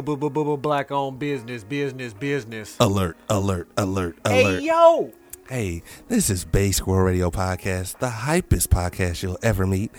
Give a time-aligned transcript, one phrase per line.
[0.00, 2.76] Black owned business, business, business.
[2.80, 4.60] Alert, alert, alert, alert.
[4.60, 5.12] Hey yo!
[5.46, 9.90] Hey, this is Basic World Radio Podcast, the hypest podcast you'll ever meet.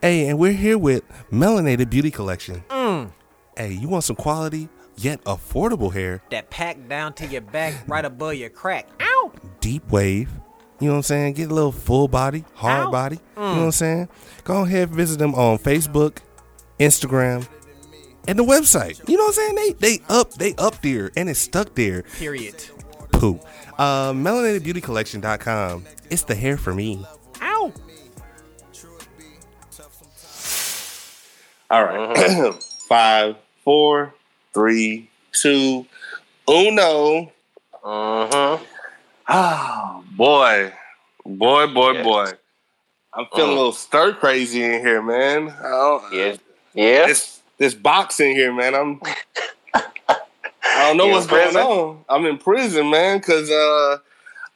[0.00, 2.64] Hey, and we're here with Melanated Beauty Collection.
[2.70, 3.10] Mm.
[3.54, 6.22] Hey, you want some quality yet affordable hair?
[6.30, 8.88] That pack down to your back, right above your crack.
[9.02, 9.32] Ow!
[9.60, 10.30] Deep wave.
[10.80, 11.34] You know what I'm saying?
[11.34, 12.90] Get a little full body, hard Ow.
[12.90, 13.16] body.
[13.36, 13.54] You mm.
[13.54, 14.08] know what I'm saying?
[14.44, 16.20] Go ahead and visit them on Facebook,
[16.80, 17.46] Instagram,
[18.28, 19.06] and the website.
[19.08, 19.76] You know what I'm saying?
[19.80, 22.02] They they up they up there and it's stuck there.
[22.18, 22.64] Period.
[23.12, 23.40] Poo.
[23.78, 25.84] Uh melanatedbeautycollection.com.
[26.10, 27.04] It's the hair for me.
[27.40, 27.72] Ow!
[31.70, 32.54] All right.
[32.88, 34.14] Five, four,
[34.52, 35.86] three, two,
[36.48, 37.32] uno.
[37.82, 38.58] Uh huh.
[39.28, 40.72] Oh boy,
[41.24, 42.04] boy, boy, Yes.
[42.04, 42.30] boy.
[43.14, 43.54] I'm feeling Mm.
[43.54, 45.48] a little stir crazy in here, man.
[45.50, 46.36] I don't,
[46.74, 47.06] Yeah.
[47.62, 48.74] This box in here, man.
[48.74, 49.00] I'm.
[49.72, 52.04] I don't know You what's going on.
[52.08, 53.98] I'm in prison, man, because uh.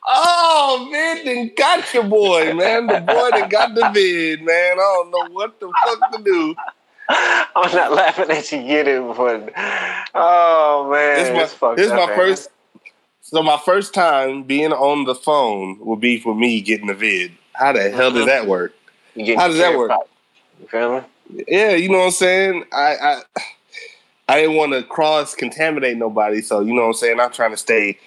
[0.08, 2.88] Oh man, then got your boy, man.
[2.88, 4.72] The boy that got the vid, man.
[4.72, 6.56] I don't know what the fuck to do.
[7.08, 9.52] I'm not laughing at you get it, but
[10.16, 12.16] oh man, This is my, this is up, my man.
[12.16, 12.48] first.
[13.20, 17.30] So my first time being on the phone will be for me getting the vid.
[17.52, 18.26] How the hell does Mhm.
[18.26, 18.74] that work?
[19.36, 19.92] How does that work?
[20.60, 21.06] You feel me?
[21.48, 22.64] Yeah, you know what I'm saying.
[22.72, 23.22] I I,
[24.28, 27.20] I didn't want to cross contaminate nobody, so you know what I'm saying.
[27.20, 27.98] I'm trying to stay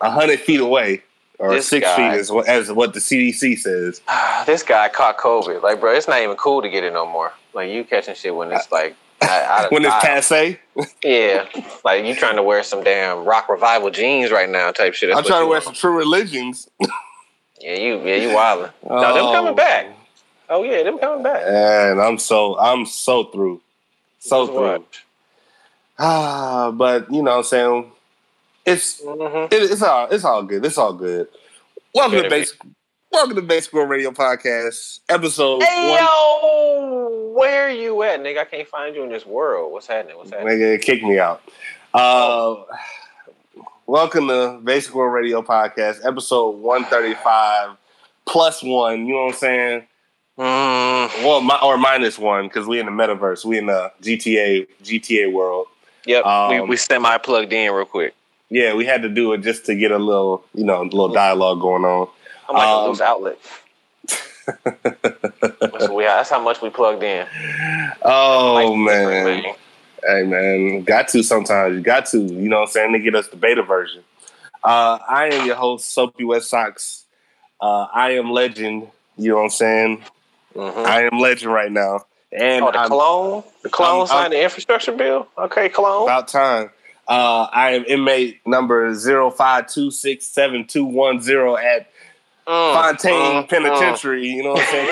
[0.00, 1.02] hundred feet away
[1.38, 1.96] or This six guy.
[1.96, 4.00] feet, as what, as what the CDC says.
[4.46, 5.62] this guy caught COVID.
[5.62, 7.32] Like, bro, it's not even cool to get it no more.
[7.54, 8.96] Like, you catching shit when it's like.
[9.22, 10.60] I, I, When it's passe,
[11.02, 11.46] Yeah,
[11.84, 15.08] like you trying to wear some damn rock revival jeans right now, type shit.
[15.08, 15.62] That's I'm trying to wear on.
[15.62, 16.68] some true religions.
[17.58, 18.70] Yeah, you, yeah, you wildin'.
[18.86, 19.86] No, them oh, coming back.
[20.48, 21.42] Oh yeah, them coming back.
[21.46, 23.60] and I'm so I'm so through,
[24.18, 24.84] so through.
[25.98, 27.92] Ah, but you know what I'm saying.
[28.64, 29.52] It's Mhm.
[29.52, 30.64] It, it's all it's all good.
[30.64, 31.28] It's all good.
[31.94, 32.30] Welcome to.
[32.30, 32.58] Basic
[33.12, 36.00] Welcome to World Radio Podcast, episode Hey one.
[36.02, 38.38] yo, where you at, nigga?
[38.40, 39.72] I can't find you in this world.
[39.72, 40.16] What's happening?
[40.18, 40.58] What's happening?
[40.58, 41.40] Nigga, kick me out.
[41.94, 42.56] Uh,
[43.86, 47.70] welcome to Basic World Radio Podcast, episode one thirty five
[48.26, 49.06] plus one.
[49.06, 49.86] You know what I'm saying?
[50.38, 53.44] Mm, Well, mi- or minus one because we in the metaverse.
[53.44, 55.66] We in the GTA GTA world.
[56.04, 58.14] yep, we, Um, we semi plugged in real quick.
[58.50, 61.08] Yeah, we had to do it just to get a little, you know, a little
[61.08, 62.08] dialogue going on.
[62.48, 63.38] I'm like um, a loose outlet.
[65.72, 67.26] that's, we, that's how much we plugged in.
[68.02, 69.54] Oh Like, different, man.
[70.06, 71.74] Hey man, got to sometimes.
[71.76, 74.04] You got to, you know what I'm saying, to get us the beta version.
[74.62, 77.04] Uh, I am your host, Soapy West Socks.
[77.60, 80.04] Uh, I am legend, you know what I'm saying?
[80.56, 80.86] Mhm.
[80.86, 82.06] I am legend right now.
[82.32, 85.28] And Oh, the I'm clone, the clone I'm- signed the infrastructure bill.
[85.38, 86.04] Okay, clone.
[86.04, 86.70] about time.
[87.08, 91.88] Uh, I am inmate number 05267210 at
[92.48, 94.88] Mm, Fontaine mm, Penitentiary, you know what I'm saying?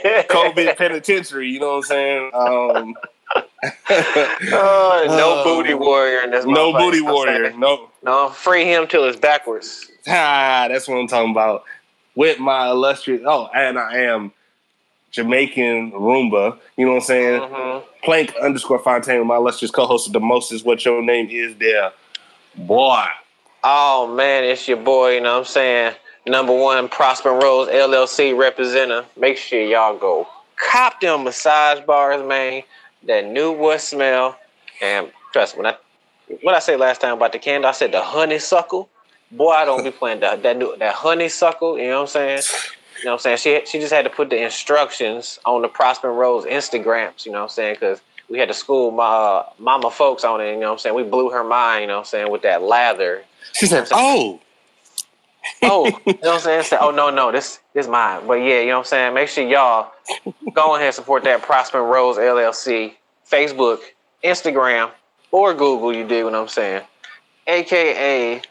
[0.00, 0.26] Mm.
[0.28, 2.30] COVID Penitentiary, you know what I'm saying?
[2.34, 2.94] Um,
[3.32, 4.40] Oh,
[5.08, 6.44] no Uh, booty warrior in this.
[6.44, 7.52] no booty You know what I'm warrior.
[7.56, 9.88] No, No, free him till it's backwards.
[10.08, 11.62] Ah, that's what I'm talking about.
[12.16, 14.32] With my illustrious, oh, and I am
[15.16, 16.58] Jamaican Roomba.
[16.76, 17.40] You know what I'm saying?
[17.40, 17.82] Mhm.
[18.04, 21.56] Plank underscore Fontaine, with my illustrious co-host of the most is what your name is
[21.56, 21.92] there,
[22.54, 23.02] boy.
[23.64, 25.14] Oh man, it's your boy.
[25.14, 25.94] You know what I'm saying?
[26.26, 29.06] Number one, Prosper Rose LLC representative.
[29.16, 32.62] Make sure y'all go cop them massage bars, man.
[33.04, 34.36] That new wood smell.
[34.82, 35.76] And trust me, when I
[36.42, 38.90] what I said last time about the candle, I said the honeysuckle.
[39.30, 41.78] Boy, I don't be playing that that new that honeysuckle.
[41.78, 42.42] You know what I'm saying?
[42.98, 43.62] You know what I'm saying?
[43.62, 47.26] She she just had to put the instructions on the Prosper Rose Instagrams.
[47.26, 47.74] You know what I'm saying?
[47.74, 50.52] Because we had to school my uh, mama folks on it.
[50.52, 50.96] You know what I'm saying?
[50.96, 51.82] We blew her mind.
[51.82, 52.30] You know what I'm saying?
[52.30, 53.22] With that lather.
[53.52, 54.40] She said, "Oh,
[55.62, 56.62] Oh, you know what I'm saying?
[56.64, 58.26] Say, oh no, no, this this mine.
[58.26, 59.14] But yeah, you know what I'm saying?
[59.14, 59.92] Make sure y'all
[60.52, 62.94] go ahead and support that Prosper Rose LLC,
[63.30, 63.80] Facebook,
[64.24, 64.90] Instagram,
[65.30, 66.82] or Google, you dig what I'm saying?
[67.46, 68.42] AKA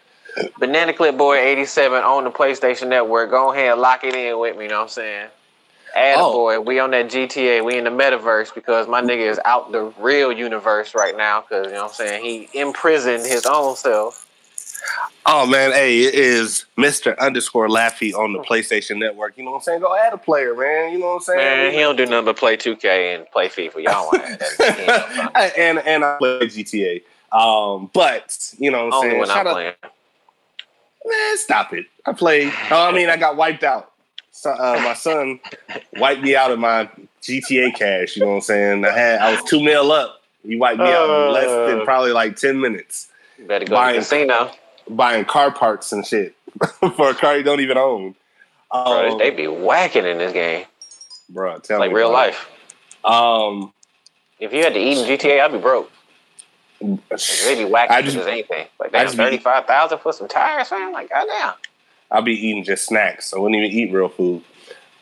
[0.60, 3.30] Banana Clip Boy 87 on the PlayStation Network.
[3.30, 5.28] Go ahead and lock it in with me, you know what I'm saying?
[5.96, 6.34] Add Oh.
[6.34, 9.94] boy, we on that GTA, we in the metaverse because my nigga is out the
[10.00, 12.24] real universe right now because you know what I'm saying?
[12.26, 14.24] He imprisoned his own self.
[15.26, 19.38] oh man, hey, it is Mister underscore Laffy on the PlayStation Network.
[19.38, 19.80] You know what I'm saying?
[19.80, 20.92] Go add a player, man.
[20.92, 21.38] You know what I'm saying?
[21.40, 23.84] Man, he don't do nothing but play 2K and play FIFA.
[23.84, 24.42] Y'all want that.
[24.58, 25.00] He ain't no
[25.32, 25.52] fun.
[25.58, 27.04] and and I play GTA.
[27.32, 29.20] Um, but you know what I'm Only saying?
[29.22, 29.74] when I'm out- playing.
[31.06, 31.86] Man, stop it.
[32.06, 32.52] I played.
[32.72, 33.92] Oh, I mean, I got wiped out.
[34.32, 35.40] So, uh, my son
[35.98, 36.90] wiped me out of my
[37.22, 38.16] GTA cash.
[38.16, 38.86] You know what I'm saying?
[38.86, 40.22] I had I was two mil up.
[40.46, 41.86] He wiped me out in less than Uh.
[41.86, 43.08] probably like ten minutes
[43.38, 44.52] You better go Buying- to the casino.
[44.90, 46.36] buying car parts and shit
[46.96, 48.16] for a car you don't even own.
[48.72, 50.66] Bro, Um, they be whacking in this game.
[51.30, 52.50] bro, tell Like me real about life.
[53.06, 53.74] Um,
[54.40, 55.90] If you had to eat in GTA, I'd be broke.
[57.46, 58.68] They be whacking I I just- just, anything.
[58.80, 60.92] Like damn, thirty five thousand for some tires, man.
[60.94, 61.54] Like goddamn.
[62.12, 63.34] I'll be eating just snacks.
[63.34, 64.44] I wouldn't even eat real food.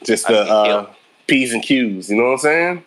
[0.04, 0.94] Just the uh.
[1.28, 2.10] P's and Q's.
[2.10, 2.86] You know what I'm saying?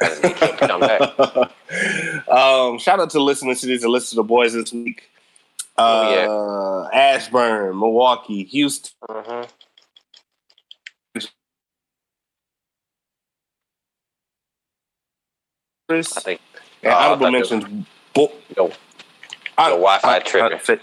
[0.00, 2.28] I just be killed to come back.
[2.28, 5.08] um, shout out to listeners to these and listen to the boys this week.
[5.78, 8.92] Uh, Oh, Ashburn, Milwaukee, Houston.
[9.08, 9.42] hmm
[15.90, 16.40] I think
[16.82, 17.86] and I honorable mentions.
[18.16, 18.72] Bo- Yo,
[19.58, 20.80] I- the Wi-Fi tripping.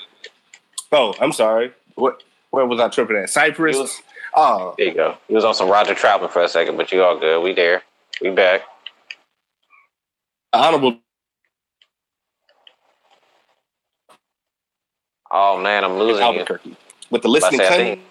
[0.94, 1.74] Oh, I'm sorry.
[1.96, 2.24] What?
[2.52, 3.30] Where was I tripping at?
[3.32, 3.78] Cyprus.
[3.78, 4.02] Was-
[4.36, 5.18] oh, there you go.
[5.28, 7.44] He was on some Roger Troutman for a second, but you all good.
[7.44, 7.84] We there.
[8.22, 8.64] We back.
[10.54, 11.00] honorable.
[15.32, 16.24] Oh man, I'm losing you.
[16.26, 16.78] Albuquerque
[17.12, 17.96] with the listening I say, I country.
[17.96, 18.08] think-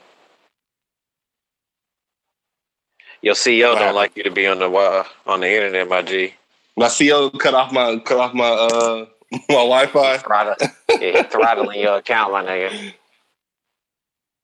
[3.23, 6.35] Your CEO don't like you to be on the wi- on the internet, my G.
[6.77, 9.07] My CO cut off my cut off my uh
[9.49, 10.19] my Wi-Fi.
[10.19, 10.55] Throttle,
[11.01, 12.93] yeah, throttling your account, my nigga.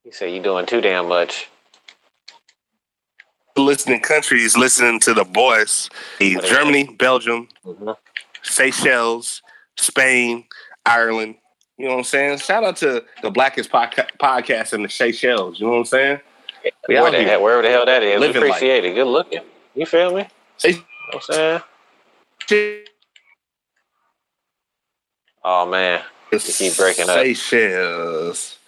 [0.04, 1.48] He said you doing too damn much.
[3.56, 5.90] listening countries listening to the boys.
[6.20, 7.96] Germany, Belgium, Mhm.
[8.42, 9.42] Seychelles,
[9.76, 10.44] Spain,
[10.86, 11.34] Ireland.
[11.76, 12.38] You know what I'm saying?
[12.38, 15.58] Shout out to the Blackest podca- podcast in the Seychelles.
[15.60, 16.20] You know what I'm saying?
[16.88, 18.50] We Where the hell, wherever the hell that is, we Living life.
[18.52, 18.94] appreciate it.
[18.94, 19.42] Good looking.
[19.75, 20.28] You feel me?
[20.56, 20.82] Say- You know
[21.12, 21.60] what I'm saying?
[25.44, 27.16] Oh man, keep breaking up.
[27.18, 28.58] Seychelles.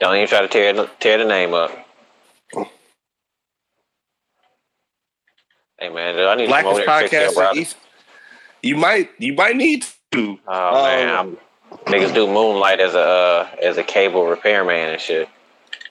[0.00, 1.70] Don't even try to tear tear the name up.
[5.78, 7.56] Hey man, I need to come over Blackest and fix your podcast.
[7.56, 7.76] East.
[8.62, 10.38] You might you might need to.
[10.46, 11.38] Oh man, Um,
[11.70, 15.28] I'm, niggas do moonlight as a uh, as a cable repairman and shit.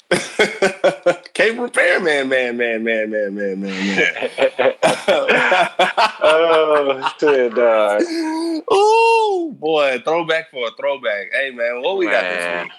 [1.33, 3.95] Cable repairman, man, man, man, man, man, man, man.
[3.95, 4.29] Man.
[6.21, 8.01] oh shit, dog.
[8.73, 11.27] Ooh, boy, throwback for a throwback.
[11.31, 12.71] Hey, man, what we got this week?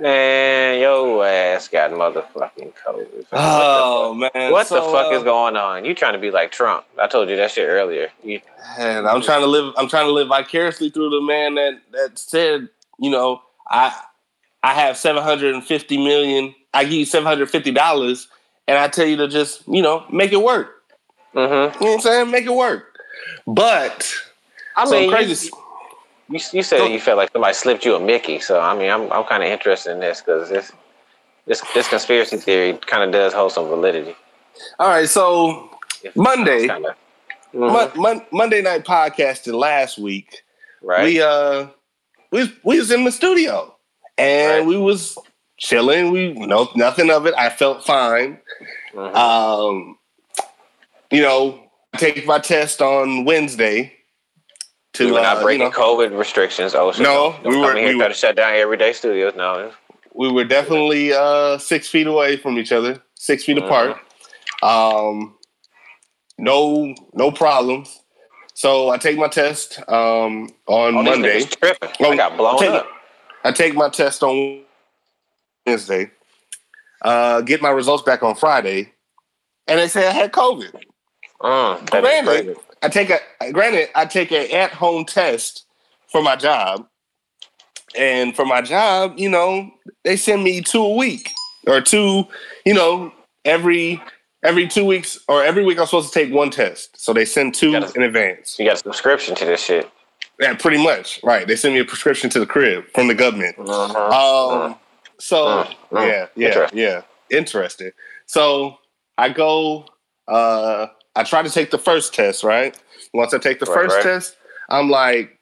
[0.00, 3.26] Man, your ass got motherfucking COVID.
[3.32, 5.84] Oh man, what the fuck uh, is going on?
[5.84, 6.84] You trying to be like Trump?
[6.98, 8.08] I told you that shit earlier.
[8.22, 8.40] You,
[8.78, 9.72] And I'm trying to live.
[9.76, 12.68] I'm trying to live vicariously through the man that that said,
[12.98, 13.94] you know, I
[14.64, 16.54] I have 750 million.
[16.72, 18.28] I give you 750 dollars,
[18.66, 20.82] and I tell you to just, you know, make it work.
[21.34, 21.52] Mm-hmm.
[21.82, 22.30] You know what I'm saying?
[22.30, 22.98] Make it work.
[23.46, 24.10] But
[24.76, 25.50] I mean, you- crazy.
[26.30, 29.12] You, you said you felt like somebody slipped you a Mickey, so I mean, I'm
[29.12, 30.72] I'm kind of interested in this because this
[31.46, 34.16] this this conspiracy theory kind of does hold some validity.
[34.78, 35.68] All right, so
[36.14, 36.96] Monday, Kinda.
[37.52, 40.42] Mon- Mon- Monday night podcasted last week.
[40.82, 41.04] right?
[41.04, 41.66] we uh
[42.30, 43.73] we we was in the studio
[44.18, 44.66] and Right.
[44.66, 45.16] we was
[45.58, 46.10] chilling.
[46.10, 47.34] We no nothing of it.
[47.36, 48.38] I felt fine.
[48.94, 49.14] Mhm.
[49.14, 49.98] Um,
[51.10, 51.60] you know,
[51.96, 53.92] take my test on Wednesday.
[54.94, 56.74] To we were not uh, breaking you know, COVID restrictions.
[56.74, 59.34] Oh, so No, don't, we were- here we were- to shut down everyday studios.
[59.36, 59.72] No,
[60.12, 63.64] we were definitely uh six feet away from each other, six feet Mhm.
[63.66, 63.96] apart.
[64.62, 65.36] Um,
[66.38, 68.00] no, no problems.
[68.54, 71.42] So I take my test um on oh, Monday.
[71.42, 71.88] tripping.
[72.00, 72.86] Oh, I got blown take up.
[73.44, 74.62] I take my test on
[75.66, 76.10] Wednesday,
[77.02, 78.92] uh, get my results back on Friday,
[79.68, 80.74] and they say I had COVID.
[80.74, 80.80] Is
[82.24, 82.56] Granted.
[82.82, 85.66] I take a granted I take a at home test
[86.10, 86.86] for my job,
[87.96, 89.70] and for my job, you know,
[90.04, 91.30] they send me two a week
[91.66, 92.26] or two,
[92.64, 93.12] you know,
[93.44, 94.02] every
[94.42, 97.00] every two weeks or every week I'm supposed to take one test.
[97.00, 98.58] So they send two in advance.
[98.58, 99.90] You got a subscription to this shit.
[100.40, 101.20] Yeah, pretty much.
[101.22, 101.46] Right.
[101.46, 103.56] They send me a prescription to the crib from the government.
[103.58, 104.64] Uh-huh.
[104.68, 104.76] Um.
[105.18, 105.74] So mm.
[105.92, 106.78] yeah, yeah, Interesting.
[106.78, 107.02] yeah.
[107.30, 107.90] Interesting.
[108.26, 108.78] So
[109.16, 109.86] I go.
[110.26, 112.42] Uh, I try to take the first test.
[112.42, 112.76] Right.
[113.12, 114.02] Once I take the Right, first right.
[114.02, 114.36] test,
[114.68, 115.38] I'm like,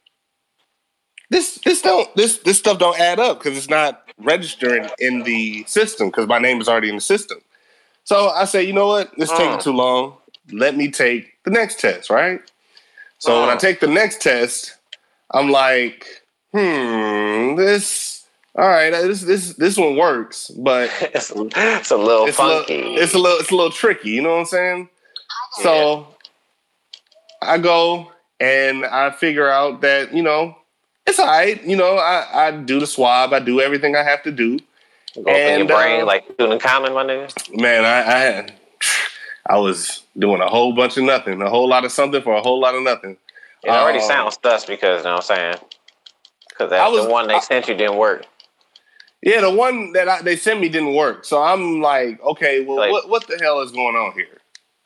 [1.30, 5.64] this, this don't, this, this stuff don't add up because it's not registering in the
[5.64, 7.38] system because my name is already in the system.
[8.04, 9.10] So I say, you know what?
[9.16, 9.36] This Mm.
[9.38, 10.18] taking too long.
[10.50, 12.10] Let me take the next test.
[12.10, 12.40] Right.
[13.18, 13.60] So when I Mm.
[13.60, 14.74] take the next test,
[15.32, 16.06] I'm like,
[16.52, 18.12] hmm, this
[18.54, 22.64] all right, this this this one works, but it's, it's a little it's a little,
[22.64, 22.74] funky.
[22.74, 24.88] it's a little it's a little tricky, you know what I'm saying?
[25.62, 26.06] So
[27.40, 30.56] I go and I figure out that, you know,
[31.06, 31.62] it's all right.
[31.64, 34.58] You know, I, I do the swab, I do everything I have to do.
[35.14, 37.60] Go up and, your brain uh, like doing common, my nigga.
[37.60, 38.48] Man, I, I
[39.54, 42.40] I was doing a whole bunch of nothing, a whole lot of something for a
[42.40, 43.16] whole lot of nothing.
[43.64, 45.54] It already Um, sounds sus because you know what I'm saying.
[46.48, 48.26] Because that was- the one they I- sent you didn't work.
[49.22, 51.24] Yeah, the one that I, they sent me didn't work.
[51.24, 54.40] So I'm like, okay, well, Like- what what the hell is going on here,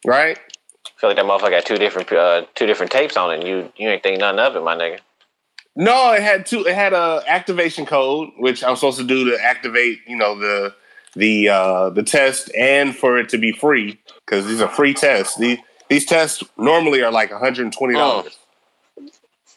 [0.05, 0.39] right?
[0.39, 3.41] I feel like that motherfucker got two different uh, two different tapes on it.
[3.41, 4.99] And you you ain't think nothing of it, my nigga.
[5.75, 6.67] No, it had two.
[6.67, 10.75] It had a activation code, which I'm supposed to do to activate, you know, the
[11.15, 15.37] the uh, the test, and for it to be free because these are free tests.
[15.37, 18.39] These these tests normally are like 120 dollars.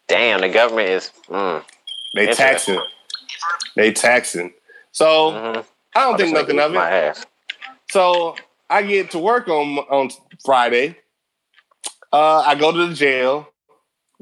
[0.10, 1.12] Damn, the government is.
[1.30, 1.64] Mm,
[2.16, 2.82] They taxing.
[3.76, 4.54] They taxing.
[4.92, 5.66] So mhm.
[5.96, 6.78] I don't think I'm just nothing of it.
[6.78, 7.26] ass.
[7.92, 8.36] So
[8.70, 10.10] I get to work on on
[10.44, 10.98] Friday.
[12.12, 13.48] Uh, I go to the jail.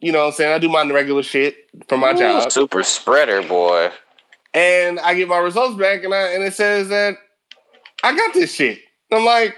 [0.01, 0.53] You know what I'm saying?
[0.53, 1.56] I do my regular shit
[1.88, 2.51] for my Ooh, job.
[2.51, 3.89] Super spreader, boy.
[4.53, 7.15] and I get my results back, and I and it says that
[8.03, 8.79] I got this shit.
[9.12, 9.56] I'm like,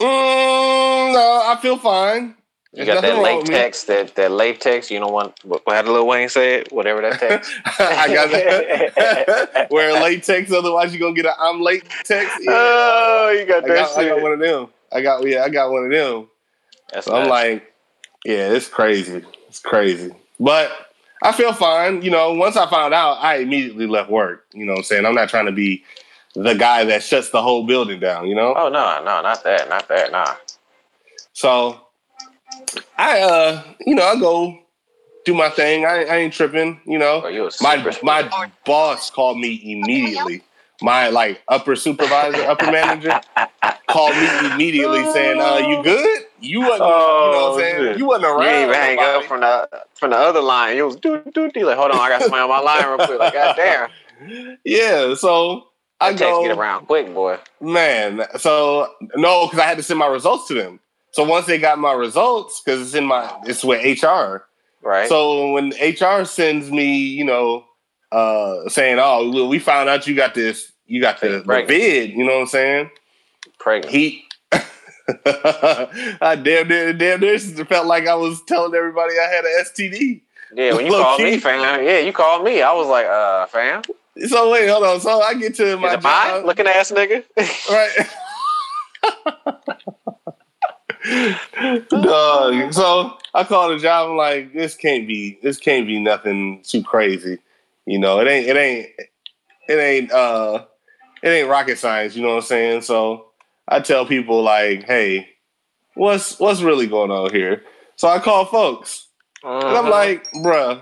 [0.00, 2.36] mm, no, I feel fine.
[2.72, 4.90] You There's got that nothing wrong with latex, that that latex.
[4.90, 7.50] You don't want what, what had Lil Wayne said, whatever that text.
[7.80, 9.68] I got that.
[9.70, 11.90] Wear latex, otherwise you're gonna get an I'm latex.
[12.10, 12.50] Yeah.
[12.50, 14.68] oh, you got I that got, I got one of them.
[14.92, 16.28] I got yeah, I got one of them.
[16.92, 17.72] That's So I'm like,
[18.26, 19.24] yeah, it's crazy.
[19.48, 20.14] It's crazy.
[20.38, 20.70] But
[21.22, 22.02] I feel fine.
[22.02, 24.44] You know, once I found out, I immediately left work.
[24.52, 25.06] You know what I'm saying?
[25.06, 25.84] I'm not trying to be
[26.34, 28.54] the guy that shuts the whole building down, you know?
[28.56, 30.34] oh no, no, not that, not that, nah.
[31.32, 31.80] So
[32.96, 34.58] I uh, you know, I go
[35.24, 35.84] do my thing.
[35.84, 37.22] I, I ain't tripping, you know.
[37.24, 40.42] Oh, My my boss called me immediately.
[40.80, 43.20] My like upper supervisor, upper manager
[43.88, 46.22] called me immediately saying, uh, you good?
[46.40, 47.82] You wasn't, you know what I'm Oh, saying?
[47.84, 47.98] shit.
[47.98, 48.44] You wasn't around.
[48.68, 49.16] You hang nobody.
[49.16, 50.76] up from the from the other line.
[50.76, 53.06] You was do do do like, hold on, I got somebody on my line real
[53.06, 53.18] quick.
[53.18, 55.68] Like, god damn, Yeah, so
[56.00, 57.38] I go, get around quick, boy.
[57.60, 58.22] man.
[58.38, 60.80] So no, because I had to send my results to them.
[61.12, 64.44] So once they got my results, because it's in my, it's with HR.
[64.82, 65.08] Right?
[65.08, 67.64] So when HR sends me, you know,
[68.12, 72.24] uh, saying, "Oh, we found out you got this, you got the, the vid," you
[72.24, 72.90] know what I'm saying?
[73.58, 73.94] pregnant.
[73.94, 74.24] He,
[75.26, 80.20] I damn near, damn near felt like I was telling everybody I had an STD.
[80.54, 81.24] yeah, when you low called key.
[81.24, 81.84] me, fam.
[81.84, 82.62] Yeah, you called me.
[82.62, 83.82] I was like, uh, fam,
[84.26, 85.00] So wait, hold on.
[85.00, 86.02] So I get to my mine?
[86.02, 87.24] job, Looking ass nigga.
[87.70, 88.08] right?
[92.02, 92.72] Dog.
[92.72, 94.10] So I call the job.
[94.10, 95.38] I'm like, this can't be.
[95.42, 97.38] This can't be nothing too crazy.
[97.86, 98.46] You know, it ain't.
[98.48, 98.86] It ain't.
[99.68, 100.12] It ain't.
[100.12, 100.64] Uh,
[101.22, 102.14] it ain't rocket science.
[102.16, 102.82] You know what I'm saying?
[102.82, 103.26] So
[103.66, 105.28] I tell people like, hey,
[105.94, 107.62] what's what's really going on here?
[107.96, 109.08] So I call folks,
[109.42, 109.90] and I'm Mhm.
[109.90, 110.80] like, bruh,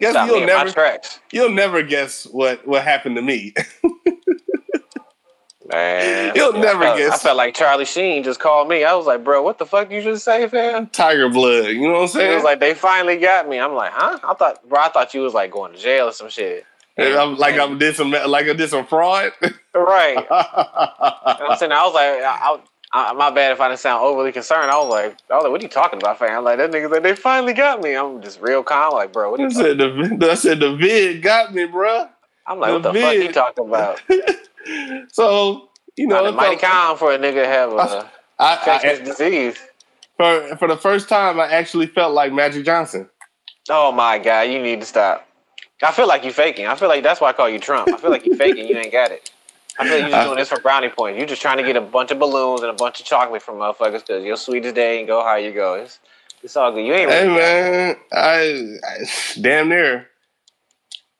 [0.00, 1.00] guess Stop you'll never
[1.32, 3.54] you'll never guess what what happened to me.
[5.68, 6.32] man.
[6.34, 7.12] You'll never I guess.
[7.12, 8.84] I felt like Charlie Sheen just called me.
[8.84, 10.88] I was like, bro, what the fuck you just say, fam?
[10.88, 11.68] Tiger blood.
[11.68, 12.32] You know what I'm saying?
[12.32, 13.58] It was like they finally got me.
[13.58, 14.18] I'm like, huh?
[14.22, 16.64] I thought, bro, I thought you was like going to jail or some shit.
[16.96, 19.32] And I'm like I'm did some like I did some fraud.
[19.74, 20.16] Right.
[20.30, 22.58] You I'm saying I was like, I,
[22.92, 24.70] I, my bad if I didn't sound overly concerned.
[24.70, 26.44] I was like, I was like, what are you talking about, fam?
[26.44, 27.96] Like that nigga like they finally got me.
[27.96, 30.76] I'm just real calm, like, bro, what are I you said the I said the
[30.76, 32.08] vid got me, bro.
[32.46, 34.00] I'm like, what the the fuck you talking about?
[35.12, 39.00] So you know, it mighty felt- calm for a nigga to have a I, infectious
[39.00, 39.58] I, disease.
[40.16, 43.08] for for the first time, I actually felt like Magic Johnson.
[43.70, 45.28] Oh my god, you need to stop.
[45.82, 46.66] I feel like you faking.
[46.66, 47.92] I feel like that's why I call you Trump.
[47.92, 48.66] I feel like you faking.
[48.68, 49.30] You ain't got it.
[49.78, 51.18] I feel like you just doing this for brownie points.
[51.18, 53.56] You just trying to get a bunch of balloons and a bunch of chocolate from
[53.56, 55.74] motherfuckers because your sweetest day and go how you go.
[55.74, 55.98] It's
[56.42, 56.84] it's all good.
[56.86, 60.08] You ain't Hey man, I, I damn near.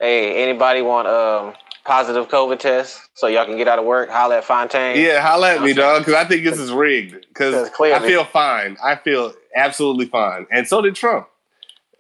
[0.00, 4.10] Hey, anybody want um positive COVID test so y'all can get out of work?
[4.10, 5.00] Holla at Fontaine.
[5.00, 7.26] Yeah, holla at me, dog, because I think this is rigged.
[7.28, 8.76] Because I feel fine.
[8.82, 11.28] I feel absolutely fine, and so did Trump.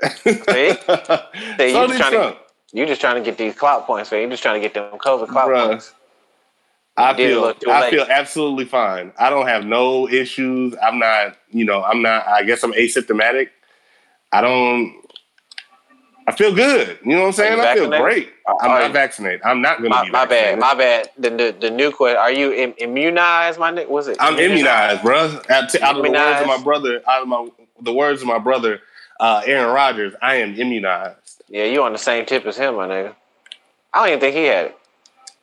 [0.02, 0.32] See?
[0.34, 2.36] so you did just trying Trump.
[2.36, 4.22] to you just trying to get these clout points, man.
[4.22, 5.68] You're just trying to get them COVID clout Bruh.
[5.68, 5.94] points.
[6.96, 9.12] I feel I feel absolutely fine.
[9.18, 10.74] I don't have no issues.
[10.82, 12.26] I'm not, you know, I'm not.
[12.26, 13.50] I guess I'm asymptomatic.
[14.32, 15.03] I don't.
[16.26, 16.98] I feel good.
[17.04, 17.60] You know what I'm saying?
[17.60, 18.32] I feel great.
[18.60, 19.42] I'm not you- vaccinated.
[19.44, 21.10] I'm not going to be my bad, my bad.
[21.18, 23.88] The, the the new question: Are you Im- immunized, my nigga?
[23.88, 24.16] Was it?
[24.20, 25.40] I'm immunized, bro.
[25.50, 27.48] Out, out of the words of my brother, out of my
[27.80, 28.80] the words of my brother,
[29.20, 31.42] uh, Aaron Rodgers, I am immunized.
[31.48, 33.14] Yeah, you on the same tip as him, my nigga.
[33.92, 34.78] I don't even think he had it.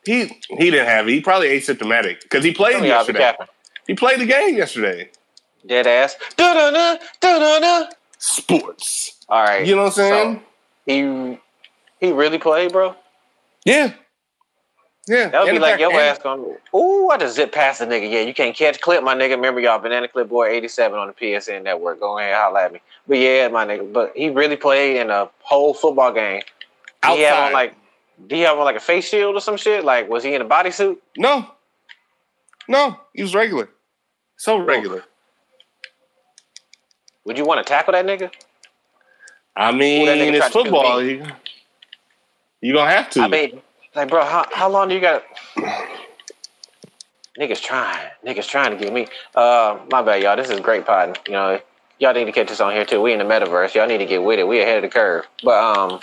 [0.04, 0.24] He
[0.56, 1.12] he didn't have it.
[1.12, 3.34] He probably asymptomatic because he played Some of be yesterday.
[3.86, 5.10] He played the game yesterday.
[5.64, 6.16] Dead ass.
[6.36, 7.86] Da da da da da.
[8.18, 9.20] Sports.
[9.28, 9.66] All right.
[9.66, 10.34] You know what I'm saying?
[10.36, 10.42] So,
[10.86, 11.38] he
[12.00, 12.94] he really played, bro.
[13.64, 13.92] yeah.
[15.08, 17.80] Yeah, That would and be like Pack- your ass going, ooh, I just zip past
[17.80, 18.08] the nigga.
[18.08, 19.30] Yeah, you can't catch clip, my nigga.
[19.30, 21.98] Remember y'all, Banana Clip Boy 87 on the PSN network.
[21.98, 22.80] Go ahead, holla at me.
[23.08, 23.92] But yeah, my nigga.
[23.92, 26.42] But he really played in a whole football game.
[27.02, 27.74] Did he have on like,
[28.28, 29.84] did he have on like a face shield or some shit?
[29.84, 30.96] Like, was he in a bodysuit?
[31.16, 31.48] No,
[32.68, 33.68] no, he was regular,
[34.36, 35.02] so regular.
[37.24, 38.30] Would you want to tackle that nigga?
[39.56, 41.02] I mean, nigga it's tried to kill football.
[41.02, 41.26] You,
[42.60, 43.22] you gonna have to.
[43.22, 43.60] I mean,
[43.94, 45.24] like, bro, how, how long do you got?
[47.38, 49.06] Niggas trying, niggas trying to get me.
[49.34, 50.36] Uh, my bad, y'all.
[50.36, 51.16] This is great potting.
[51.26, 51.60] You know,
[51.98, 53.00] y'all need to catch this on here too.
[53.00, 53.74] We in the metaverse.
[53.74, 54.46] Y'all need to get with it.
[54.46, 55.24] We ahead of the curve.
[55.42, 56.00] But um,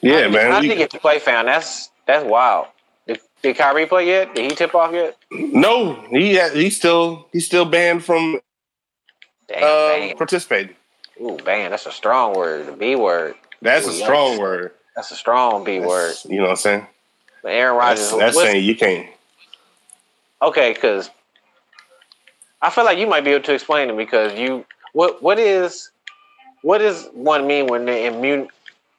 [0.00, 0.62] yeah, man.
[0.62, 1.48] he get to play found?
[1.48, 2.68] That's that's wild.
[3.06, 4.34] Did, did Kyrie play yet?
[4.34, 5.18] Did he tip off yet?
[5.30, 8.40] no, he he's still he's still banned from
[9.48, 10.76] Damn, uh, participating.
[11.20, 11.70] Ooh, ban.
[11.70, 12.66] That's a strong word.
[12.66, 13.34] The B word.
[13.62, 14.02] That's Ooh, a yikes.
[14.02, 14.72] strong word.
[14.96, 16.14] That's a strong B word.
[16.28, 16.86] You know what I'm saying?
[17.42, 18.10] But Aaron Rodgers.
[18.10, 19.08] That's, that's saying you can't.
[20.42, 21.10] Okay, because
[22.60, 25.90] I feel like you might be able to explain it because you what what is
[26.62, 28.48] what does one mean when they're immune?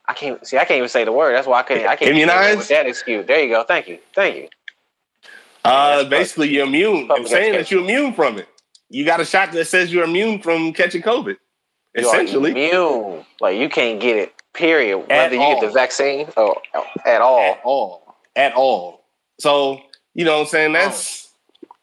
[0.08, 0.58] I can't see.
[0.58, 1.34] I can't even say the word.
[1.36, 1.88] That's why I can't.
[1.88, 2.58] I can't even come up Immunized?
[2.60, 3.26] with that excuse.
[3.26, 3.64] There you go.
[3.64, 4.00] Thank you.
[4.14, 4.50] Thank you.
[5.64, 7.10] Uh, that's basically, you're immune.
[7.10, 8.48] I'm saying that you're immune from it.
[8.90, 11.38] You got a shot that says you're immune from catching COVID.
[11.96, 13.26] Essentially, immune.
[13.40, 14.34] Like you can't get it.
[14.54, 15.00] Period.
[15.10, 16.62] At Whether you get the vaccine or
[17.06, 17.40] at all.
[17.54, 19.02] at all, at all.
[19.40, 19.82] So
[20.14, 20.74] you know what I'm saying?
[20.74, 21.30] That's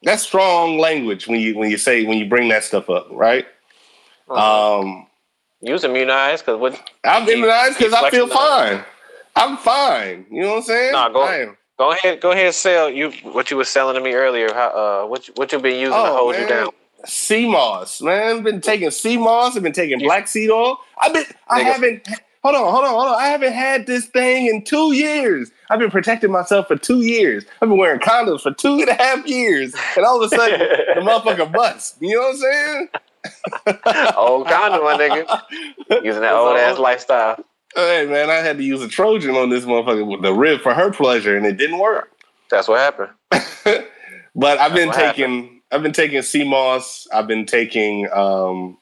[0.02, 3.46] that's strong language when you when you say when you bring that stuff up, right?
[4.28, 5.06] Um,
[5.60, 6.80] You was immunized because what?
[7.04, 8.82] I'm immunized because I feel fine.
[9.36, 10.26] I'm fine.
[10.30, 10.92] You know what I'm saying?
[10.92, 11.54] Nah, go-.
[11.78, 12.20] Go ahead.
[12.20, 12.46] Go ahead.
[12.46, 14.52] and Sell you what you were selling to me earlier.
[14.52, 14.68] How
[15.04, 16.70] uh what you- what you been using to Oh, hold you down?
[17.04, 18.38] Sea moss, man.
[18.38, 19.56] I've Been taking sea moss.
[19.56, 20.78] I've been taking black seed oil.
[21.00, 21.24] I've been.
[21.48, 22.06] I haven't.
[22.42, 23.20] Hold on, hold on, hold on.
[23.20, 25.52] I haven't had this thing in two years.
[25.70, 27.44] I've been protecting myself for two years.
[27.60, 30.58] I've been wearing condoms for two and a half years, and all of a sudden,
[30.58, 31.96] the motherfucker busts.
[32.00, 34.14] You know what I'm saying?
[34.16, 36.04] Old condom, my nigga.
[36.04, 37.44] Using that old ass lifestyle.
[37.74, 40.74] Hey man, I had to use a Trojan on this motherfucker with the rib for
[40.74, 42.10] her pleasure, and it didn't work.
[42.50, 43.10] That's what happened.
[44.34, 47.08] but I've been taking I've been taking sea moss.
[47.12, 48.78] I've been taking um,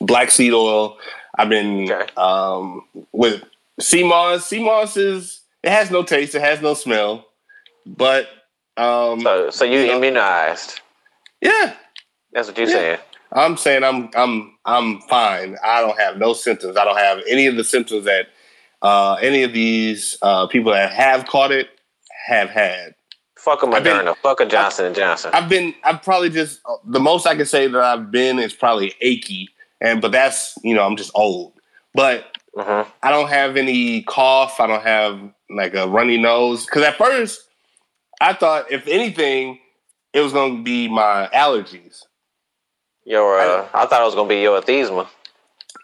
[0.00, 0.98] black seed oil.
[1.38, 2.12] I've been Okay.
[2.16, 3.42] um, with
[3.80, 4.46] sea moss.
[4.46, 6.34] Sea moss is it has no taste.
[6.34, 7.26] It has no smell.
[7.84, 8.28] But
[8.76, 9.96] um, So, so you You know?
[9.98, 10.80] immunized.
[11.40, 11.74] yeah,
[12.32, 12.74] That's what you're Yeah.
[12.74, 12.98] saying.
[13.32, 15.56] I'm saying I'm I'm I'm fine.
[15.64, 16.76] I don't have no symptoms.
[16.76, 18.26] I don't have any of the symptoms that
[18.82, 21.68] uh, any of these uh, people that have caught it
[22.28, 22.94] have had.
[23.46, 24.16] Fuck a I've been- Moderna.
[24.16, 25.30] Fuck a Johnson and Johnson.
[25.32, 28.92] I've been I've probably just the most I can say that I've been is probably
[29.00, 29.48] achy,
[29.80, 31.52] and but that's you know I'm just old.
[31.94, 32.24] But
[32.58, 34.58] hmm I don't have any cough.
[34.58, 36.66] I don't have like a runny nose.
[36.66, 37.44] Because at first
[38.20, 39.60] I thought if anything
[40.12, 42.02] it was going to be my allergies.
[43.04, 45.06] Your, uh, I thought it was gonna be your athesma.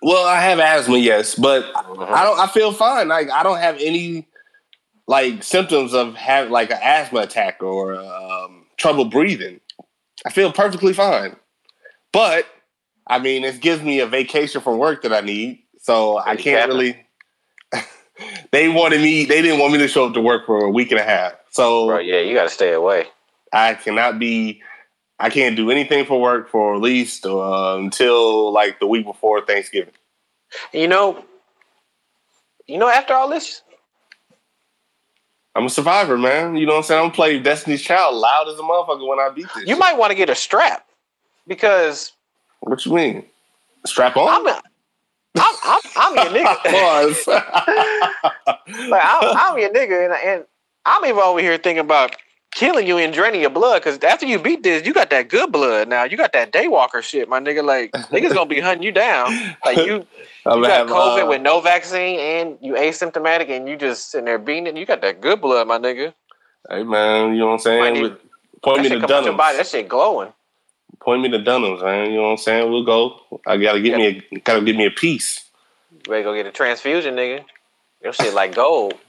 [0.01, 2.11] Well, I have asthma, yes, but Mhm.
[2.11, 2.41] I don't.
[2.41, 3.07] I feel fine.
[3.07, 4.27] Like I don't have any
[5.07, 9.61] like symptoms of have like an asthma attack or um, trouble breathing.
[10.25, 11.37] I feel perfectly fine.
[12.13, 12.47] But
[13.07, 16.69] I mean, it gives me a vacation from work that I need, so I can't
[16.69, 17.05] really.
[18.53, 19.25] they wanted me.
[19.25, 21.35] They didn't want me to show up to work for a week and a half,
[21.51, 23.07] so Bro, yeah, you got to stay away.
[23.53, 24.63] I cannot be.
[25.19, 29.45] I can't do anything for work for at least uh, until like the week before
[29.45, 29.95] Thanksgiving.
[30.73, 31.25] You know,
[32.67, 33.63] you know, after all this,
[35.55, 36.57] I'm a survivor, man.
[36.57, 36.99] You know what I'm saying?
[37.01, 39.65] I'm gonna play Destiny's Child loud as a motherfucker when I beat this.
[39.65, 39.79] you shit.
[39.79, 40.87] might want to get a strap
[41.47, 42.13] because
[42.61, 43.25] What you mean?
[43.85, 44.29] Strap on?
[44.29, 44.63] I'm, a,
[45.37, 46.57] I'm, I'm, I'm your nigga.
[46.65, 47.27] Pause.
[48.89, 50.45] like I'm, I'm your nigga, and, and
[50.87, 52.17] I'm even over here thinking about
[52.53, 53.81] killing you and draining your blood.
[53.81, 56.05] Because after you beat this, you got that good blood now.
[56.05, 57.65] You got that daywalker shit, my nigga.
[57.65, 59.57] Like niggas gonna be hunting you down.
[59.65, 60.07] Like you,
[60.45, 64.11] I'm you got have, COVID uh, with no vaccine, and you asymptomatic, and you just
[64.11, 64.77] sitting there beating it.
[64.77, 66.15] You got that good blood, my nigga.
[66.71, 67.95] Hey man, you know what I'm saying?
[67.95, 68.19] need- With-
[68.63, 69.01] Point me to.
[69.01, 69.37] Dunham's.
[69.39, 70.33] That shit glowing.
[71.01, 72.11] Point me to Dunham's, man.
[72.11, 72.71] You know what I'm saying?
[72.71, 73.21] We'll go.
[73.45, 75.45] I gotta get me a gotta give me a piece.
[75.91, 77.45] You ready to go get a transfusion, nigga?
[78.05, 78.95] Your shit like gold.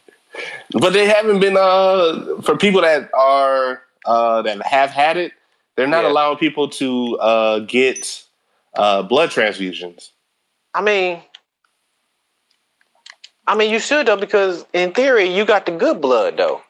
[0.72, 5.32] But they haven't been uh for people that are uh that have had it,
[5.76, 6.10] they're not Yeah.
[6.12, 8.24] allowing people to uh get
[8.76, 10.10] uh blood transfusions.
[10.74, 11.22] I mean,
[13.48, 16.62] I mean, you should though, because in theory, you got the good blood though.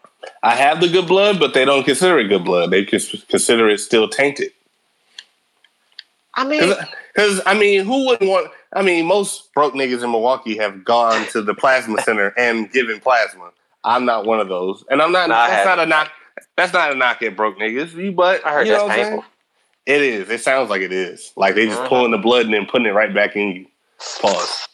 [0.42, 2.72] I have the good blood, but they don't consider it good blood.
[2.72, 4.52] They cons- consider it still tainted.
[6.36, 6.74] I mean,
[7.14, 8.52] Because I mean, who wouldn't want?
[8.74, 13.00] I mean, most broke niggas in Milwaukee have gone to the plasma center and given
[13.00, 13.52] plasma.
[13.84, 15.30] I'm not one of those, and I'm not.
[15.30, 16.12] I that's not a knock.
[16.58, 17.94] That's not a knock at broke niggas.
[17.94, 19.14] You but I heard you that's what I'm saying?
[19.14, 19.26] painful.
[19.86, 20.30] It is.
[20.30, 21.34] It sounds like it is.
[21.36, 21.90] Like they just Mhm.
[21.90, 23.66] pulling the blood and then putting it right back in you.
[24.22, 24.68] Pause.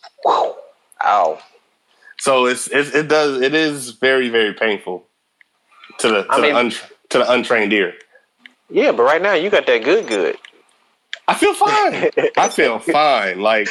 [1.06, 1.40] Ow.
[2.20, 5.06] So it's, it's it does it is very very painful
[6.00, 6.72] to the to I mean- the un,
[7.10, 7.94] to the untrained ear.
[8.70, 10.38] Yeah, but right now you got that good good.
[11.28, 12.10] I feel fine.
[12.38, 13.40] I feel fine.
[13.40, 13.68] Like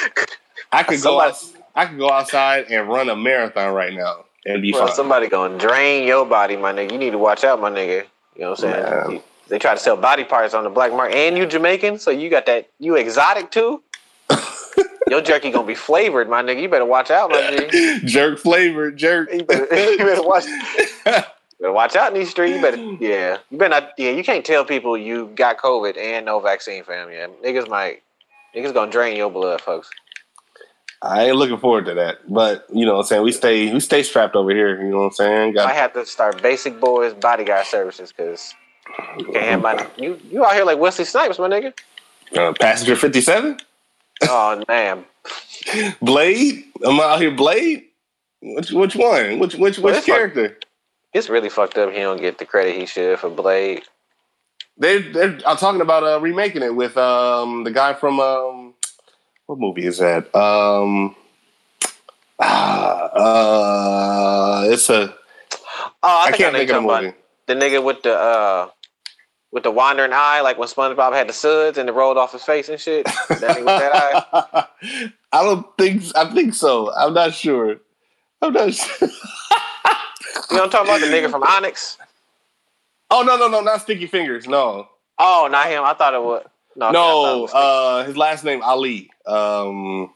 [0.73, 1.35] I could go out,
[1.75, 4.95] I could go outside and run a marathon right now and be Bro, fine.
[4.97, 6.93] somebody gonna drain your body, my nigga.
[6.93, 8.07] You need to watch out, my nigga.
[8.35, 8.73] You know what I'm
[9.07, 9.11] saying?
[9.13, 12.11] You- They try to sell body parts on the black market, and you Jamaican, so
[12.11, 12.69] you got that.
[12.79, 13.83] You exotic too.
[15.09, 16.63] your jerky gonna be flavored, my nigga.
[16.63, 18.05] You better watch out, my nigga.
[18.05, 19.33] jerk flavor, jerk.
[19.33, 20.45] You better, you better watch.
[21.61, 22.55] Better watch out in these streets.
[22.55, 23.39] You better, yeah.
[23.51, 23.91] You better not.
[23.99, 27.11] Yeah, you can't tell people you got COVID and no vaccine, fam.
[27.11, 28.05] Yeah, niggas might.
[28.55, 29.91] Niggas gonna drain your blood, folks.
[31.03, 32.19] I ain't looking forward to that.
[32.29, 33.23] But you know what I'm saying?
[33.23, 35.59] We stay we stay strapped over here, you know what I'm saying?
[35.59, 38.55] I have to start basic boys bodyguard services because
[39.19, 41.73] you can't have my you you out here like Wesley Snipes, my nigga.
[42.37, 43.59] uh, passenger 57?
[44.23, 45.05] Oh man,
[46.03, 46.65] Blade?
[46.85, 47.85] Am I'm out here Blade?
[48.43, 49.39] Which which one?
[49.39, 50.59] Which which Well, which character?
[51.15, 51.93] it's really fucked up.
[51.93, 53.83] He don't get the credit he should for Blade.
[54.77, 58.75] They they're I'm talking about uh remaking it with um the guy from um
[59.47, 60.35] what movie is that?
[60.35, 61.17] Um
[62.41, 63.11] ah,
[64.65, 65.15] uh it's a
[66.01, 67.07] Oh, I, I, can't I think of the movie.
[67.09, 67.15] about
[67.47, 68.69] the nigga with the uh
[69.51, 72.45] with the wandering eye, like when SpongeBob had the suds and it rolled off his
[72.45, 73.07] face and shit.
[73.07, 74.67] That nigga with that eye.
[75.33, 76.95] I don't think I think so.
[76.95, 77.77] I'm not sure.
[78.43, 79.09] I'm not sure.
[80.51, 81.01] You know I'm talking about?
[81.01, 81.99] The nigga from Onyx.
[83.11, 85.83] Oh no no no not Sticky Fingers no Oh, not him.
[85.83, 86.45] I thought it was.
[86.77, 90.13] No, no okay, I thought was- uh his last name Ali um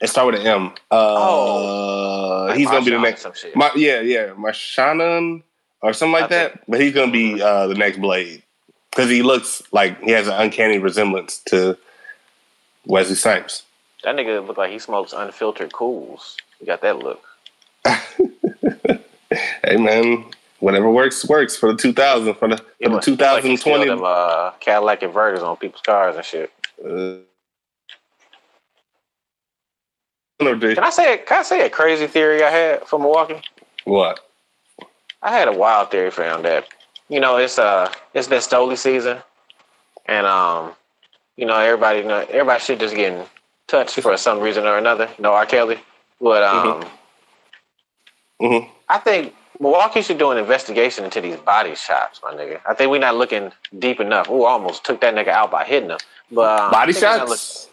[0.00, 2.52] it start with an M uh Oh.
[2.54, 5.42] He's gonna be the next my yeah yeah Marshawn
[5.82, 8.42] or something like that but he's gonna be uh the next Blade
[8.94, 11.76] because he looks like he has an uncanny resemblance to
[12.86, 13.64] Wesley Snipes
[14.04, 16.36] that nigga look like he smokes unfiltered cools.
[16.60, 17.22] You got that look.
[19.64, 20.24] hey man
[20.60, 23.42] whatever works works for the 2000 for the, for He the look- he look like
[23.42, 26.52] 2020 steal them, uh, catalytic converters on people's cars and shit.
[26.84, 27.16] uh,
[30.40, 31.18] Can I say?
[31.18, 33.40] Can I say a crazy theory I had for Milwaukee?
[33.84, 34.20] what
[35.22, 36.66] I had a wild theory found that
[37.14, 39.18] you know it's uh it's been Stoli season,
[40.06, 40.72] and um
[41.36, 43.24] you know everybody you know everybody should just getting
[43.68, 45.08] touched for some reason or another.
[45.16, 45.46] You know R.
[45.46, 45.78] Kelly,
[46.20, 46.84] but um
[48.40, 48.68] Mhm.
[48.88, 52.60] I think Milwaukee should do an investigation into these body shops, my nigga.
[52.66, 54.28] I think we're not looking deep enough.
[54.28, 55.98] Ooh, I almost took that nigga out by hitting him.
[56.32, 57.68] But um, body I shots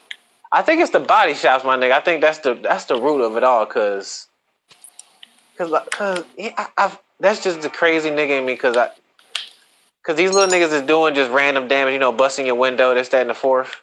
[0.52, 1.94] I think it's the body shops, my nigga.
[1.94, 4.28] I think that's the that's the root of it all, cause,
[5.58, 8.90] cause, cause yeah, I, I've, that's just the crazy nigga in me, cause I,
[10.04, 13.10] cause these little niggas is doing just random damage, you know, busting your window, this,
[13.10, 13.82] that, and the fourth.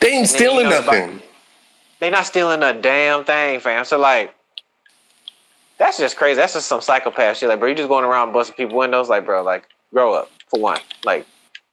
[0.00, 1.22] they ain't then stealing you know nothing
[2.00, 3.84] They not stealing a damn thing, fam.
[3.84, 4.34] So like,
[5.78, 6.36] that's just crazy.
[6.36, 7.48] That's just some psychopath shit.
[7.48, 10.60] Like, bro, you just going around busting people windows, like, bro, like, grow up for
[10.60, 11.26] one, like,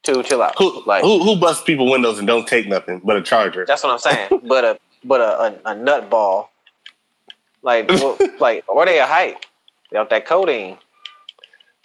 [0.04, 1.04] two, chill out, Who, like.
[1.04, 3.66] who who busts people windows and don't take nothing but a charger?
[3.68, 4.42] That's what I'm saying.
[4.48, 6.52] but a but a, a, a nut ball,
[7.62, 9.38] like well, like or they a hype.
[9.92, 10.78] They off that codeine.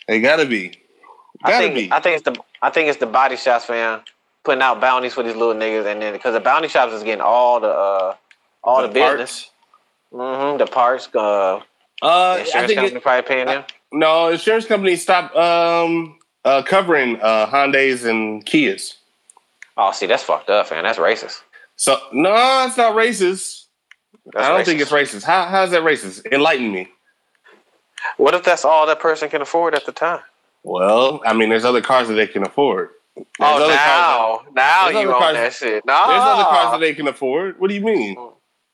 [0.08, 0.81] They gotta be.
[1.44, 1.92] I think be.
[1.92, 4.00] I think it's the I think it's the body shops, man,
[4.44, 7.20] putting out bounties for these little niggas, and then because the bounty shops is getting
[7.22, 8.16] all the uh
[8.64, 9.50] all the, business,
[10.12, 11.08] hmm the parts.
[11.14, 11.60] Uh,
[12.02, 13.64] Uh, I insurance think company it, probably paying them.
[13.92, 18.94] no insurance companies stopped um uh covering uh Hyundai's and Kias.
[19.76, 20.84] Oh, see, that's fucked up, man.
[20.84, 21.40] That's racist.
[21.76, 22.32] So no,
[22.66, 23.66] it's not racist.
[24.32, 24.64] That's I don't racist.
[24.66, 25.24] think it's racist.
[25.24, 26.26] How how's that racist?
[26.32, 26.88] Enlighten me.
[28.16, 30.20] What if that's all that person can afford at the time?
[30.64, 32.90] Well, I mean, there's other cars that they can afford.
[33.16, 35.84] There's oh, other now, cars now you on cars- that shit.
[35.86, 37.60] No, there's other cars that they can afford.
[37.60, 38.16] What do you mean?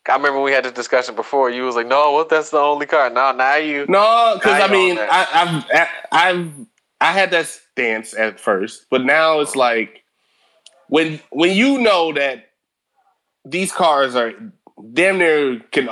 [0.09, 1.51] I remember we had this discussion before.
[1.51, 2.29] You was like, "No, what?
[2.29, 3.85] That's the only car." No, now you.
[3.89, 4.97] No, because I mean.
[4.99, 6.53] I, I've I've
[7.01, 10.05] I had that stance at first, but now it's like
[10.89, 12.51] when when you know that
[13.45, 14.33] these cars are
[14.93, 15.89] damn near can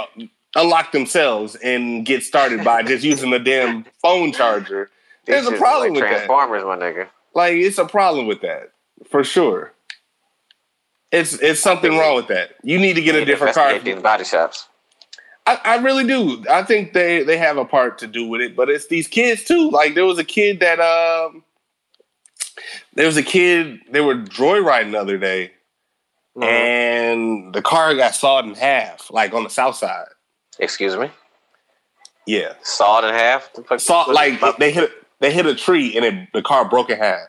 [0.55, 4.91] unlock themselves and get started by just using a damn phone charger.
[5.27, 6.27] There's a problem like with that.
[6.27, 7.09] Transformers, my nigga.
[7.35, 8.73] Like it's a problem with that
[9.11, 9.73] for sure.
[11.13, 12.51] It's it's something wrong with that.
[12.63, 13.79] You need to get a different car.
[13.79, 14.69] These body shops.
[15.47, 16.45] I, I really do.
[16.51, 19.45] I think they they have a part to do with it, but it's these kids
[19.45, 19.71] too.
[19.71, 21.45] Like there was a kid that um,
[22.95, 25.53] there was a kid they were joyriding the other day,
[26.37, 26.45] Mhm.
[26.45, 30.07] and the car got sawed in half, like on the south side.
[30.59, 31.11] Excuse me.
[32.27, 33.49] Yeah, Sawed in half.
[33.79, 37.29] saw like they hit they hit a tree and it, the car broke in half.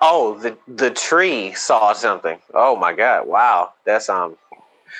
[0.00, 2.38] Oh, the the tree saw something.
[2.52, 3.26] Oh my god!
[3.26, 4.36] Wow, that's um.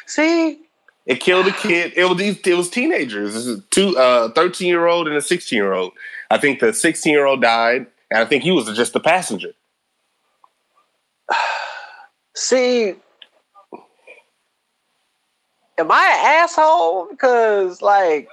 [0.06, 0.60] See,
[1.06, 1.92] It killed a kid.
[1.96, 2.38] It was these.
[2.38, 3.34] It was teenagers.
[3.34, 5.92] This is two, uh, thirteen year old and a sixteen year old.
[6.30, 9.52] I think the sixteen year old died, and I think he was just the passenger.
[12.34, 12.94] see.
[15.76, 17.08] Am I an asshole?
[17.10, 18.28] Because like,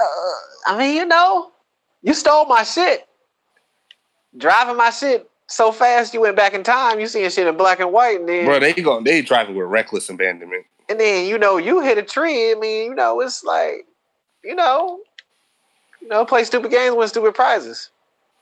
[0.00, 1.52] uh, I mean, you know,
[2.02, 3.06] you stole my shit,
[4.36, 7.00] driving my shit so fast you went back in time.
[7.00, 9.66] You seeing shit in black and white, and then Bro, they going they driving with
[9.66, 10.64] reckless abandonment.
[10.88, 12.52] and then you know you hit a tree.
[12.52, 13.86] I mean, you know, it's like,
[14.44, 15.00] you know,
[16.00, 17.90] you know, play stupid games, win stupid prizes.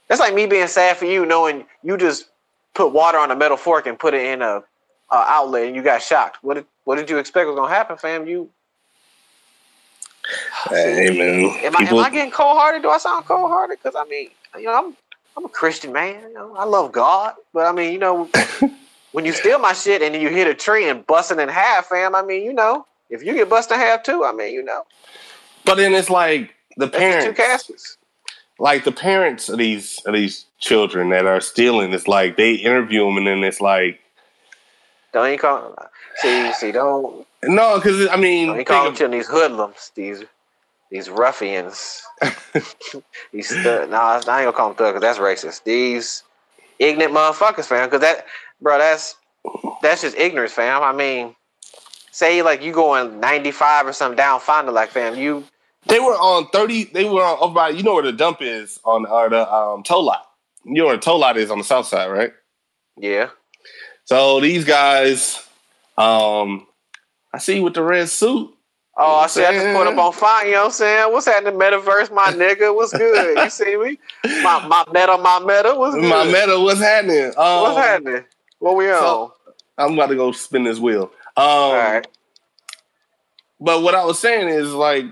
[0.09, 2.29] That's like me being sad for you, knowing you just
[2.75, 4.63] put water on a metal fork and put it in a, a
[5.17, 6.39] outlet, and you got shocked.
[6.43, 8.27] What did what did you expect was gonna happen, fam?
[8.27, 8.51] You
[10.69, 12.83] Hey man, am I people, am I getting cold hearted?
[12.83, 13.79] Do I sound cold hearted?
[13.83, 14.97] Because I mean, you know, I'm
[15.37, 16.23] I'm a Christian man.
[16.23, 18.31] You know, I love God, but I mean, you know,
[19.13, 21.87] when you steal my shit and you hit a tree and bust it in half,
[21.87, 22.15] fam.
[22.15, 24.85] I mean, you know, if you get busted in half too, I mean, you know.
[25.65, 27.97] but then it's like the two parents, caskets.
[28.59, 31.93] like the parents of these of these children that are stealing.
[31.93, 34.01] It's like they interview them, and then it's like
[35.13, 35.77] Don't you call
[36.17, 39.91] see see don't no, because I mean, don't you think call of- them these hoodlums,
[39.95, 40.23] these
[40.91, 42.03] these ruffians.
[43.33, 45.65] these thug, nah, I ain't gonna call them thug because that's racist.
[45.65, 46.23] These
[46.79, 47.87] ignorant motherfuckers, fam.
[47.89, 48.27] Because that,
[48.61, 49.17] bro, that's
[49.83, 50.83] that's just ignorance, fam.
[50.83, 51.35] I mean,
[52.13, 55.45] say like you going ninety five or something down Fonda, like fam, you
[55.87, 56.85] They were on thirty.
[56.85, 57.69] They were on over by.
[57.71, 60.27] You know where the dump is on or the um, tow lot.
[60.65, 62.33] You know where the tow lot is on the south side, right?
[62.97, 63.31] yeah.
[64.07, 65.43] So these guys,
[65.97, 66.67] um,
[67.35, 68.55] I see you with the red suit.
[68.97, 69.45] Oh, I see.
[69.45, 70.47] I just put up on fire.
[70.47, 71.13] You know what I'm saying?
[71.13, 72.73] What's happening, metaverse, my nigga?
[72.73, 73.37] What's good?
[73.37, 73.99] You see me?
[74.45, 75.75] My my meta, my meta.
[75.75, 76.05] What's good?
[76.05, 77.27] My meta, what's happening?
[77.37, 78.25] Um, What's happening?
[78.61, 79.01] What we on?
[79.01, 79.35] so-
[79.77, 81.11] I'm about to go spin this wheel.
[81.37, 82.07] Um, All right.
[83.59, 85.07] But what I was saying is like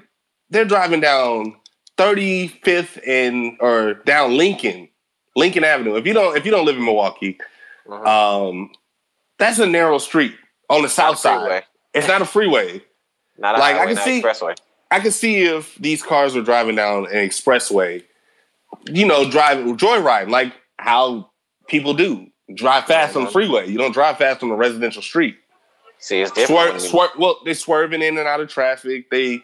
[0.51, 1.57] they're driving down
[1.99, 4.89] 35th and or down Lincoln,
[5.35, 5.97] Lincoln Avenue.
[5.97, 7.39] If you don't if you don't live in Milwaukee,
[7.89, 8.07] Mhm.
[8.07, 8.71] um,
[9.39, 10.37] that's a narrow street
[10.71, 11.65] on the south side.
[11.95, 12.83] It's not a freeway.
[13.39, 14.57] Not a Like, I can not see- expressway.
[14.91, 18.05] I could see if these cars were driving down an expressway,
[18.91, 21.31] you know, driving joyriding like how
[21.67, 22.27] people do.
[22.55, 23.33] Drive fast on the Mhm.
[23.33, 23.69] freeway.
[23.71, 25.37] You don't drive fast on a residential street.
[25.99, 26.81] See, it's different.
[26.81, 29.09] Swerve, swerve, well, they're swerving in and out of traffic.
[29.11, 29.41] They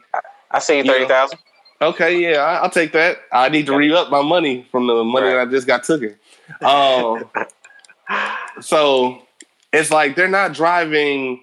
[0.51, 1.39] I see you thirty thousand.
[1.81, 3.19] okay, yeah, I, I'll take that.
[3.33, 5.35] I need to re up my money from the money Right.
[5.35, 6.19] that I just got taken.
[6.61, 7.31] Um,
[8.61, 9.23] so
[9.73, 11.43] it's like they're not driving.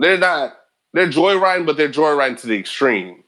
[0.00, 0.56] They're not.
[0.92, 3.22] They're joyriding, but they're joyriding to the extreme.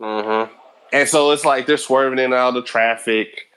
[0.00, 0.52] Mm-hmm.
[0.92, 3.48] And so it's like they're swerving in and out of the traffic.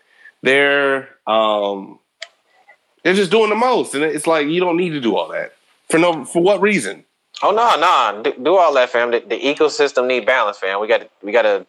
[0.43, 1.99] They're um
[3.03, 3.95] they're just doing the most.
[3.95, 5.53] And it's like you don't need to do all that.
[5.89, 7.05] For no for what reason?
[7.41, 9.11] Oh no, no, do, do all that, fam.
[9.11, 10.81] The, the ecosystem need balance, fam.
[10.81, 11.65] We got we got to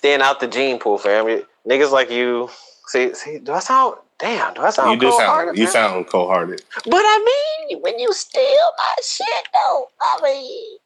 [0.00, 1.42] thin out the gene pool, fam.
[1.68, 2.48] Niggas like you.
[2.86, 3.96] See, see, do I sound?
[4.20, 5.72] Damn, do I sound you cold-hearted, sound you fam?
[5.72, 6.62] sound cold hearted.
[6.84, 10.78] But I mean, when you steal my shit, though, I mean,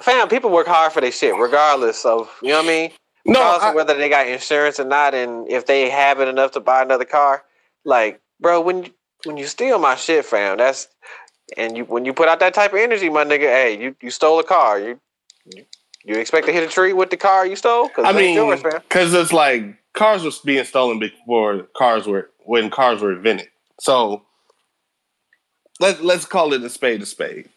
[0.00, 2.90] fam, people work hard for their shit, regardless of you know what I mean.
[3.24, 6.28] No, Regardless I- of whether they got insurance or not, and if they have it
[6.28, 7.44] enough to buy another car.
[7.84, 8.90] Like, bro, when you,
[9.24, 10.88] when you steal my shit, fam, that's
[11.56, 14.10] and you when you put out that type of energy, my nigga, hey, you, you
[14.10, 14.78] stole a car.
[14.78, 15.00] You
[15.46, 15.64] you,
[16.04, 17.88] you expect to hit a tree with the car you stole?
[17.88, 23.02] Cause I mean, because it's like cars were being stolen before cars were when cars
[23.02, 23.48] were invented.
[23.80, 24.22] So
[25.80, 27.48] let's let's call it a spade a spade.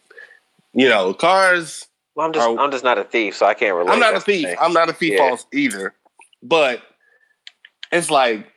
[0.73, 1.87] You know, cars.
[2.15, 3.91] Well, I'm just are- I'm just not a thief, so I can't relate.
[3.91, 4.47] I'm not a thief.
[4.59, 5.29] I'm not a thief Yeah.
[5.29, 5.93] false either.
[6.43, 6.81] But
[7.91, 8.47] it's like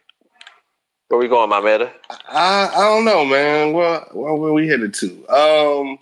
[1.09, 1.93] Where we going, my meta?
[2.29, 3.73] I I don't know, man.
[3.73, 5.29] What where, where we headed to?
[5.29, 5.99] Um,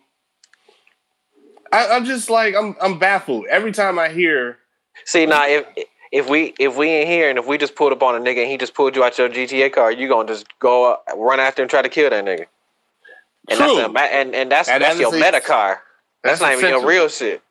[1.72, 4.58] I, I'm just like I'm I'm baffled every time I hear.
[5.04, 5.66] See now if
[6.12, 8.42] if we if we in here and if we just pulled up on a nigga
[8.42, 11.38] and he just pulled you out your GTA car, you gonna just go uh, run
[11.40, 12.46] after and try to kill that nigga.
[13.48, 13.76] And True.
[13.76, 15.82] that's a, ma- and and that's And that's that your is- meta car.
[16.22, 17.42] That's, not even your real shit.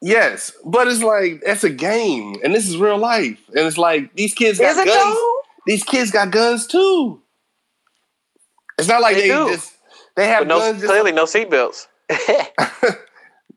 [0.00, 4.14] Yes, but it's like that's a game, and this is real life, and it's like
[4.14, 5.14] these kids got Is it guns.
[5.14, 5.34] though?
[5.66, 7.20] These kids got guns too.
[8.78, 9.50] It's not like They they, do.
[9.50, 9.74] just
[10.16, 10.80] they have But no, guns.
[10.80, 11.86] Just, clearly no seatbelts.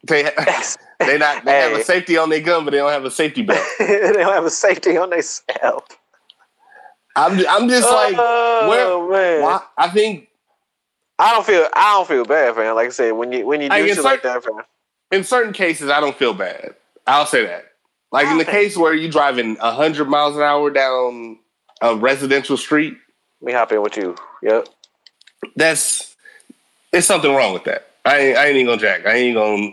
[0.05, 0.23] they
[0.99, 3.41] they not they have a safety on their gun, but they don't have a safety
[3.43, 3.65] belt.
[3.79, 5.85] they don't have a safety on themselves.
[7.15, 10.29] I'm I'm just like oh where man, why, I think
[11.19, 12.75] I don't feel I don't feel bad, fam.
[12.75, 14.61] Like I said, when you when you do Like, shit it's like that, fam.
[15.11, 16.75] in certain cases I don't feel bad.
[17.05, 17.65] I'll say that.
[18.11, 21.39] Like in the case where you're driving hundred miles an hour down
[21.81, 22.95] a residential street,
[23.41, 24.15] Let me hop in with you.
[24.41, 24.67] Yep.
[25.55, 26.15] that's
[26.91, 27.87] there's something wrong with that.
[28.05, 29.05] I ain't, I ain't even gonna jack.
[29.05, 29.71] I ain't gonna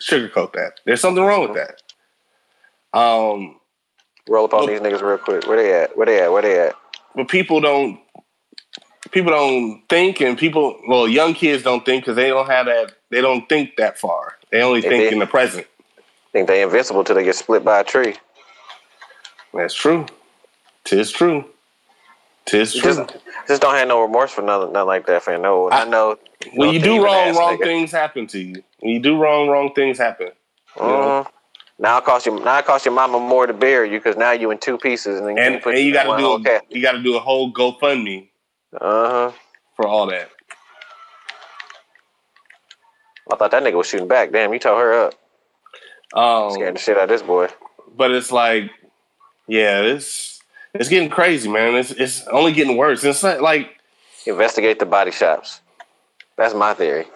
[0.00, 0.80] sugarcoat that.
[0.84, 2.98] There's something wrong with that.
[2.98, 3.56] Um,
[4.28, 5.46] Roll up on these niggas real quick.
[5.48, 5.96] Where they at?
[5.96, 6.30] Where they at?
[6.30, 6.76] Where they at?
[7.14, 7.98] but people don't
[9.10, 12.92] people don't think and people well young kids don't think because they don't have that
[13.10, 15.12] they don't think that far they only They think did.
[15.12, 15.66] in the present
[16.32, 18.14] Think they invincible till they get split by a tree.
[19.52, 20.06] that's true
[20.84, 21.44] tis true
[22.46, 23.16] tis true Just,
[23.48, 25.42] just don't have no remorse for nothing, nothing like that, fam.
[25.42, 26.16] No, I, I- know.
[26.54, 27.64] when no you do wrong wrong nigga.
[27.64, 30.30] things happen to you when you do wrong wrong things happen
[30.76, 31.26] Mhm.
[31.78, 32.38] Now it cost you.
[32.38, 35.18] Now it cost your mama more to bury you because now you in two pieces
[35.18, 36.64] and then and, put and you got to do a, cat.
[36.70, 38.28] you got to do a whole GoFundMe
[38.80, 39.32] Uh huh.
[39.74, 40.30] for all that
[43.32, 44.30] I thought that nigga was shooting back.
[44.32, 45.14] Damn, you tore her up.
[46.52, 47.48] Scared um, the shit out of this boy.
[47.96, 48.70] but it's like
[49.48, 50.31] yeah it's
[50.74, 53.78] it's getting crazy man it's it's only getting worse it's not like
[54.26, 55.60] Investigate the body shops.
[56.36, 57.06] That's my theory.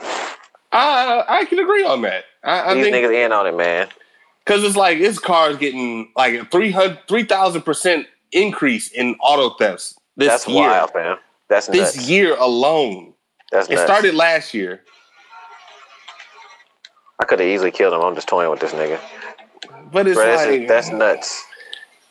[0.73, 3.89] I I can agree on that I, I These think niggas in on it, man.
[4.45, 10.29] Because it's like this car's getting like a 300 3000% increase in auto thefts this
[10.29, 10.69] That's year.
[10.69, 11.19] wild, fam.
[11.49, 12.09] That's This nuts.
[12.09, 13.15] year alone.
[13.53, 13.85] That's It nuts.
[13.87, 14.83] started last year.
[17.21, 18.01] I could have easily killed him.
[18.01, 18.99] I'm just toying with this nigga.
[19.93, 21.45] But it's Bro, that's, that's nuts.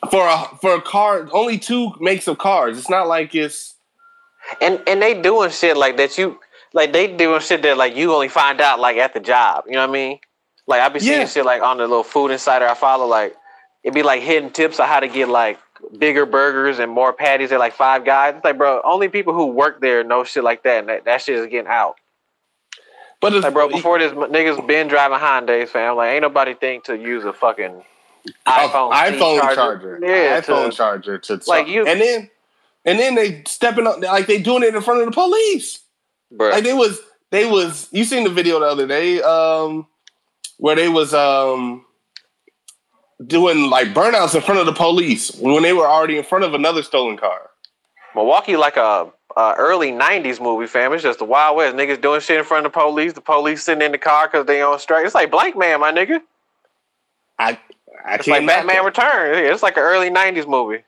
[0.09, 2.77] For a for a car, only two makes of cars.
[2.77, 3.75] It's not like it's
[4.61, 6.17] And and they doing shit like that.
[6.17, 6.39] You
[6.73, 9.65] like they doing shit that like you only find out like at the job.
[9.67, 10.19] You know what I mean?
[10.67, 11.27] Like I be seeing Yeah.
[11.27, 13.05] shit like on the little food insider I follow.
[13.07, 13.35] Like
[13.83, 15.59] it'd be like hidden tips on how to get like
[15.99, 18.35] bigger burgers and more patties at like Five Guys.
[18.35, 21.21] It's like bro, only people who work there know shit like that, and that, that
[21.21, 21.95] shit is getting out.
[23.21, 25.95] but it's Like bro, before this niggas been driving Hyundai's, fam.
[25.95, 27.83] Like ain't nobody think to use a fucking
[28.47, 29.99] iPhone iPhone, C iPhone charger.
[30.01, 32.29] Yeah, iPhone to- charger to Like you- and then
[32.85, 35.79] and then they stepping up like they doing it in front of the police.
[36.51, 36.99] Like they was
[37.31, 39.87] they was you seen the video the other day um
[40.57, 41.85] where they was um
[43.25, 46.53] doing like burnouts in front of the police when they were already in front of
[46.53, 47.49] another stolen car.
[48.13, 50.93] Milwaukee like a, a early '90s movie, fam.
[50.93, 51.75] It's just the Wild West.
[51.75, 53.13] Niggas doing shit in front of the police.
[53.13, 55.05] The police sitting in the car because they on strike.
[55.05, 56.21] It's like Blankman, my nigga.
[57.39, 57.59] I
[58.05, 58.85] I It's like Batman that.
[58.85, 59.37] Returns.
[59.37, 60.83] It's like an early '90s movie.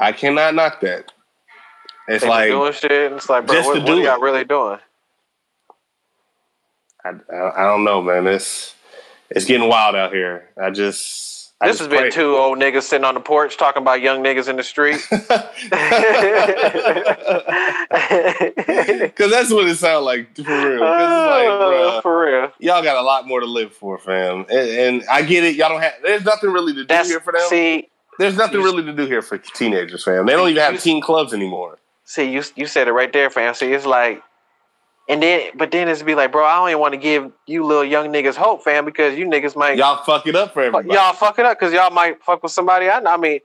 [0.00, 1.12] I cannot knock that.
[2.08, 3.12] It's They like doing shit.
[3.12, 4.78] It's like, bro, what, what are y'all really doing?
[7.04, 8.26] I, I, I don't know, man.
[8.26, 8.74] It's
[9.30, 10.48] it's getting wild out here.
[10.60, 13.80] I just I This has been pray- two old niggas sitting on the porch talking
[13.80, 15.00] about young niggas in the street.
[19.06, 20.78] Because that's what it sounds like for real.
[20.80, 22.52] 'Cause it's like, bruh, oh, For real.
[22.58, 24.40] y'all got a lot more to live for, fam.
[24.50, 25.56] And, and I get it.
[25.56, 25.94] Y'all don't have.
[26.02, 27.42] There's nothing really to do That's here for them.
[27.48, 27.88] see,
[28.18, 30.26] there's nothing really to do here for teenagers, fam.
[30.26, 31.78] They don't even have teen clubs anymore.
[32.04, 33.54] see, you you said it right there, fam.
[33.54, 34.22] See, it's like,
[35.08, 37.64] and then, but then it's be like, bro, I don't even want to give you
[37.64, 40.88] little young niggas hope, fam, because you niggas might Y'all fuck it up for everybody.
[40.94, 43.10] y'all fuck it up because y'all might fuck with somebody I know.
[43.10, 43.40] I mean,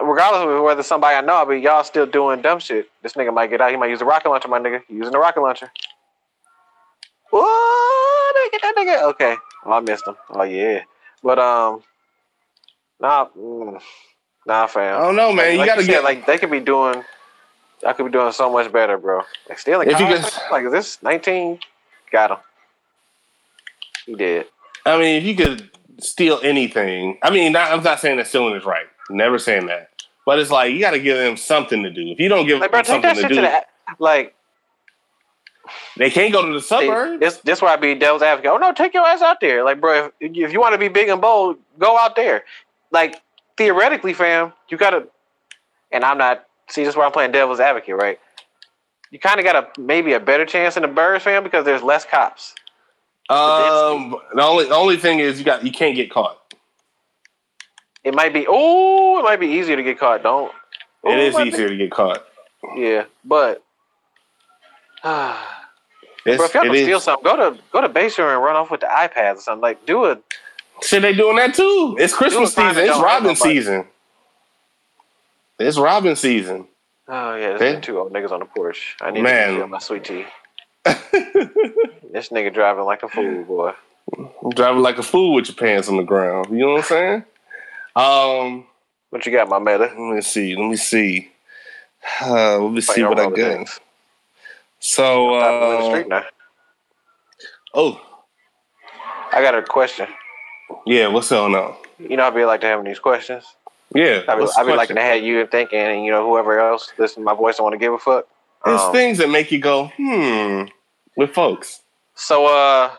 [0.00, 2.90] regardless of whether somebody I know, I mean, y'all still doing dumb shit.
[3.02, 3.70] This nigga might get out.
[3.70, 4.82] He might use a rocket launcher, my nigga.
[4.86, 5.70] He using a rocket launcher.
[7.30, 8.36] What?
[8.36, 9.02] Nigga, that nigga.
[9.10, 9.36] Okay.
[9.64, 10.16] Oh, I missed him.
[10.30, 10.82] Oh yeah.
[11.22, 11.82] But um,
[13.00, 13.80] nah, mm,
[14.46, 15.00] nah, fam.
[15.00, 15.56] I don't know, man.
[15.56, 17.02] Like, you gotta said, get like they could be doing.
[17.86, 19.22] I could be doing so much better, bro.
[19.48, 21.58] Like stealing If you could- like is this nineteen?
[22.10, 22.36] Got him.
[24.06, 24.46] He did.
[24.86, 25.70] I mean, if you could
[26.00, 28.86] steal anything, I mean, not, I'm not saying that stealing is right.
[29.10, 29.90] Never saying that.
[30.26, 32.08] But it's like you got to give them something to do.
[32.08, 33.64] If you don't give Like, bro, them something to do, to the
[33.98, 34.34] like.
[35.96, 37.20] they can't go to the suburbs.
[37.20, 38.50] this this where I be devil's advocate.
[38.50, 39.64] Oh no, take your ass out there.
[39.64, 42.44] Like, bro, if, if you want to be big and bold, go out there.
[42.90, 43.20] Like
[43.56, 45.06] theoretically, fam, you gotta.
[45.92, 46.44] And I'm not.
[46.68, 48.18] See, this is where I'm playing devil's advocate, right?
[49.10, 51.82] You kind of got a maybe a better chance in the birds, fam, because there's
[51.82, 52.54] less cops.
[53.30, 56.38] Um, the only the only thing is you got you can't get caught.
[58.02, 58.46] It might be.
[58.48, 60.22] Oh, it might be easier to get caught.
[60.22, 60.52] Don't.
[61.04, 62.24] It Ooh, is might easier to get caught.
[62.76, 63.62] Yeah, but.
[66.26, 67.04] It's, Bro, if y'all it can steal is.
[67.04, 69.60] something, go to go to Bayshore and run off with the iPads or something.
[69.60, 70.22] Like, do it.
[70.82, 71.96] Shit, they doing that too.
[72.00, 72.88] It's Christmas Do a crime season.
[72.88, 73.86] It's Robin season.
[75.58, 76.66] It's Robin season.
[77.06, 78.96] Oh yeah, there's two old niggas on the porch.
[79.00, 79.54] I need Man.
[79.54, 80.26] to get my sweet tea.
[82.14, 83.72] This nigga driving like a fool, boy.
[84.16, 86.46] I'm driving like a fool with your pants on the ground.
[86.52, 87.24] You know what I'm saying?
[87.96, 88.66] Um,
[89.10, 89.92] What you got, my meta?
[89.98, 90.54] let me see.
[90.54, 91.32] Let me see.
[92.22, 93.80] Uh, let me see what I got.
[94.78, 96.22] So, uh,
[97.74, 98.00] oh
[99.32, 100.06] I got a question.
[100.86, 101.74] yeah, what's going on?
[101.98, 103.44] You know, I'd be like to having these questions.
[103.92, 104.22] Yeah.
[104.26, 106.92] I'd be, what's I'd be liking to have you thinking, and you know, whoever else
[106.98, 108.26] listen to my voice don't want to give a fuck.
[108.66, 110.64] It's Um, things that make you go, hmm,
[111.16, 111.80] with folks.
[112.14, 112.92] So, uh,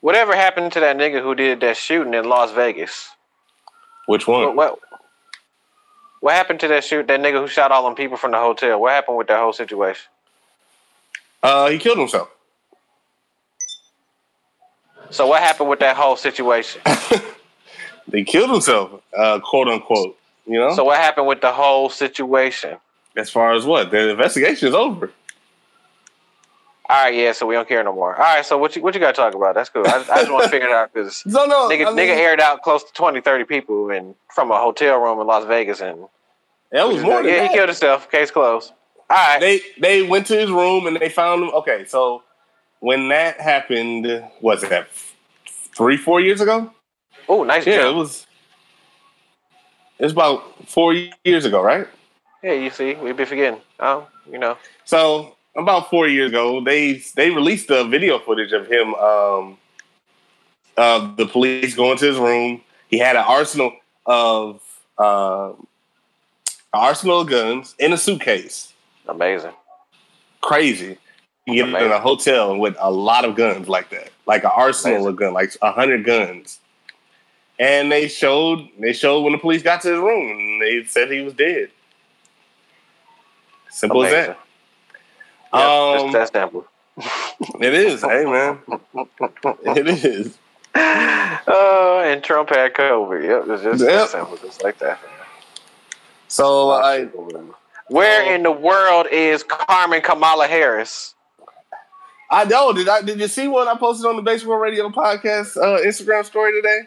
[0.00, 3.10] whatever happened to that nigga who did that shooting in Las Vegas?
[4.06, 4.44] Which one?
[4.44, 4.78] What, what
[6.20, 7.06] what happened to that shoot?
[7.06, 8.80] That nigga who shot all them people from the hotel.
[8.80, 10.06] What happened with that whole situation?
[11.42, 12.28] Uh, he killed himself.
[15.10, 16.80] So, what happened with that whole situation?
[18.12, 20.16] He killed himself, uh, quote unquote.
[20.46, 20.74] You know.
[20.74, 22.78] So, what happened with the whole situation?
[23.16, 25.10] as far as what the investigation is over.
[26.88, 27.32] All right, yeah.
[27.32, 28.14] So we don't care no more.
[28.14, 28.46] All right.
[28.46, 29.54] So what you what you got to talk about?
[29.54, 29.84] That's cool.
[29.86, 32.16] I, I just want to figure it out because So no, nigga, I mean, nigga
[32.16, 35.80] aired out close to 20, 30 people and from a hotel room in Las Vegas
[35.80, 36.06] and
[36.70, 37.50] that was more than yeah, that.
[37.50, 38.10] he killed himself.
[38.10, 38.72] Case closed.
[39.08, 39.40] All right.
[39.40, 41.50] they they went to his room and they found him.
[41.50, 42.22] Okay, so
[42.80, 44.88] when that happened, was that
[45.76, 46.70] three four years ago?
[47.28, 47.96] Oh, nice Yeah, it jump.
[47.98, 48.26] was.
[49.98, 51.86] It was about four years ago, right?
[52.42, 53.60] Yeah, you see, we be forgetting.
[53.80, 54.58] Oh, you know.
[54.84, 58.94] So about four years ago, they they released the video footage of him.
[58.94, 59.58] Um,
[60.76, 62.60] uh, the police going to his room.
[62.88, 63.72] He had an arsenal
[64.04, 64.60] of
[64.98, 65.52] uh,
[66.74, 68.72] arsenal of guns in a suitcase.
[69.08, 69.52] Amazing.
[70.42, 70.98] Crazy.
[71.46, 74.96] You get in a hotel with a lot of guns like that, like an arsenal
[74.96, 75.08] Amazing.
[75.12, 76.58] of guns, like a hundred guns.
[77.58, 81.10] And they showed they showed when the police got to his room, and they said
[81.10, 81.70] he was dead.
[83.70, 84.38] Simple as that.
[85.54, 86.66] Yeah, Um, just that simple.
[87.60, 88.58] It is, hey man.
[89.76, 90.38] It is.
[90.74, 93.22] Oh, and Trump had COVID.
[93.24, 93.90] Yep, it's just Yep.
[93.90, 94.98] that simple, just like that.
[96.28, 97.04] So I
[97.88, 101.14] Where in the world is Carmen Kamala Harris?
[102.30, 102.72] I know.
[102.72, 105.80] Did I did you see what I posted on the Basic World Radio podcast uh,
[105.82, 106.80] Instagram story today?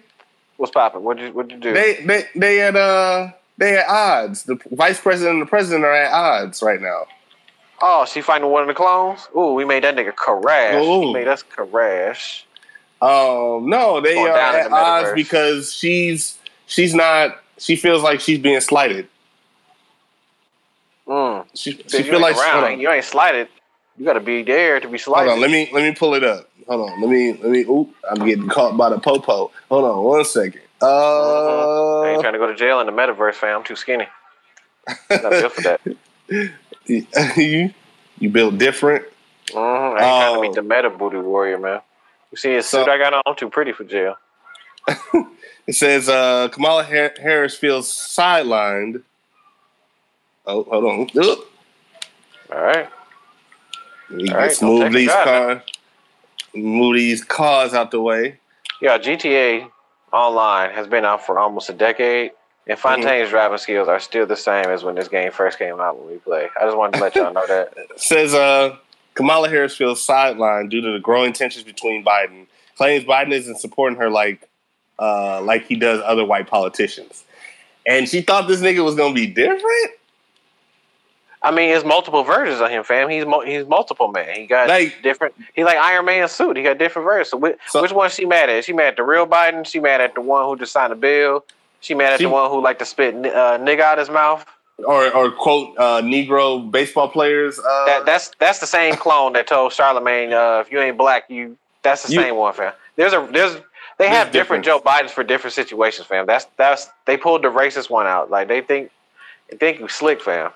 [0.60, 1.03] What's popping?
[1.03, 1.74] What you what you do?
[1.74, 4.43] They they they had uh they had odds.
[4.43, 7.05] The vice president and the president are at odds right now.
[7.82, 9.30] oh, she fighting one of the clones.
[9.38, 10.76] Ooh, we made that nigga crash.
[10.84, 11.01] Ooh.
[11.01, 12.45] He made us crash.
[13.01, 17.39] Um, no, they Going are at the odds because she's she's not.
[17.57, 19.07] She feels like she's being slighted.
[21.07, 21.45] Mm.
[21.53, 22.82] She she you ain't like around.
[22.82, 23.47] you ain't slighted.
[23.97, 25.32] You got to be there to be hold slighted.
[25.32, 25.39] on.
[25.39, 26.49] Let me let me pull it up.
[26.70, 27.01] Hold on.
[27.01, 27.61] Let me let me.
[27.65, 29.51] Oop, I'm getting caught by the popo.
[29.70, 30.61] Hold on one second.
[30.82, 33.57] I ain't Uh, trying to go to jail in the metaverse, fam.
[33.57, 34.07] I'm too skinny.
[35.09, 35.82] Not built for that.
[37.38, 37.74] you
[38.20, 39.03] you built different.
[39.51, 40.41] hmm I ain't trying to Oh.
[40.41, 41.82] meet the meta booty warrior, man.
[42.32, 43.24] You see his So- suit I got on?
[43.26, 44.15] I'm too pretty for jail.
[45.67, 49.03] It says uh, Kamala Harris feels sidelined.
[50.47, 51.07] Oh, hold on.
[51.24, 51.39] Oop.
[52.51, 52.89] All right.
[54.11, 55.61] All right, don't move these cars,
[56.53, 58.39] move these cars out the way.
[58.81, 59.69] Yeah, GTA
[60.11, 62.31] Online has been out for almost a decade,
[62.67, 63.01] and Mm-hmm.
[63.01, 66.07] Fontaine's driving skills are still the same as when this game first came out when
[66.07, 66.47] we play.
[66.59, 67.73] I just wanted to let y'all know that.
[67.97, 68.77] Says uh,
[69.15, 72.45] Kamala Harris feels sidelined due to the growing tensions between Biden.
[72.77, 74.47] Claims Biden isn't supporting her like
[74.99, 77.23] uh, like he does other white politicians.
[77.87, 79.91] And she thought this nigga was gonna be different.
[81.41, 83.07] I mean, it's multiple versions of him, fam.
[83.09, 84.35] He's mu- he's multiple man.
[84.35, 85.35] He got Like- different.
[85.53, 86.57] He like Iron Man suit.
[86.57, 87.29] He got different versions.
[87.29, 88.65] So, which, So- which one she mad at?
[88.65, 89.65] She mad at the real Biden?
[89.65, 91.45] She mad at the one who just signed a bill?
[91.79, 94.45] She mad at She- the one who like to spit uh, nigga out his mouth?
[94.83, 97.57] Or or quote uh, Negro baseball players.
[97.59, 101.25] Uh, That that's that's the same clone that told Charlemagne, uh, if you ain't black,
[101.29, 101.57] you.
[101.83, 102.73] That's the You- same one, fam.
[102.97, 103.57] There's a there's
[103.97, 104.79] they have different Joe.
[104.79, 106.25] Bidens for different situations, fam.
[106.25, 108.29] That's that's they pulled the racist one out.
[108.29, 108.91] Like they think
[109.49, 110.51] they think you slick, fam.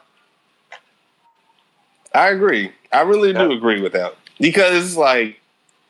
[2.14, 2.72] I agree.
[2.91, 5.39] I really do agree with that because it's like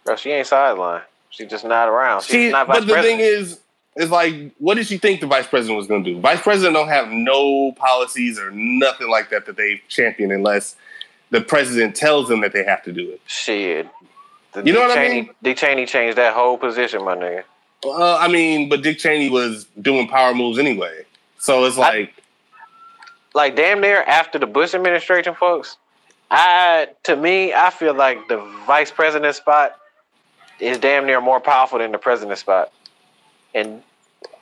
[0.05, 1.01] Bro, she ain't sideline.
[1.29, 2.21] She's just not around.
[2.23, 2.49] She's she.
[2.51, 3.19] not vice But the president.
[3.21, 3.59] thing is,
[3.95, 6.19] is like, what did she think the vice president was going to do?
[6.19, 10.75] Vice president don't have no policies or nothing like that that they champion unless
[11.31, 13.21] the president tells them that they have to do it.
[13.25, 13.87] Shit.
[14.53, 15.29] The You know Dick what I Cheney, mean?
[15.41, 17.43] Dick Cheney changed that whole position, my nigga.
[17.85, 21.03] Uh, I mean, but Dick Cheney was doing power moves anyway,
[21.39, 22.13] so it's like,
[23.33, 25.77] Like damn near after the Bush administration, folks.
[26.35, 29.79] I to me, I feel like the vice president spot
[30.59, 32.71] is damn near more powerful than the president spot,
[33.53, 33.83] and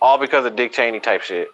[0.02, 1.50] all because of Dick Cheney type shit.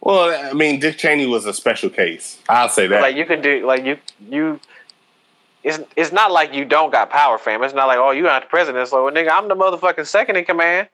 [0.00, 2.40] well, I mean, Dick Cheney was a special case.
[2.48, 3.00] I'll say that.
[3.00, 3.96] Like you can do, like you
[4.28, 4.60] you.
[5.62, 7.62] It's, it's not like you don't got power, fam.
[7.62, 8.88] It's not like oh you got the president.
[8.88, 10.88] So nigga, I'm the motherfucking second in command.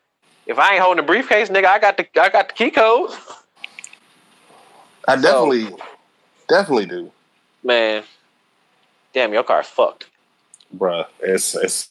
[0.46, 3.16] If I ain't holding the briefcase, nigga, I got the I got the key codes.
[5.08, 5.68] I definitely,
[6.48, 7.10] definitely do,
[7.64, 8.04] Man,
[9.12, 10.06] damn, your car's fucked.
[10.76, 11.06] bruh.
[11.20, 11.90] It's it's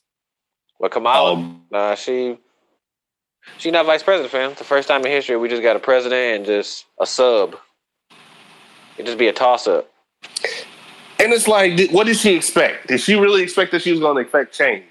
[0.80, 2.38] But Kamala, um, nah, she
[3.58, 4.52] She not vice president, fam.
[4.52, 7.56] It's the first time in history we just got a president and just a sub.
[8.98, 9.90] It just be a toss up.
[11.20, 12.88] And it's like, what did she expect?
[12.88, 14.84] Did she really expect that she was going to affect change?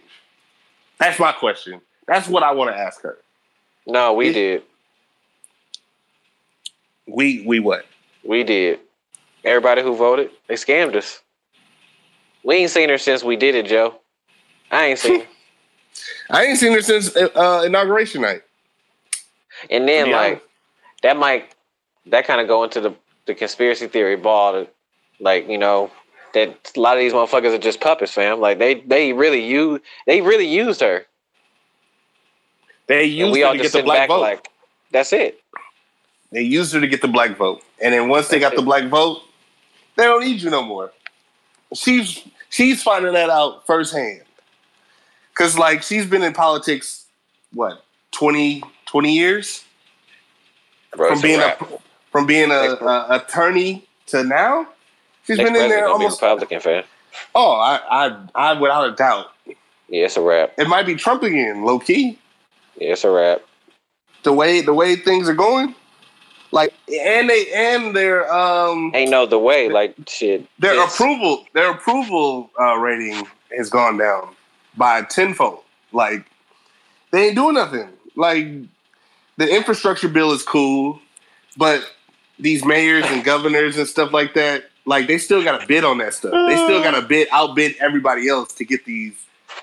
[0.98, 1.80] That's my question.
[2.06, 3.18] That's what I want to ask her.
[3.86, 4.32] No, we Yeah.
[4.32, 4.62] did.
[7.08, 7.86] We we what?
[8.22, 8.78] We did.
[9.44, 11.20] Everybody who voted, they scammed us.
[12.42, 14.00] We ain't seen her since we did it, Joe.
[14.70, 15.26] I ain't seen her.
[16.30, 18.42] I ain't seen her since uh, inauguration night.
[19.70, 20.42] And then be like
[21.02, 21.54] that might
[22.06, 22.94] that kind of go into the
[23.26, 24.52] the conspiracy theory ball.
[24.54, 24.74] That,
[25.18, 25.90] like you know
[26.34, 28.40] that a lot of these motherfuckers are just puppets, fam.
[28.40, 31.04] Like they they really use they really used her.
[32.86, 34.20] They And used we her all to just get the sit black back vote.
[34.22, 34.48] like
[34.90, 35.40] that's it.
[36.32, 38.62] They used her to get the black vote, and then once they That's got the
[38.62, 39.22] black vote,
[39.96, 40.92] they don't need you no more.
[41.74, 44.22] She's she's finding that out firsthand.
[45.34, 47.06] Cause like she's been in politics,
[47.52, 49.64] what 20, 20 years
[50.96, 51.56] Bro, from being a
[52.10, 54.66] from being a, a attorney to now.
[55.26, 56.20] She's Next been in there be almost.
[56.20, 56.84] Republican, fam.
[57.34, 59.54] Oh, I, I, I, without a doubt, Yeah,
[60.06, 60.52] it's a wrap.
[60.58, 62.18] it might be Trump again, low key.
[62.76, 63.42] Yeah, it's a wrap.
[64.22, 65.74] The way the way things are going,
[66.52, 69.68] like, and they and their um Ain't no the way.
[69.68, 70.46] Like shit.
[70.58, 73.26] their approval their approval uh, rating
[73.56, 74.34] has gone down
[74.76, 75.62] by tenfold.
[75.92, 76.24] Like,
[77.10, 77.88] they ain't doing nothing.
[78.16, 78.46] Like,
[79.36, 81.00] the infrastructure bill is cool,
[81.56, 81.84] but
[82.38, 85.98] these mayors and governors and stuff like that, like, they still got to bid on
[85.98, 86.32] that stuff.
[86.32, 89.14] They still got to bid outbid everybody else to get these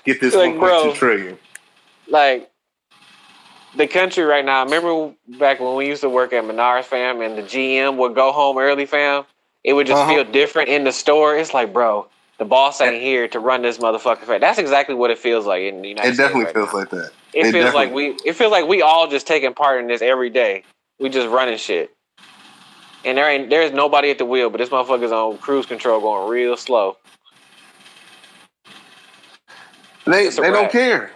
[0.04, 1.38] get this Like, one point two trillion.
[2.08, 2.50] like
[3.78, 4.64] the country right now.
[4.64, 8.32] Remember back when we used to work at Menards fam and the GM would go
[8.32, 9.24] home early fam?
[9.64, 10.14] It would just Uh-huh.
[10.14, 11.36] feel different in the store.
[11.38, 12.08] It's like, bro,
[12.38, 14.24] the boss ain't here to run this motherfucker.
[14.24, 14.40] Fam.
[14.40, 16.18] That's exactly what it feels like in the United States.
[16.18, 16.28] It States.
[16.28, 16.78] definitely right feels now.
[16.80, 17.12] like that.
[17.34, 18.06] It, it feels like we.
[18.26, 20.64] It feels like we all just taking part in this every day.
[21.00, 21.90] We just running shit.
[23.04, 26.30] And there ain't there's nobody at the wheel, but this motherfucker's on cruise control going
[26.30, 26.96] real slow.
[30.06, 31.12] They they don't care.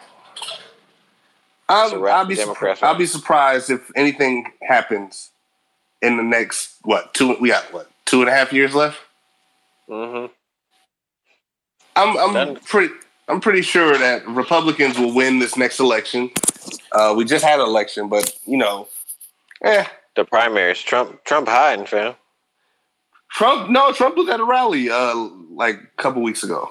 [1.73, 5.31] I'll, I'll be Democrats, I'll be surprised if anything happens
[6.03, 8.99] in the next what two we got what two and a half years left.
[9.89, 10.27] hmm
[11.97, 12.57] I'm I'm Done.
[12.57, 12.95] pretty
[13.29, 16.31] I'm pretty sure that Republicans will win this next election.
[16.93, 18.89] Uh, we just had an election, but you know,
[19.65, 19.85] eh.
[20.15, 22.15] The primaries, Trump, Trump hiding, fam.
[23.31, 25.15] Trump no Trump was at a rally uh
[25.51, 26.71] like a couple weeks ago.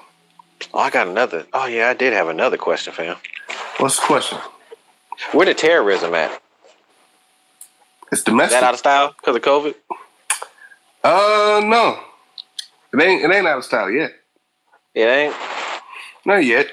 [0.72, 1.44] Oh, I got another.
[1.52, 3.16] Oh yeah, I did have another question, fam.
[3.78, 4.38] What's the question?
[5.30, 6.42] Where the terrorism at?
[8.10, 8.60] It's Is domestic.
[8.60, 9.74] that out of style because of COVID?
[11.04, 11.98] uh no,
[12.92, 14.12] it ain't it ain't out of style yet.
[14.94, 15.34] It ain't.
[16.26, 16.68] Not yet.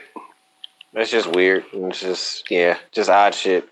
[0.94, 1.66] That's just weird.
[1.72, 3.68] It's just yeah, just odd shit.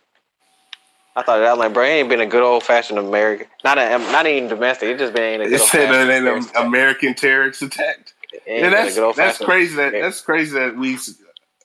[1.16, 3.48] I thought that like, bro, it ain't been a good old fashioned American.
[3.64, 4.90] Not a, not even domestic.
[4.90, 6.56] It just been a good It old said that fashioned.
[6.56, 8.14] an American terrorist attack.
[8.46, 9.76] Yeah, that's that's crazy.
[9.76, 10.98] That that's crazy that we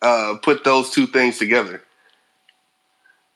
[0.00, 1.82] uh, put those two things together.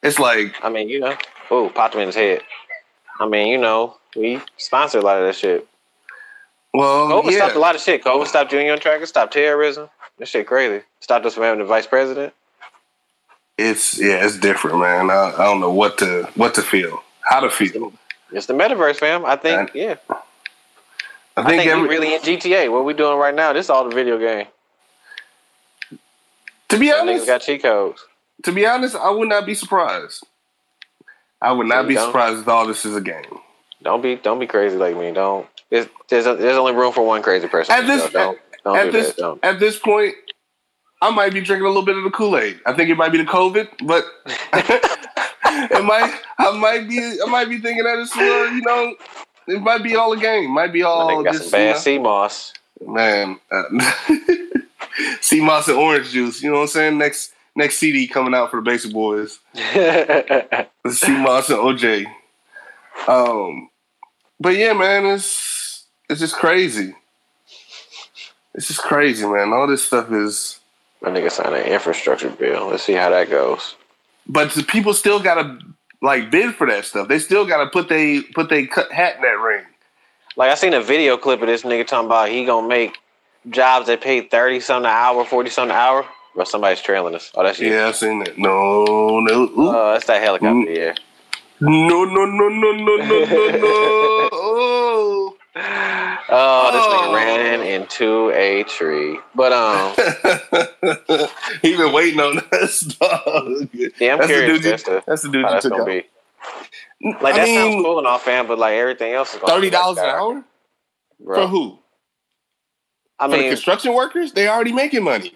[0.06, 1.16] It's like I mean, you know,
[1.50, 2.40] oh, popped him in his head.
[3.18, 5.66] I mean, you know, we sponsor a lot of that shit.
[6.72, 7.38] well, COVID yeah.
[7.38, 8.04] stopped a lot of shit.
[8.04, 9.88] COVID stopped union trackers, stopped terrorism.
[10.18, 10.84] This shit crazy.
[11.00, 12.32] Stopped us from having the vice president.
[13.58, 15.10] It's yeah, it's different, man.
[15.10, 17.92] I, I don't know what to what to feel, how to feel.
[18.32, 19.24] It's the metaverse, fam.
[19.24, 19.94] I think, And yeah.
[20.08, 22.70] I I think, think every, really in GTA.
[22.70, 23.52] What we doing right now?
[23.52, 24.46] This is all the video game.
[26.68, 28.04] to be honest, got cheat codes.
[28.44, 30.24] To be honest, I would not be surprised.
[31.40, 32.08] I would not be don't?
[32.08, 33.40] surprised if all this is a game.
[33.82, 35.12] Don't be don't be crazy like me.
[35.12, 35.46] Don't.
[35.70, 37.74] There's there's, there's only room for one crazy person.
[37.74, 39.38] At this So don't don't at do this that.
[39.42, 40.14] At this point,
[41.02, 42.60] I might be drinking a little bit of the Kool Aid.
[42.66, 44.04] I think it might be the COVID, but
[45.44, 48.94] it might I might be I might be thinking that it's you know
[49.46, 50.50] it might be all a game.
[50.50, 52.52] Might be all got just some you know, sea moss.
[52.84, 53.38] man.
[53.50, 53.62] Uh,
[55.20, 56.42] sea moss and orange juice.
[56.42, 56.98] You know what I'm saying?
[56.98, 59.40] Next next CD coming out for the Basic Boys.
[59.54, 62.06] Sea moss and OJ.
[63.08, 63.68] Um,
[64.38, 66.94] but yeah, man, it's it's just crazy.
[68.54, 69.52] It's just crazy, man.
[69.52, 70.60] All this stuff is.
[71.02, 72.68] My nigga signed an infrastructure bill.
[72.68, 73.76] Let's see how that goes.
[74.26, 75.58] But the people still gotta
[76.00, 77.08] like bid for that stuff.
[77.08, 79.64] They still gotta put they put they cut hat in that ring.
[80.36, 82.96] Like I seen a video clip of this nigga talking about he gonna make
[83.50, 86.06] jobs that pay thirty something an hour, forty something an hour.
[86.36, 87.32] But somebody's trailing us.
[87.34, 87.72] Oh, that's you.
[87.72, 88.36] Yeah, I've seen that.
[88.38, 88.84] No,
[89.20, 89.54] no, ooh.
[89.56, 90.54] Oh, that's that helicopter.
[90.70, 90.76] Mm.
[90.76, 90.94] Yeah.
[91.60, 94.28] no, no, no, no, no, no, no, no.
[94.32, 95.36] Oh,
[96.28, 97.08] Oh, this Oh.
[97.08, 99.18] nigga ran into a tree.
[99.34, 99.94] But um,
[101.62, 103.68] he been waiting on us, dog.
[103.72, 105.72] yeah, I'm That's the curious dude you- to That's the dude how you that's took
[105.72, 105.86] gonna out.
[105.86, 106.04] be.
[107.22, 109.70] Like I that sounds cool and all, fam, but like everything else is gonna thirty
[109.70, 110.44] dollars an hour
[111.20, 111.42] bro.
[111.42, 111.78] for who?
[113.18, 114.32] I For the mean, construction workers?
[114.32, 115.32] They already making money.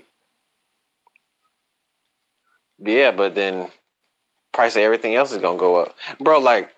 [2.85, 3.71] Yeah, but then
[4.53, 6.39] price of everything else is gonna go up, bro.
[6.41, 6.71] Like.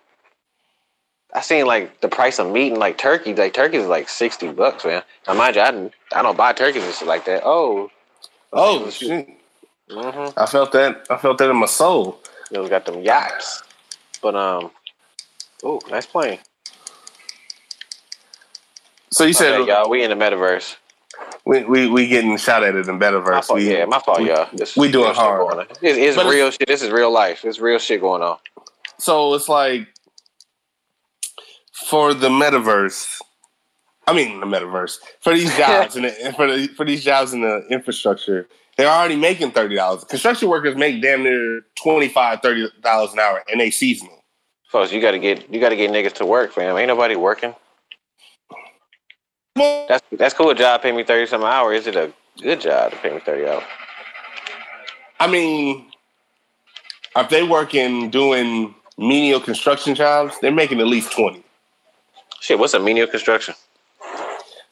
[1.34, 3.34] I seen like the price of meat and like turkey.
[3.34, 5.02] Like turkeys is like sixty bucks, man.
[5.26, 7.42] Now mind you, I didn't, I don't buy turkeys and shit like that.
[7.44, 7.90] Oh,
[8.52, 9.28] Oh shit!
[9.90, 10.38] mm-hmm.
[10.38, 11.06] I felt that.
[11.10, 12.20] I felt that in my soul.
[12.50, 13.62] Those got them yaps.
[14.22, 14.70] But um,
[15.64, 16.38] oh, nice plane.
[19.10, 20.76] So you said Okay, y'all, we in the metaverse.
[21.44, 23.46] We, we we getting shot at it in Betterverse.
[23.46, 24.48] fault, We, yeah, my fault, we- y'all.
[24.52, 25.40] This we doing hard.
[25.40, 25.66] going on.
[25.82, 26.66] It's, it's But real shit.
[26.66, 27.44] This is real life.
[27.44, 28.38] It's real shit going on.
[28.98, 29.88] So it's like
[31.72, 33.20] for the metaverse.
[34.06, 37.40] I mean the metaverse for these jobs and the, for the, for these jobs in
[37.42, 38.48] the infrastructure.
[38.76, 40.04] They're already making thirty dollars.
[40.04, 44.24] Construction workers make damn near 25 30 dollars an hour, and they seasonal.
[44.68, 46.76] Folks, you gotta get you gotta get niggas to work, fam.
[46.78, 47.54] Ain't nobody working.
[49.54, 50.50] That's that's cool.
[50.50, 51.72] A job pay me thirty some hour.
[51.72, 53.64] Is it a good job to pay me thirty hours?
[55.20, 55.86] I mean,
[57.16, 61.42] if they working doing menial construction jobs, they're making at least twenty.
[62.40, 63.54] Shit, what's a menial construction?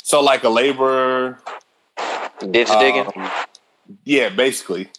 [0.03, 1.39] So like a laborer,
[2.51, 3.07] Ditch digging.
[3.17, 3.31] um,
[4.05, 4.91] yeah, basically.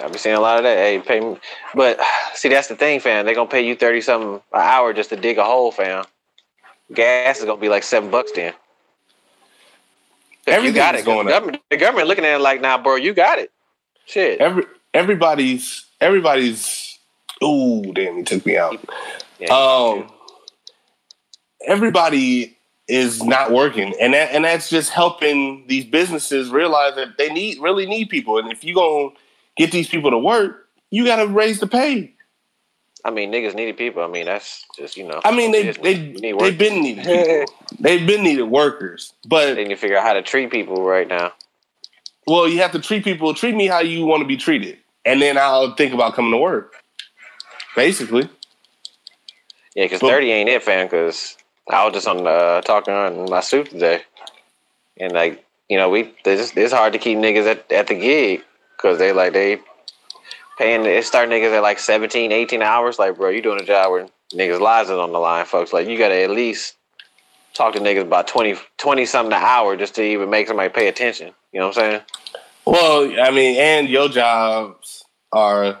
[0.00, 0.78] I've been seeing a lot of that.
[0.78, 1.36] Hey, pay me,
[1.74, 2.00] but
[2.34, 3.26] see that's the thing, fam.
[3.26, 6.04] They're gonna pay you thirty something an hour just to dig a hole, fam.
[6.92, 8.54] Gas is gonna be like seven bucks then.
[10.46, 11.04] Everything you got it.
[11.04, 11.40] going the up.
[11.40, 13.52] government, the government looking at it like, nah, bro, you got it.
[14.06, 14.40] Shit.
[14.40, 14.64] Every
[14.94, 16.98] everybody's everybody's.
[17.42, 18.16] Ooh, damn!
[18.16, 18.78] He took me out.
[19.40, 20.08] Yeah, Um,
[21.66, 22.56] everybody
[22.88, 27.58] is not working, and that, and that's just helping these businesses realize that they need
[27.60, 28.38] really need people.
[28.38, 29.10] And if you gonna
[29.56, 32.14] get these people to work, you got to raise the pay.
[33.04, 34.02] I mean, niggas needed people.
[34.02, 35.20] I mean, that's just you know.
[35.24, 37.54] I mean, they they need they've been needed people.
[37.80, 41.32] they've been needed workers, but need to figure out how to treat people right now.
[42.26, 43.34] well, you have to treat people.
[43.34, 46.38] Treat me how you want to be treated, and then I'll think about coming to
[46.38, 46.74] work.
[47.74, 48.28] Basically,
[49.74, 50.86] Yeah, because thirty ain't it, fam.
[50.86, 51.36] Because
[51.68, 54.02] I was just on uh, talking on my suit today,
[54.98, 58.44] and like you know, we it's, it's hard to keep niggas at, at the gig
[58.76, 59.58] because they like they
[60.62, 62.98] paying it start niggas at like 17, 18 hours.
[62.98, 65.72] Like, bro, you doing a job where niggas' lives is on the line, folks.
[65.72, 66.76] Like, you got to at least
[67.52, 70.88] talk to niggas about 20, 20 something an hour just to even make somebody pay
[70.88, 71.32] attention.
[71.52, 72.00] You know what I'm saying?
[72.64, 75.80] well, I mean, and your jobs are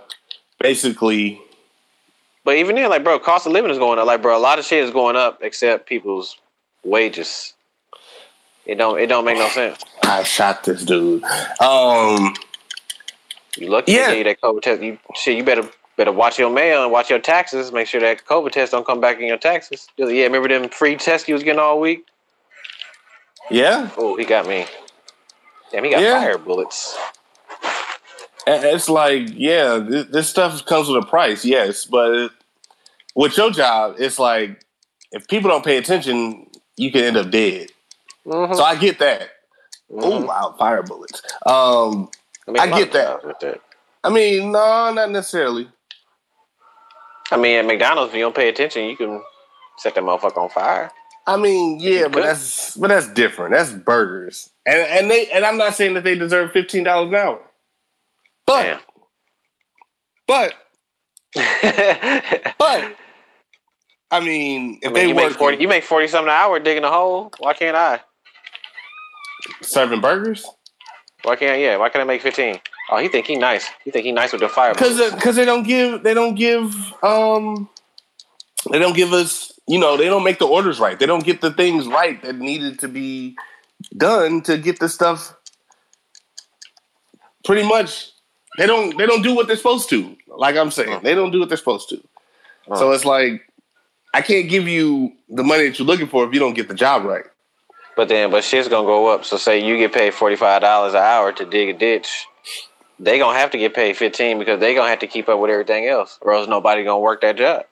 [0.58, 1.40] basically
[2.44, 4.06] But even then, like, bro, cost of living is going up.
[4.06, 6.36] Like, bro, a lot of shit is going up except people's
[6.84, 7.54] wages.
[8.66, 8.98] It don't.
[9.00, 9.82] It don't make no sense.
[10.02, 11.24] I shot this dude.
[11.60, 12.34] Um,
[13.56, 14.22] You lucky Yeah.
[14.22, 14.82] that COVID test.
[14.82, 15.36] You shit.
[15.36, 17.70] You better better watch your mail and watch your taxes.
[17.72, 19.88] Make sure that COVID test don't come back in your taxes.
[19.96, 22.06] Yeah, remember them free tests you was getting all week?
[23.50, 24.66] yeah, Oh, he got me.
[25.70, 26.18] Damn, he got Yeah.
[26.20, 26.96] fire bullets.
[28.46, 32.30] It's like, yeah, this, this stuff comes with a price, yes, but
[33.14, 34.64] with your job, it's like
[35.12, 36.46] if people don't pay attention,
[36.76, 37.68] you can end up dead.
[38.26, 38.56] Mhm.
[38.56, 39.28] So I get that.
[39.94, 40.26] Oh Mhm.
[40.26, 41.20] wow, fire bullets.
[41.46, 42.10] Um,
[42.52, 43.40] mean, I a lot get that.
[43.40, 43.60] that.
[44.04, 45.68] I mean, no, not necessarily.
[47.30, 49.22] I mean, at McDonald's, if you don't pay attention, you can
[49.78, 50.90] set that motherfucker on fire.
[51.26, 53.54] I mean, yeah, but that's but that's different.
[53.54, 57.14] That's burgers, and and they and I'm not saying that they deserve fifteen dollars an
[57.14, 57.40] hour,
[58.44, 58.80] but Damn.
[60.26, 60.54] but
[62.58, 62.96] but
[64.10, 65.56] I mean, if I mean, they you work make forty.
[65.58, 67.32] You make forty something an hour digging a hole.
[67.38, 68.00] Why can't I?
[69.60, 70.46] serving burgers.
[71.24, 71.60] Why can't?
[71.60, 71.76] Yeah.
[71.76, 72.60] Why can't I make fifteen?
[72.90, 73.66] Oh, he think he nice.
[73.84, 74.72] He think he nice with the fire.
[74.72, 77.68] because because they don't give they don't give um
[78.70, 81.40] they don't give us you know they don't make the orders right they don't get
[81.40, 83.36] the things right that needed to be
[83.96, 85.34] done to get the stuff
[87.44, 88.10] pretty much
[88.58, 91.40] they don't they don't do what they're supposed to like i'm saying they don't do
[91.40, 92.00] what they're supposed to
[92.76, 93.42] so it's like
[94.14, 96.74] i can't give you the money that you're looking for if you don't get the
[96.74, 97.24] job right
[97.96, 99.24] But then, but shit's gonna go up.
[99.24, 102.26] So say you get paid forty five dollars an hour to dig a ditch,
[102.98, 105.50] they gonna have to get paid fifteen because they gonna have to keep up with
[105.50, 107.64] everything else, or else nobody gonna work that job.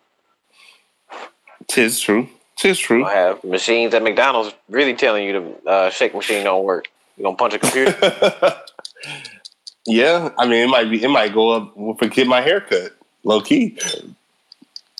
[1.68, 6.14] tis true tis true Gonna have machines at McDonald's really telling you the uh, shake
[6.14, 6.88] machine don't work.
[7.16, 7.96] You gonna punch a computer?
[9.86, 12.92] yeah i mean it might be it might go up if I get my haircut
[13.24, 13.78] low key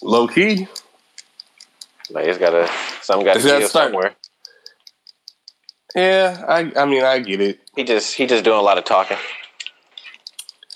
[0.02, 0.68] low key
[2.10, 2.70] like it's gotta
[3.02, 3.92] something gotta It's gotta start.
[3.92, 4.14] somewhere.
[5.95, 7.61] Yeah, I I mean I get it.
[7.76, 9.18] He just he just doing a lot of talking.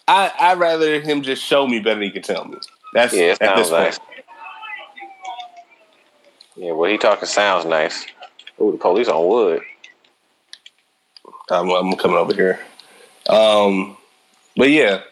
[0.08, 2.56] I I rather him just show me better than he can tell me.
[2.92, 3.98] That's Yeah, it sounds nice.
[3.98, 4.10] point.
[6.56, 8.06] Yeah, well, he talking sounds nice.
[8.60, 9.62] Ooh, the police on wood.
[11.50, 12.60] I'm, I'm coming over here.
[13.28, 13.96] Um,
[14.56, 15.02] but yeah,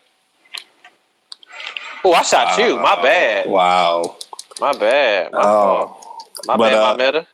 [2.04, 2.76] Oh, I shot you.
[2.78, 3.46] My bad.
[3.48, 4.16] wow.
[4.60, 5.32] My bad.
[5.32, 5.90] My fault.
[6.04, 6.74] Oh, My but, bad.
[6.74, 7.26] uh, my meta.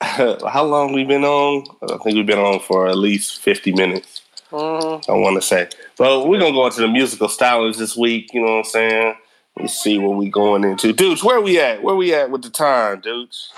[0.48, 1.66] how long we been on?
[1.82, 4.22] I think we've been on for at least fifty minutes.
[4.50, 5.10] Mm-hmm.
[5.10, 8.32] I want to say, but we're gonna go into the musical stylings this week.
[8.32, 9.14] You know what I'm saying?
[9.58, 11.22] Let's see what we going into, dudes.
[11.22, 11.82] Where we at?
[11.82, 13.52] Where we at with the time, dudes?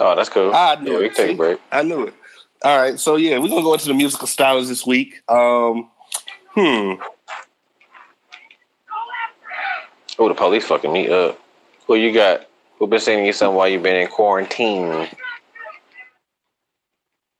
[0.00, 0.52] Oh, that's cool.
[0.54, 1.14] I knew yeah, we it.
[1.14, 1.60] can take a break.
[1.70, 2.14] I knew it.
[2.64, 5.20] All right, so yeah, we're gonna go into the musical stylings this week.
[5.28, 5.90] Um,
[6.54, 6.94] hmm.
[10.18, 11.41] Oh, the police fucking me up.
[11.92, 12.46] Who you got?
[12.78, 15.10] Who been sending you something while you've been in quarantine?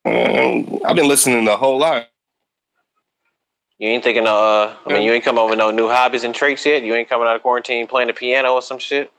[0.05, 2.07] Um, I've been listening to a whole lot.
[3.78, 6.24] You ain't thinking of, uh, I mean, you ain't come up with no new hobbies
[6.24, 6.82] and traits yet?
[6.82, 9.11] You ain't coming out of quarantine playing the piano or some shit?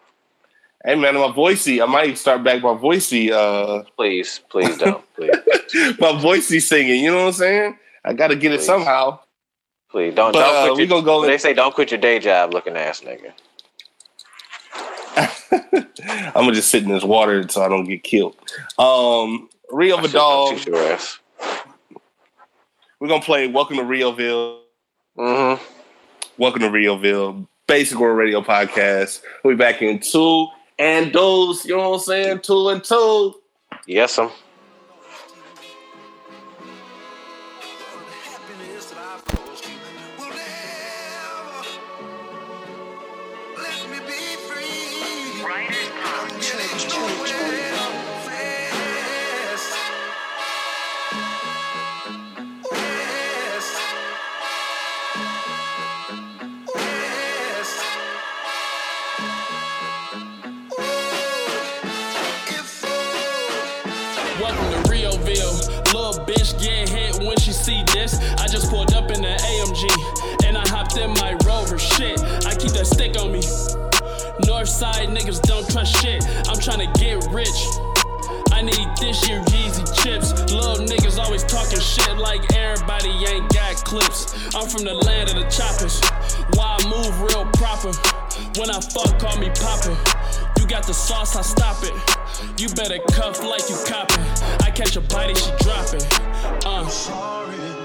[0.85, 5.03] Hey man, my voicey, I might start back my voicey, uh, Please, please don't.
[5.15, 5.31] please,
[5.99, 7.03] my voicey singing.
[7.03, 7.77] You know what I'm saying?
[8.05, 9.17] I got to get it somehow.
[9.89, 10.31] please don't.
[10.31, 12.19] But, don't uh, quit we your, gonna go They in- say don't quit your day
[12.19, 13.31] job, looking ass nigga.
[15.17, 18.35] I'm gonna just sit in this water so I don't get killed.
[18.79, 20.57] Um, Rio I shit don't Vidal.
[20.57, 21.19] shoot your ass.
[22.99, 24.59] We're gonna play "Welcome to Rioville."
[25.17, 25.63] Mm-hmm.
[26.37, 29.21] Welcome to Rioville, Basic World Radio Podcast.
[29.43, 30.47] We'll be back in two
[30.79, 31.63] and those.
[31.65, 32.39] You know what I'm saying?
[32.39, 33.35] Two and two.
[33.85, 34.31] Yes, I'm.
[68.03, 68.19] This.
[68.39, 71.79] I just pulled up in the AMG and I hopped in my Rover.
[71.79, 73.39] Shit, I keep that stick on me.
[74.43, 76.23] Northside niggas don't trust shit.
[76.49, 77.59] I'm trying to get rich.
[78.51, 80.31] I need this year Yeezy chips.
[80.51, 84.35] Little niggas always talking shit like everybody ain't got clips.
[84.53, 86.01] I'm from the land of the choppers.
[86.55, 87.91] Why I move real proper.
[88.59, 89.95] When I fuck, call me Papa.
[90.59, 91.95] You got the sauce, I stop it.
[92.59, 94.23] You better cuff like you copping.
[94.65, 96.05] I catch a body, she drop it.
[96.65, 97.82] Uh.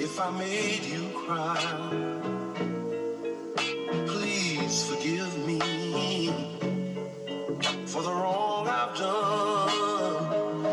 [0.00, 1.56] If I made you cry.
[4.06, 5.58] Please forgive me
[7.86, 10.66] for the wrong I've done.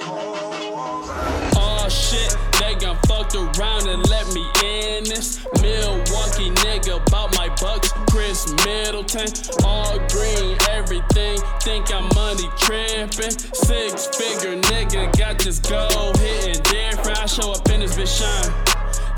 [0.00, 1.10] 'Cause
[1.56, 5.40] Oh shit, they gon' fucked around and let me in this.
[5.60, 7.92] Milwaukee nigga bought my bucks,
[8.40, 9.28] Khris Middleton.
[9.64, 11.38] All green, everything.
[11.60, 13.30] Think I'm money trippin'.
[13.30, 17.18] Six figure nigga got this gold hitting different.
[17.18, 18.52] I show up in this bitch shine.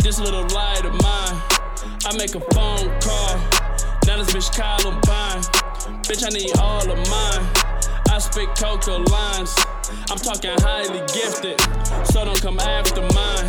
[0.02, 1.42] This little light of mine.
[2.04, 3.36] I make a phone call.
[4.06, 5.42] Now this bitch Columbine.
[6.02, 7.46] Bitch, I need all of mine.
[8.10, 9.54] I spit coca lines.
[10.12, 11.58] I'm talking highly gifted,
[12.04, 13.48] so don't come after mine.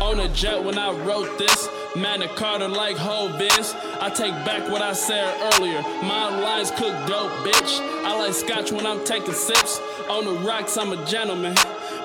[0.00, 3.74] On a jet when I wrote this, Magna Carta like Hovis.
[4.00, 5.82] I take back what I said earlier.
[5.82, 7.80] My lines cook dope, bitch.
[8.04, 9.80] I like scotch when I'm taking sips.
[10.08, 11.56] On the rocks, I'm a gentleman.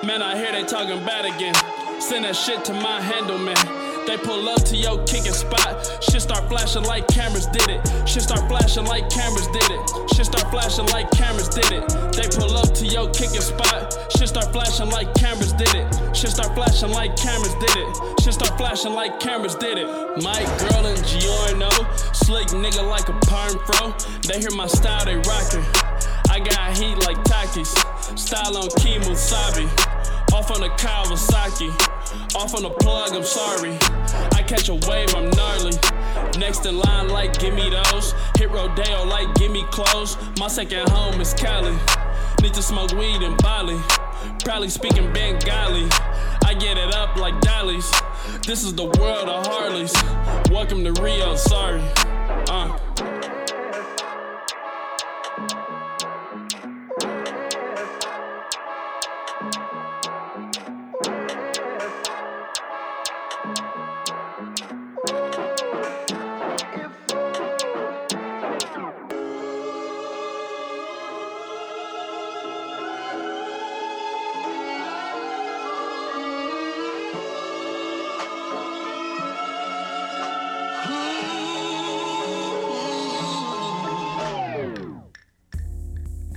[0.02, 1.54] Man, I hear they talking bad again.
[2.00, 3.83] Send that shit to my handle, man.
[4.06, 6.02] They pull up to your kicking spot.
[6.04, 7.80] Shit start flashing like cameras did it.
[8.06, 9.80] Shit start flashing like cameras did it.
[10.14, 11.88] Shit start flashing like cameras did it.
[12.12, 13.96] They pull up to your kicking spot.
[14.16, 15.88] Shit start flashing like cameras did it.
[16.14, 18.20] Shit start flashing like cameras did it.
[18.20, 19.88] Shit start flashing like cameras did it.
[20.22, 21.70] Mike, girl, and Giorno.
[22.12, 23.94] Slick nigga like a perm fro.
[24.28, 25.64] They hear my style, they rockin'.
[26.30, 27.72] I got heat like Takis.
[28.18, 29.66] Style on Kemosabe.
[30.32, 31.93] Off on the Kawasaki.
[32.34, 33.76] Off on the plug, I'm sorry.
[34.32, 35.72] I catch a wave, I'm gnarly.
[36.38, 38.14] Next in line, like, give me those.
[38.36, 40.16] Hit Rodeo, like, give me clothes.
[40.38, 41.76] My second home is Cali.
[42.42, 43.78] Need to smoke weed in Bali.
[44.44, 45.88] Probably speaking Bengali.
[46.44, 47.90] I get it up like dollies.
[48.46, 49.92] This is the world of Harleys.
[50.50, 51.82] Welcome to Rio, sorry.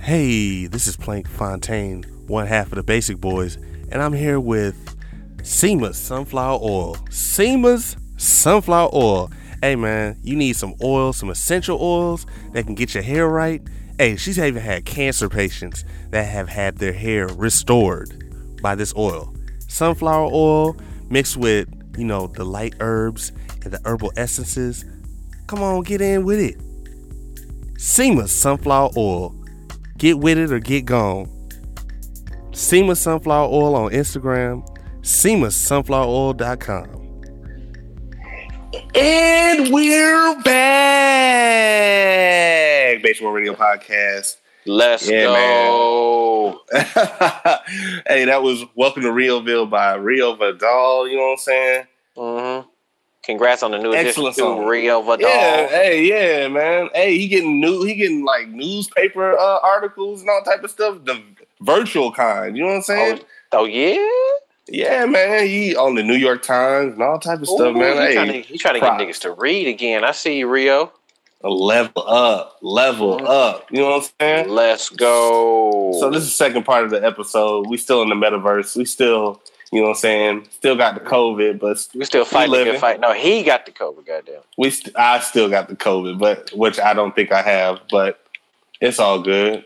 [0.08, 3.56] Hey, this is Plank Fontaine, one half of the Basic Boys,
[3.92, 4.96] and I'm here with
[5.42, 6.96] SEMA's Sunflower Oil.
[7.10, 9.30] SEMA's Sunflower Oil.
[9.60, 13.60] Hey man, you need some oil, some essential oils that can get your hair right.
[13.98, 19.34] Hey, she's even had cancer patients that have had their hair restored by this oil.
[19.66, 20.74] Sunflower oil
[21.10, 23.30] mixed with, you know, the light herbs
[23.62, 24.86] and the herbal essences.
[25.48, 26.56] Come on, get in with it.
[27.78, 29.37] SEMA's Sunflower Oil.
[29.98, 31.28] Get with it or get gone.
[32.52, 34.64] SEMA Sunflower Oil on Instagram,
[35.02, 36.94] SEMASunflowerOil.com.
[38.94, 40.52] And we're back.
[43.02, 44.36] Basic World Radio Podcast.
[44.66, 46.60] Let's Yeah, go.
[46.72, 51.08] hey, that was Welcome to Rioville by Rio Vidal.
[51.08, 51.86] You know what I'm saying?
[53.28, 54.64] Congrats on the new addition Excellent to song.
[54.64, 55.28] Rio Vidal.
[55.28, 56.88] Yeah, hey, yeah, man.
[56.94, 57.84] Hey, he getting new.
[57.84, 61.04] He getting like newspaper uh, articles and all type of stuff.
[61.04, 61.20] The
[61.60, 62.56] virtual kind.
[62.56, 63.20] You know what I'm saying?
[63.52, 64.08] Oh, oh yeah.
[64.66, 65.46] Yeah, man.
[65.46, 67.96] He on the New York Times and all type of stuff, man.
[67.96, 70.04] You Hey, trying to, you trying to get niggas to read again?
[70.04, 70.90] I see you, Rio.
[71.42, 73.28] level up, level Mhm.
[73.28, 73.66] up.
[73.70, 74.48] You know what I'm saying?
[74.48, 75.92] Let's go.
[76.00, 77.66] So this is the second part of the episode.
[77.68, 78.74] We still in the metaverse.
[78.74, 80.48] We still, you know what I'm saying?
[80.50, 83.00] Still got the COVID, but we still fighting good fight.
[83.00, 84.06] No, he got the COVID.
[84.06, 84.40] Goddamn.
[84.56, 88.24] we st- I still got the COVID, but which I don't think I have, but
[88.80, 89.64] it's all good.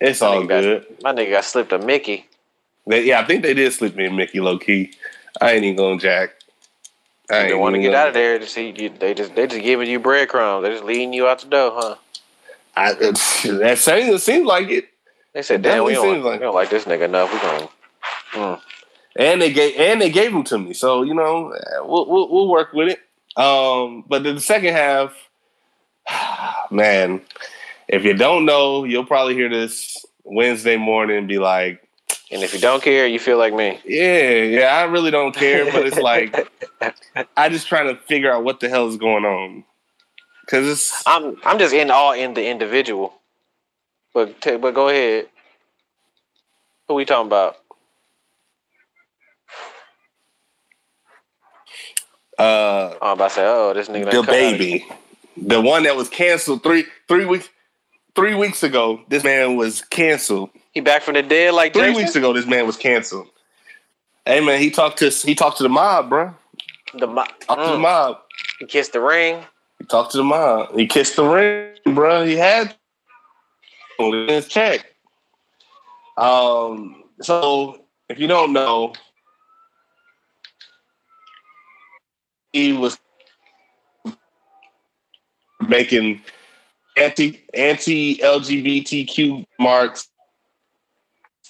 [0.00, 0.86] It's My all nigga got- good.
[1.02, 2.26] My nigga got slipped a Mickey.
[2.86, 4.92] They, yeah, I think they did slip me a Mickey low key.
[5.40, 6.30] I ain't even going to jack.
[7.28, 8.38] I They ain't want to get out of there.
[8.38, 10.62] To see you, they just they just giving you breadcrumbs.
[10.64, 11.96] They just leading you out the door, huh?
[12.76, 14.88] I, it's, that seems, it seems like it.
[15.32, 17.32] They said, It "Damn, we don't, like- we don't like this nigga enough.
[17.32, 17.68] We gonna."
[18.32, 18.60] Mm.
[19.18, 20.72] And they gave and they gave them to me.
[20.74, 23.00] So you know, we'll we'll, we'll work with it.
[23.42, 25.14] Um, but then the second half,
[26.70, 27.20] man,
[27.88, 31.86] if you don't know, you'll probably hear this Wednesday morning and be like,
[32.30, 33.80] And if you don't care, you feel like me.
[33.84, 36.50] "Yeah, yeah, I really don't care," but it's like
[37.36, 39.64] I just trying to figure out what the hell is going on
[40.42, 43.14] because it's I'm I'm just in all in the individual.
[44.14, 45.28] But t- but go ahead.
[46.88, 47.56] Who we talking about?
[52.38, 54.04] Uh Oh, I'm about to say, oh, this nigga.
[54.06, 54.86] the done cut out of- baby,
[55.36, 57.48] the one that was canceled three three weeks
[58.14, 59.00] three weeks ago.
[59.08, 60.50] This man was canceled.
[60.72, 61.96] He back from the dead like Three Jason?
[61.96, 63.28] weeks ago, this man was canceled.
[64.26, 66.34] Hey man, he talked to he talked to the mob, bro.
[66.98, 68.18] The mo- Talked to the mm, mob.
[68.58, 69.42] he kissed the ring.
[69.78, 70.74] He talked to the mob.
[70.74, 72.24] He kissed the ring, bro.
[72.24, 72.74] He had
[73.98, 74.86] his check.
[76.16, 77.04] Um.
[77.22, 78.92] So if you don't know,
[82.56, 82.98] he was
[85.68, 86.22] making
[86.96, 90.08] anti anti LGBTQ marks,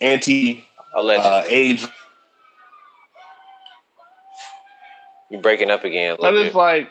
[0.01, 1.87] anti uh, age
[5.31, 6.17] You're breaking up again.
[6.19, 6.91] Little it's like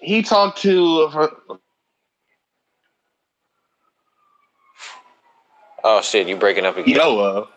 [0.00, 1.30] he talked to
[5.86, 6.96] Oh shit, You're breaking up again.
[6.96, 7.48] Noah.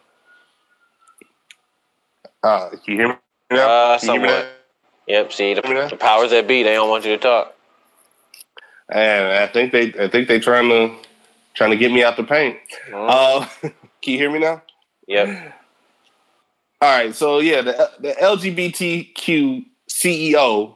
[2.44, 3.16] Uh, can you hear me
[3.52, 3.68] now?
[3.68, 4.57] Uh, Can you hear me somewhat.
[5.08, 5.34] Yep.
[5.34, 7.56] See the, the powers that be, they don't want you to talk.
[8.90, 10.96] And I think they, I think they trying to,
[11.54, 12.58] trying to get me out the paint.
[12.90, 13.10] Mhm.
[13.10, 13.46] Uh,
[14.02, 14.62] can you hear me now?
[15.08, 15.54] yep.
[16.82, 17.16] All right.
[17.16, 20.76] So yeah, the the LGBTQ CEO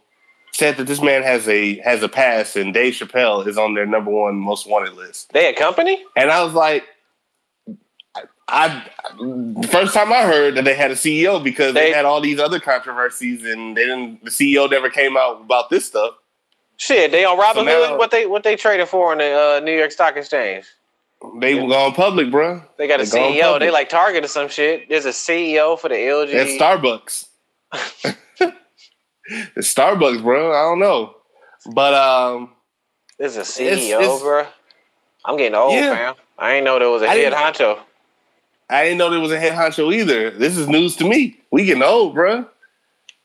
[0.52, 3.86] said that this man has a has a pass, and Dave Chappelle is on their
[3.86, 5.32] number one most wanted list.
[5.32, 6.04] They a company?
[6.16, 6.86] And I was like,
[8.54, 8.84] I,
[9.68, 12.39] first time I heard that they had a CEO because they, They- had all these
[12.39, 14.24] other controversies, and they didn't.
[14.26, 16.16] The CEO never came out about this stuff.
[16.78, 17.97] Shit, they on Robin So Hood.
[17.99, 20.66] What they what they traded for in the uh, New York Stock Exchange?
[21.39, 22.64] They were going public, bro.
[22.78, 23.60] They got a They CEO.
[23.60, 24.89] They like Target or some shit.
[24.89, 26.34] There's a CEO for the LG.
[26.34, 27.28] At Starbucks.
[29.56, 30.52] it's Starbucks, bro.
[30.52, 31.16] I don't know,
[31.74, 32.49] but um,
[33.20, 34.47] There's a CEO, It's- it's- bro.
[35.24, 35.93] I'm getting old, Yeah.
[35.95, 36.16] fam.
[36.39, 37.78] I ain't know there was a I head honcho.
[38.72, 40.32] I didn't know there was a head honcho either.
[40.32, 41.38] This is news to me.
[41.52, 42.46] We getting old, bro.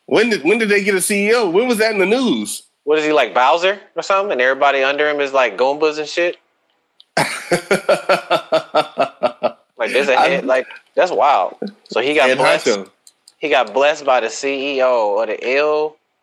[0.07, 1.51] When did when did they get a CEO?
[1.53, 2.63] When was that in the news?
[2.85, 4.33] What is he like Bowser or something?
[4.33, 6.37] And everybody under him is like Goombas and shit.
[9.79, 11.59] Like there's a head, like that's wild.
[11.91, 12.67] So he got head blessed.
[12.67, 12.91] honcho.
[13.39, 15.37] He got blessed by the CEO of the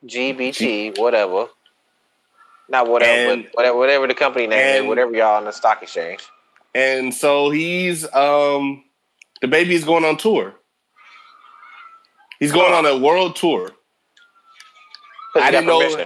[0.03, 1.45] LGBT, whatever.
[2.67, 6.21] Not whatever, And- whatever, whatever the company name is, whatever y'all on the stock exchange.
[6.73, 8.83] and so he's um
[9.43, 10.55] the baby is going on tour.
[12.39, 13.71] He's going on a world tour.
[15.35, 16.05] I didn't know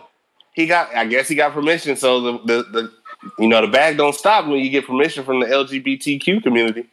[0.54, 0.94] he got.
[0.96, 1.96] I guess he got permission.
[1.98, 2.94] So the the the,
[3.38, 6.88] you know, the bag don't stop when you get permission from the LGBTQ community.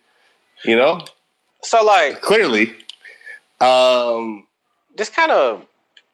[0.67, 1.01] You know,
[1.63, 2.75] So like clearly.
[3.61, 4.47] Um,
[4.95, 5.65] this kind of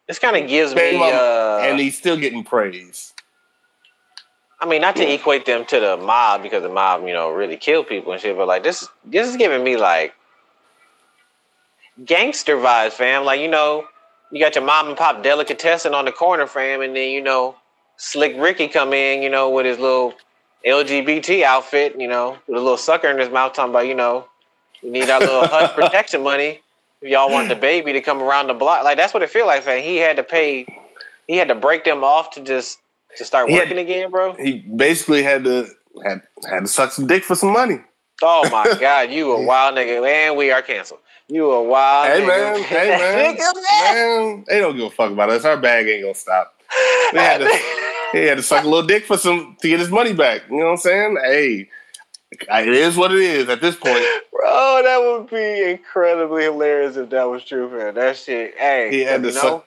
[0.06, 3.14] this kind of gives me uh and he's still getting praise.
[4.60, 7.56] I mean, not to equate them to the mob because the mob, you know, really
[7.56, 10.14] kill people and shit, but like this, this is giving me like
[12.04, 13.24] gangster vibes, fam.
[13.24, 13.84] Like you know,
[14.30, 17.56] you got your mom and pop delicatessen on the corner, fam, and then you know,
[17.96, 20.14] Slick Ricky come in, you know, with his little
[20.66, 24.28] LGBT outfit, you know, with a little sucker in his mouth, talking about, you know,
[24.82, 26.60] we need our little HUD protection money
[27.00, 28.84] if y'all want the baby to come around the block.
[28.84, 29.82] Like that's what it feel like, fam.
[29.82, 30.66] He had to pay,
[31.26, 32.78] he had to break them off to just
[33.16, 34.34] to start He had- working again, bro.
[34.34, 35.66] He basically had to
[36.04, 37.78] had had to suck some dick for some money.
[38.22, 40.36] Oh my God, you a wild nigga, man.
[40.36, 41.00] We are canceled.
[41.30, 42.26] You a wild Hey nigga.
[42.26, 43.54] man, hey man, Nigga,
[44.36, 44.44] man.
[44.48, 45.44] they don't give a fuck about us.
[45.44, 46.54] Our bag ain't gonna stop.
[47.12, 47.48] We had to,
[48.12, 50.42] he had to suck a little dick for some to get his money back.
[50.50, 51.18] You know what I'm saying?
[51.22, 51.68] Hey,
[52.32, 54.04] it is what it is at this point.
[54.32, 57.94] Bro, that would be incredibly hilarious if that was true, man.
[57.94, 59.66] That shit, hey, He had to suck.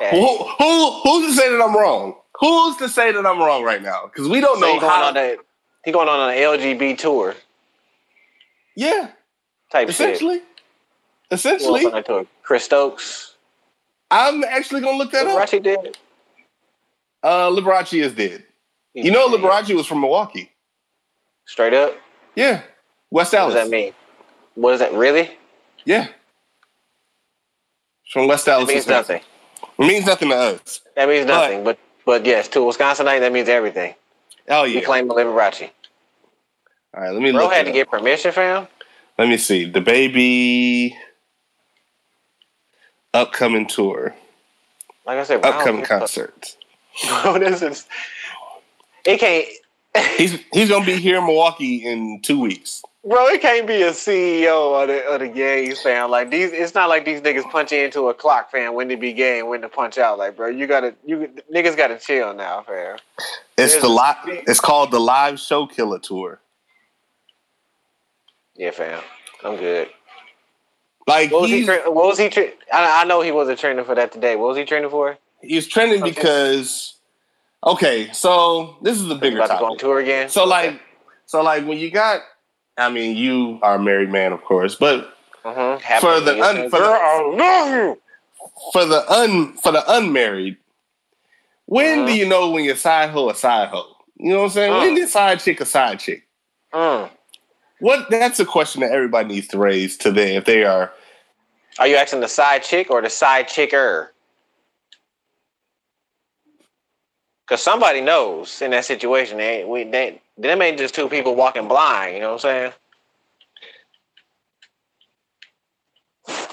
[0.00, 2.16] hey, Who, who who's to say that I'm wrong?
[2.40, 4.06] Who's to say that I'm wrong right now?
[4.06, 5.04] Because we don't so he know going how.
[5.08, 5.38] on that.
[5.84, 7.34] He going on an LGB tour
[8.76, 9.10] yeah,
[9.74, 10.44] type essentially, shit.
[11.30, 12.26] essentially, that tour.
[12.42, 13.34] Chris Stokes,
[14.10, 15.48] I'm actually gonna look that up.
[15.48, 15.98] Liberace did.
[17.22, 18.44] Uh, Liberace is dead.
[18.94, 20.50] You know, Liberace was from Milwaukee.
[21.46, 21.94] Straight up.
[22.36, 22.62] Yeah,
[23.10, 23.54] West What Allis.
[23.54, 23.92] does that mean?
[24.54, 25.30] What does that really?
[25.84, 26.08] Yeah,
[28.12, 28.68] from West Allis.
[28.68, 29.14] It means Wisconsin.
[29.16, 29.28] nothing.
[29.78, 30.80] It means nothing to us.
[30.96, 31.64] That means nothing.
[31.64, 33.94] But but yes, to Wisconsinite, that means everything.
[34.48, 34.84] Oh You yeah.
[34.84, 35.70] claim Liberace.
[36.96, 37.74] All right, let me Bro had to up.
[37.74, 38.68] get permission, fam.
[39.18, 39.64] Let me see.
[39.70, 40.96] The baby
[43.12, 44.14] upcoming tour,
[45.06, 45.98] Like I said, bro, upcoming give a fuck.
[46.00, 46.56] concerts.
[47.22, 47.86] Bro, this is.
[49.04, 49.46] It can't.
[50.16, 52.82] He's he's gonna be here in Milwaukee in two weeks.
[53.04, 56.10] Bro, it can't be a CEO of the of the games, fam.
[56.10, 58.74] Like these, it's not like these niggas punch into a clock, fan.
[58.74, 60.18] When to be game, when to punch out.
[60.18, 62.96] Like, bro, you gotta, you niggas gotta chill now, fam.
[63.56, 66.40] It's There's the a- li- It's called the Live Show Killer Tour.
[68.56, 69.02] Yeah, fam.
[69.42, 69.88] I'm good.
[71.06, 71.64] Like What was he?
[71.64, 72.28] Tra- what was he?
[72.30, 74.36] Tra- I, I know he wasn't training for that today.
[74.36, 75.18] What was he training for?
[75.42, 76.10] he's trending Okay.
[76.12, 76.94] because
[77.62, 80.30] okay, so this is a He bigger about to go on tour again.
[80.30, 80.80] So like,
[81.26, 82.22] so like when you got,
[82.78, 86.00] I mean, you are a married man, of course, but Mhm.
[86.00, 87.96] for the un- for the-
[88.72, 90.56] for the un for the unmarried,
[91.66, 92.06] when Uh-huh.
[92.06, 93.94] do you know when your side hoe a side hoe?
[94.16, 94.72] You know what I'm saying?
[94.72, 94.78] Uh.
[94.80, 96.22] When is side chick a side chick?
[96.72, 97.10] Mm.
[97.84, 100.90] What that's a question that everybody needs to raise to them if they are
[101.78, 104.14] Are you asking the side chick or the side chicker?
[107.46, 109.36] Because somebody knows in that situation.
[109.36, 112.14] They we, they, them ain't just two people walking blind.
[112.14, 112.72] You know what I'm saying?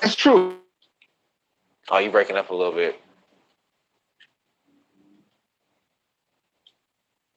[0.01, 0.57] That's true.
[1.89, 2.99] Oh, you breaking up a little bit.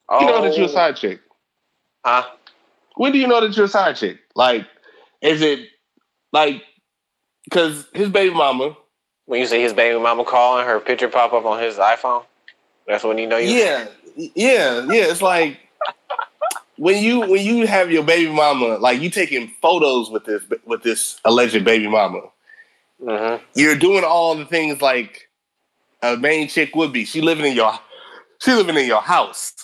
[0.08, 0.74] Oh, You know that you're a oh.
[0.74, 1.20] side chick.
[2.04, 2.24] Huh?
[2.94, 4.18] When do you know that you're a side chick?
[4.34, 4.66] Like,
[5.20, 5.68] is it
[6.32, 6.62] like
[7.44, 8.76] because his baby mama?
[9.26, 12.24] When you see his baby mama calling her picture pop up on his iPhone,
[12.86, 13.50] that's when you know you.
[13.50, 15.10] Yeah, yeah, yeah.
[15.10, 15.58] It's like
[16.76, 20.82] when you when you have your baby mama, like you taking photos with this with
[20.82, 22.20] this alleged baby mama.
[23.00, 25.28] hmm You're doing all the things like
[26.02, 27.04] a main chick would be.
[27.04, 27.72] She living in your
[28.42, 29.54] she living in your house.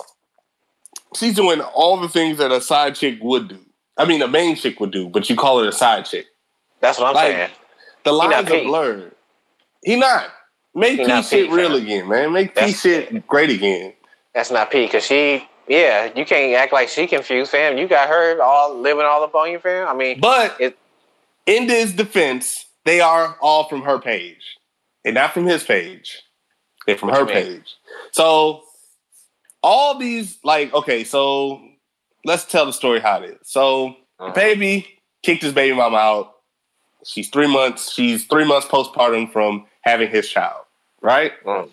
[1.16, 3.58] She's doing all the things that a side chick would do.
[3.96, 6.26] I mean, a main chick would do, but you call it a side chick.
[6.80, 7.50] That's what I'm Like, saying.
[8.04, 8.64] The lines are P.
[8.64, 9.12] blurred.
[9.82, 10.28] He not.
[10.74, 11.82] Make He P shit P, real fam.
[11.82, 12.32] again, man.
[12.32, 13.92] Make P That's- shit great again.
[14.34, 17.76] That's not P because she, yeah, you can't act like she confused, fam.
[17.76, 19.88] You got her all living all up on you, fam.
[19.88, 20.78] I mean, But It-
[21.46, 24.56] in his defense, they are all from her page.
[25.02, 26.22] They're not from his page.
[26.86, 27.74] They're from her page.
[28.12, 28.62] So
[29.62, 31.60] all these, like, okay, so
[32.24, 33.38] let's tell the story how it is.
[33.48, 34.34] So the Uh-huh.
[34.34, 36.34] baby kicked his baby mama out.
[37.04, 37.92] She's three months.
[37.92, 40.64] She's three months postpartum from having his child,
[41.00, 41.32] right?
[41.44, 41.70] Mm.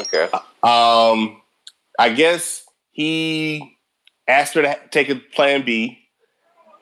[0.00, 0.28] okay.
[0.62, 1.40] Um,
[1.98, 3.78] I guess he
[4.28, 5.98] asked her to take a plan B,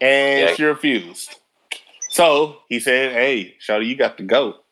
[0.01, 0.55] and Yeah.
[0.55, 1.37] she refused.
[2.09, 4.65] So he said, "Hey, Shawty, you got to go.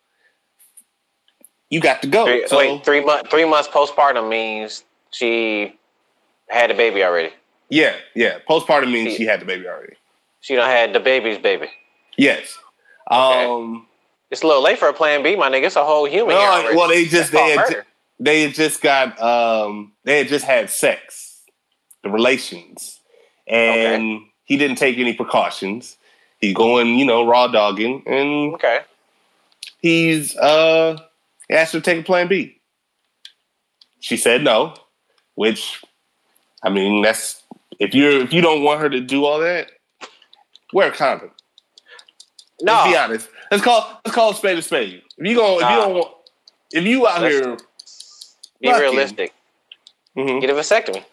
[1.71, 3.31] You got to go." Three, so wait, three months.
[3.31, 5.79] Three months postpartum means she
[6.49, 7.31] had a baby already.
[7.71, 8.39] yeah, yeah.
[8.49, 9.95] Postpartum means She- she had the baby already.
[10.41, 11.69] She done had the baby's baby.
[12.17, 12.59] Yes.
[13.11, 13.45] Okay.
[13.45, 13.87] Um.
[14.31, 15.65] It's a little late for a plan B, my nigga.
[15.67, 16.35] It's a whole human.
[16.35, 17.85] no, well, they just they had,
[18.19, 21.43] they had just got um they had just had sex.
[22.03, 22.99] the relations,
[23.47, 25.97] and he didn't take any precautions.
[26.41, 28.81] He's going, you know, raw dogging, and Okay.
[29.81, 30.97] he's uh
[31.49, 32.59] he asked her to take a plan B.
[34.01, 34.75] She said no,
[35.35, 35.83] which
[36.63, 37.43] I mean that's
[37.79, 39.71] if you're if you don't want her to do all that,
[40.73, 41.31] wear a condom.
[42.61, 43.29] Let's be honest.
[43.51, 45.03] Let's call let's call a spade a spade.
[45.19, 46.11] If you go if you don't want
[46.73, 47.57] if you out Let's- here
[48.61, 48.83] Be Fuck you.
[48.85, 49.35] realistic.
[50.17, 50.41] Mhm.
[50.41, 51.05] Get a vasectomy.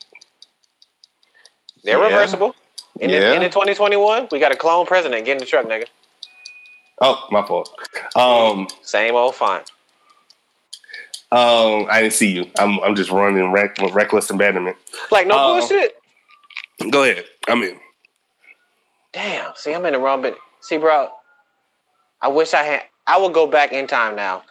[1.84, 2.04] They're Yeah.
[2.06, 2.56] reversible.
[3.00, 3.20] In, Yeah.
[3.22, 5.26] the, in the 2021, we got a clone president.
[5.26, 5.86] Get in the truck, nigga.
[7.02, 7.74] Oh, my fault.
[8.16, 9.62] Um Same old fine.
[11.32, 12.50] Um I didn't see you.
[12.58, 14.78] I'm I'm just running rec- reckless abandonment.
[15.12, 15.60] Like, no Oh.
[15.60, 15.96] bullshit.
[16.92, 17.26] Go ahead.
[17.48, 17.78] I'm in.
[19.14, 19.54] Damn.
[19.56, 21.10] See, I'm in the wrong But See, bro,
[22.22, 22.84] I wish I had.
[23.08, 24.44] I would go back in time now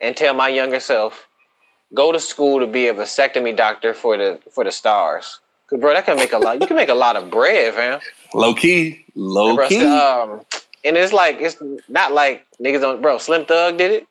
[0.00, 1.26] and tell my younger self,
[1.94, 5.40] go to school to be a vasectomy doctor for the for the stars.
[5.68, 6.60] Cause bro, that can make a lot.
[6.60, 8.00] You can make a lot of bread, fam.
[8.34, 9.04] Low key.
[9.14, 9.84] Low Bro, key.
[9.84, 10.42] um,
[10.84, 11.56] and it's like it's
[11.88, 13.18] not like niggas on bro.
[13.18, 14.06] Slim Thug did it.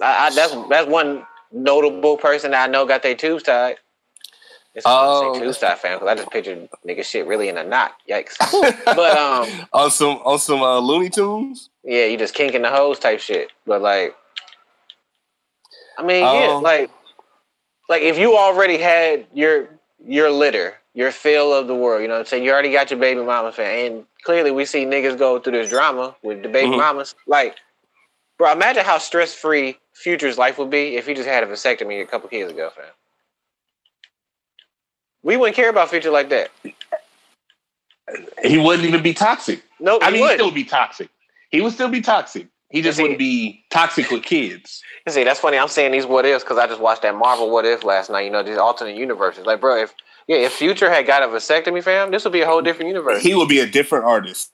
[0.00, 3.76] I, I, that's that's one notable person that I know got their tubes tied.
[4.74, 5.32] It's Oh.
[5.34, 5.40] oh.
[5.40, 5.98] tubes tied, fam.
[5.98, 7.92] Because I just pictured nigga shit really in a knot.
[8.08, 8.36] Yikes.
[8.84, 11.70] but um, on some on some uh, Looney Tunes.
[11.82, 13.50] yeah, you just kinking the hose type shit.
[13.66, 14.14] But like,
[15.98, 16.90] I mean, yeah, Um, like,
[17.88, 19.68] like if you already had your
[20.06, 22.44] your litter, your fill of the world, you know what I'm saying?
[22.44, 25.70] You already got your baby mama fan, and clearly we see niggas go through this
[25.70, 26.76] drama with the baby Mhm.
[26.78, 27.14] mamas.
[27.26, 27.56] Like,
[28.36, 32.02] bro, imagine how stress free Future's life would be if he just had a vasectomy
[32.02, 32.84] a couple kids ago, fam.
[35.22, 36.50] We wouldn't care about Future like that.
[38.44, 39.62] He wouldn't even be toxic.
[39.80, 40.34] Nope, I he mean, he'd would.
[40.34, 41.08] still be toxic.
[41.50, 42.46] He would still be toxic.
[42.70, 44.82] He just he- wouldn't be toxic with kids.
[45.08, 45.56] See, that's funny.
[45.58, 48.22] I'm saying these what ifs because I just watched that Marvel What If last night.
[48.22, 49.46] You know, these alternate universes.
[49.46, 49.94] Like, bro, if
[50.28, 53.22] yeah, if Future had got a vasectomy, fam, this would be a whole different universe.
[53.22, 54.50] He would be a different artist.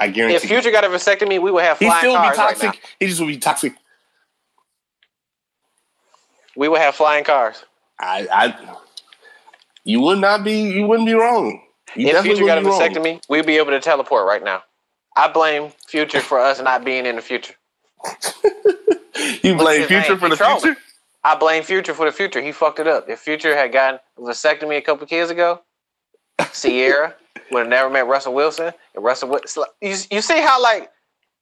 [0.00, 0.36] I guarantee.
[0.36, 2.82] if Future got a vasectomy, we would have He'd flying still be cars right toxic.
[3.00, 3.74] he just would be toxic.
[6.58, 7.64] We would have flying cars.
[8.00, 8.76] I, I,
[9.84, 10.60] you would not be.
[10.72, 11.62] You wouldn't be wrong.
[11.94, 12.80] You if Future got a be wrong.
[12.80, 14.62] vasectomy, we'd be able to teleport right now.
[15.16, 17.54] I blame Future for us not being in the future.
[19.42, 20.18] You blame future name?
[20.18, 20.60] for the He trolling.
[20.60, 20.80] future.
[21.24, 22.40] I blame Future for the future.
[22.40, 23.08] He fucked it up.
[23.08, 25.60] If Future had gotten a vasectomy a couple kids ago,
[26.52, 27.14] Ciara
[27.50, 28.72] would have never met Russell Wilson.
[28.94, 29.40] And Russell, Wil-
[29.80, 30.90] you, you see how like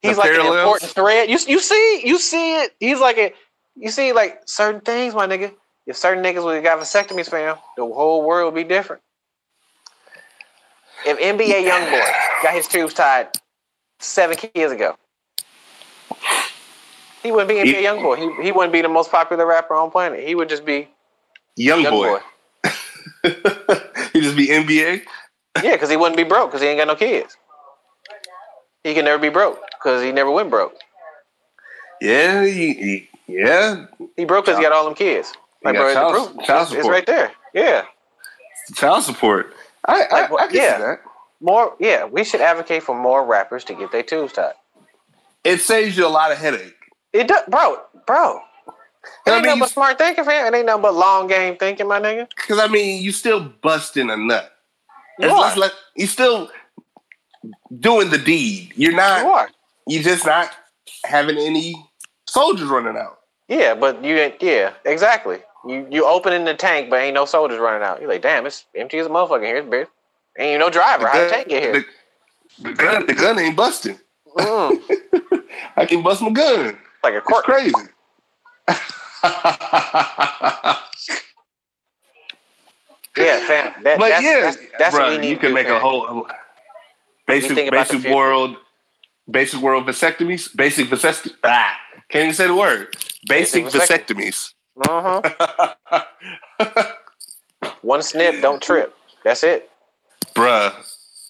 [0.02, 1.28] he's The like an important thread.
[1.28, 2.74] You you see you see it.
[2.80, 3.32] He's like a
[3.76, 5.52] you see like certain things, my nigga.
[5.86, 9.02] If certain niggas would have got vasectomies, fam, the whole world would be different.
[11.06, 13.28] If NBA YoungBoy got his tubes tied
[14.00, 14.96] seven years ago,
[17.22, 18.16] he wouldn't be NBA He- YoungBoy.
[18.38, 20.26] He he wouldn't be the most popular rapper on planet.
[20.26, 20.88] He would just be
[21.56, 22.18] Young, Young boy.
[22.18, 22.20] Boy.
[24.12, 25.02] he just be NBA.
[25.62, 27.36] Yeah, because he wouldn't be broke because he ain't got no kids.
[28.84, 30.74] He can never be broke because he never went broke.
[32.00, 33.86] Yeah, he, he- yeah.
[34.16, 35.32] He broke because he got all them kids.
[35.64, 37.32] Like, bro, child- proof child it's, it's right there.
[37.54, 37.84] Yeah,
[38.74, 39.54] Child support.
[39.86, 40.76] I, I, Like, I can yeah.
[40.76, 41.00] see that.
[41.40, 41.74] more.
[41.80, 44.52] Yeah, we should advocate for more rappers to get their tubes tied.
[45.44, 46.74] It saves you a lot of headache.
[47.12, 48.40] It does, bro, bro.
[49.26, 50.52] It I ain't mean, nothing but smart thinking, fam.
[50.52, 52.26] It ain't nothing but long game thinking, my nigga.
[52.34, 54.52] Because I mean, you still busting a nut.
[55.20, 55.56] You It's are.
[55.56, 56.50] like- you still
[57.78, 58.72] doing the deed.
[58.76, 59.20] You're not.
[59.22, 59.48] You are.
[59.86, 60.50] You just not
[61.04, 61.74] having any
[62.28, 63.18] soldiers running out.
[63.48, 64.42] Yeah, but you ain't.
[64.42, 65.38] Yeah, exactly.
[65.66, 68.00] You you opening the tank, but ain't no soldiers running out.
[68.00, 69.86] You're like, damn, it's empty as a motherfucker here, bitch.
[70.38, 71.06] Ain't you no driver.
[71.06, 71.84] How the tank get here?
[72.60, 73.98] The, the gun, the gun ain't busting.
[74.36, 74.82] Mm,
[75.76, 76.78] I can bust my gun.
[77.02, 77.44] like a It's cork.
[77.44, 77.74] crazy.
[83.18, 83.82] Yeah, fam.
[83.82, 85.30] That, but that's, yeah, that's, that's bro, what we need.
[85.30, 86.26] you can do, make a whole
[87.26, 88.56] basic the basic world
[89.30, 90.54] basic world vasectomies.
[90.54, 92.96] Basic vasect ah can't even say the word.
[93.28, 94.52] Basic, vasectomies.
[94.78, 95.76] Mhm.
[97.82, 98.94] One snip, don't trip.
[99.24, 99.70] That's it.
[100.34, 100.72] Bruh,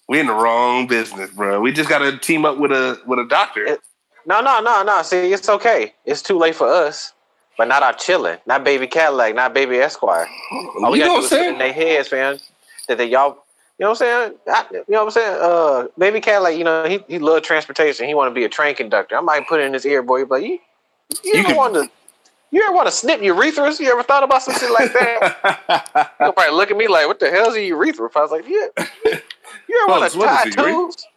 [0.09, 1.61] we in the wrong business, bruh.
[1.61, 3.65] We just gotta team up with a with a doctor.
[3.65, 3.81] It-
[4.25, 5.01] No, no, no, no.
[5.03, 5.93] See, it's okay.
[6.05, 7.13] It's too late for us,
[7.57, 10.27] but not our chilling, not baby Cadillac, not baby Esquire.
[10.83, 11.57] All we you know gotta what do I'm is put in saying?
[11.59, 12.39] their heads, man.
[12.87, 13.29] That they y'all,
[13.79, 14.33] you know what I'm saying?
[14.47, 15.37] I, you know what I'm saying?
[15.41, 18.07] Uh, baby Cadillac, you know he he love transportation.
[18.07, 19.15] He want to be a train conductor.
[19.15, 20.25] I might put it in his ear, boy.
[20.25, 20.59] But you,
[21.23, 21.89] you, You ever want to?
[22.49, 23.79] You ever want to snip urethras?
[23.79, 26.13] You ever thought about some shit like that?
[26.19, 28.67] You'll probably look at me like, "What the hell's a urethra?" I was like, "Yeah."
[29.69, 30.63] You ever want to tie is a urethra?
[30.63, 31.07] tubes?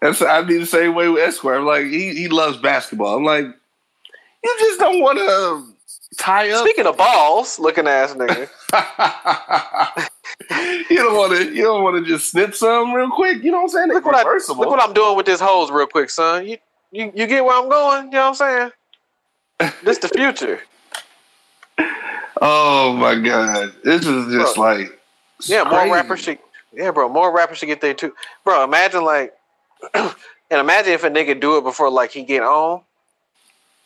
[0.00, 1.56] That's I'd be the same way with Esquire.
[1.56, 3.16] I'm like he he loves basketball.
[3.16, 5.74] I'm like, you just don't want to
[6.18, 6.60] tie up.
[6.60, 8.48] Speaking of balls, looking ass nigga.
[10.90, 11.52] you don't want to.
[11.52, 13.42] You don't want to just snip some real quick.
[13.42, 13.88] You know what I'm saying?
[13.88, 16.46] Look what I, look what I'm doing with this hose real quick, son.
[16.46, 16.58] You
[16.96, 18.06] you you get where I'm going?
[18.06, 18.70] You know what I'm
[19.60, 19.72] saying?
[19.84, 20.60] This the future.
[22.40, 24.64] oh my god, this is just Bro.
[24.64, 24.98] like
[25.46, 25.90] Yeah, more crazy.
[25.92, 26.38] rappers should.
[26.72, 28.14] Yeah, bro, more rappers should get there too.
[28.44, 29.34] Bro, imagine like,
[29.94, 30.14] and
[30.50, 32.82] imagine if a nigga do it before like he get on,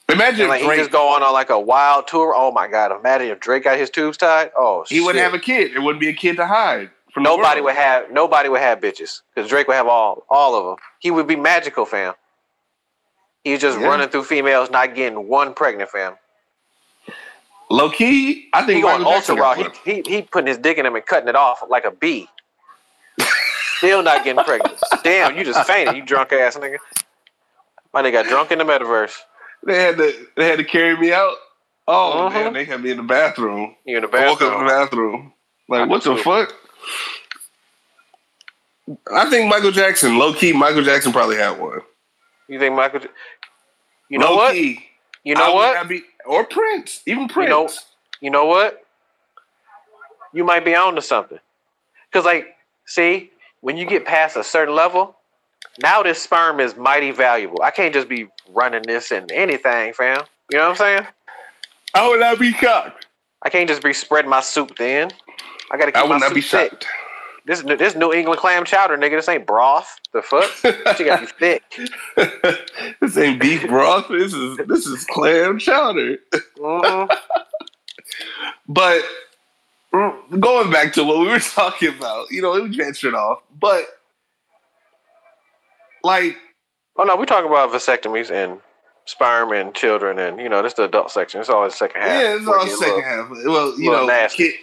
[0.09, 2.35] Imagine and like if he just go on on like a wild tour.
[2.37, 4.51] Oh my god, imagine if Drake got his tubes tied.
[4.57, 5.73] Oh, he wouldn't have a kid.
[5.75, 7.23] There wouldn't be a kid to hide from.
[7.23, 10.65] the Nobody would have nobody would have bitches because Drake would have all all of
[10.65, 10.77] them.
[10.99, 12.15] He would be magical, fam.
[13.45, 13.87] He's just Yeah.
[13.87, 16.15] running through females, not getting one pregnant, fam.
[17.71, 19.55] Low key, I think He going ultra raw.
[19.55, 22.29] He, he he putting his dick in him and cutting it off like a bee.
[23.77, 24.77] Still not getting pregnant.
[25.05, 26.79] Damn, you just fainted, you drunk ass nigga.
[27.95, 29.15] My nigga got drunk in the metaverse.
[29.65, 30.27] They had to.
[30.37, 31.35] They had to carry me out.
[31.89, 32.33] Oh Mhm.
[32.35, 33.77] man, they had me in the bathroom.
[33.85, 35.13] You in the I woke up in the bathroom.
[35.13, 35.33] bathroom.
[35.69, 36.53] Like, what the fuck?
[39.13, 41.81] I think Michael Jackson, low key, Michael Jackson probably had one.
[42.51, 43.01] You think Michael?
[44.11, 44.55] You know what?
[45.25, 45.89] You know what?
[45.89, 47.49] Be, or Prince, even Prince.
[47.51, 47.69] know-
[48.21, 48.85] You know what?
[50.35, 51.39] You might be on to something.
[52.13, 52.57] Cause like,
[52.87, 55.17] see, when you get past a certain level,
[55.81, 57.63] now this sperm is mighty valuable.
[57.63, 60.25] I can't just be running this in anything, fam.
[60.51, 61.07] You know what I'm saying?
[61.95, 63.07] I would not be shocked.
[63.43, 65.11] I can't just be spreading my soup thin.
[65.71, 66.85] I gotta keep I my would not soup be thick.
[67.47, 69.13] This this New England clam chowder, nigga.
[69.13, 69.99] This ain't broth.
[70.13, 70.99] The fuck?
[70.99, 71.63] you gotta be thick.
[73.01, 74.07] this ain't beef broth.
[74.09, 76.19] This is this is clam chowder.
[76.59, 77.05] hmm
[78.69, 79.03] But
[79.93, 83.41] mm, going back to what we were talking about, you know, it ventured off.
[83.59, 83.85] But
[86.03, 86.37] like,
[86.97, 88.61] Oh no, we talking about vasectomies and
[89.07, 91.41] sperm and children, and you know, this is the adult section.
[91.41, 92.23] It's always the second half.
[92.23, 93.31] yeah, it's Where all it get a second little- half.
[93.47, 94.55] Well, you know, nasty.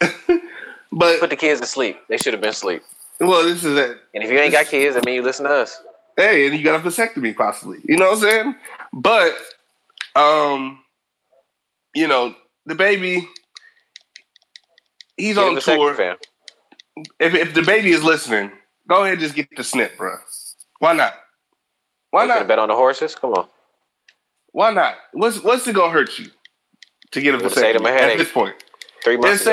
[0.00, 0.40] kid,
[0.98, 1.96] but Put the kids to sleep.
[2.08, 2.82] They should have been asleep.
[3.20, 3.98] well, this is it.
[4.14, 5.80] And if you ain't got kids, I mean, you listen to us.
[6.16, 7.78] hey, and you got a vasectomy possibly.
[7.84, 8.54] You know what I'm saying?
[8.92, 9.34] But
[10.16, 10.80] um,
[11.94, 12.34] you know,
[12.66, 13.28] the baby
[15.16, 15.94] he's Get on tour.
[15.94, 16.16] fam.
[17.20, 18.50] If if the baby is listening,
[18.88, 20.16] go ahead and just get the snip, bro.
[20.80, 21.14] Why not?
[22.10, 22.48] Why You not?
[22.48, 23.14] bet on the horses?
[23.14, 23.48] Come on.
[24.52, 24.94] Why not?
[25.12, 26.26] What's what's it gonna hurt you
[27.12, 28.54] to get a It would save a vasectomy at this point?
[29.04, 29.44] Three months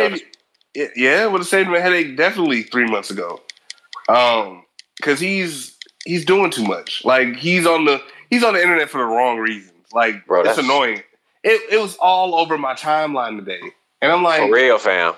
[0.95, 3.41] yeah, would have saved him a headache definitely three months ago.
[4.09, 4.63] Um,
[4.97, 7.03] because he's he's doing too much.
[7.05, 9.71] Like he's on the he's on the internet for the wrong reasons.
[9.93, 11.01] Like Bro, it's that's- annoying.
[11.43, 13.59] It it was all over my timeline today,
[14.01, 15.13] and I'm like, For real, fam.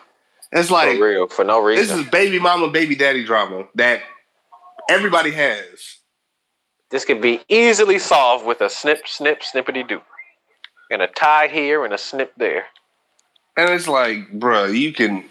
[0.51, 1.27] it's For like real.
[1.27, 1.87] For no reason.
[1.97, 4.01] this is baby mama, baby daddy drama that
[4.89, 5.97] everybody has.
[6.89, 10.01] This could be easily solved with a snip, snip, snippity doo.
[10.89, 12.65] And a tie here and a snip there.
[13.57, 15.25] And it's like, bruh, you can,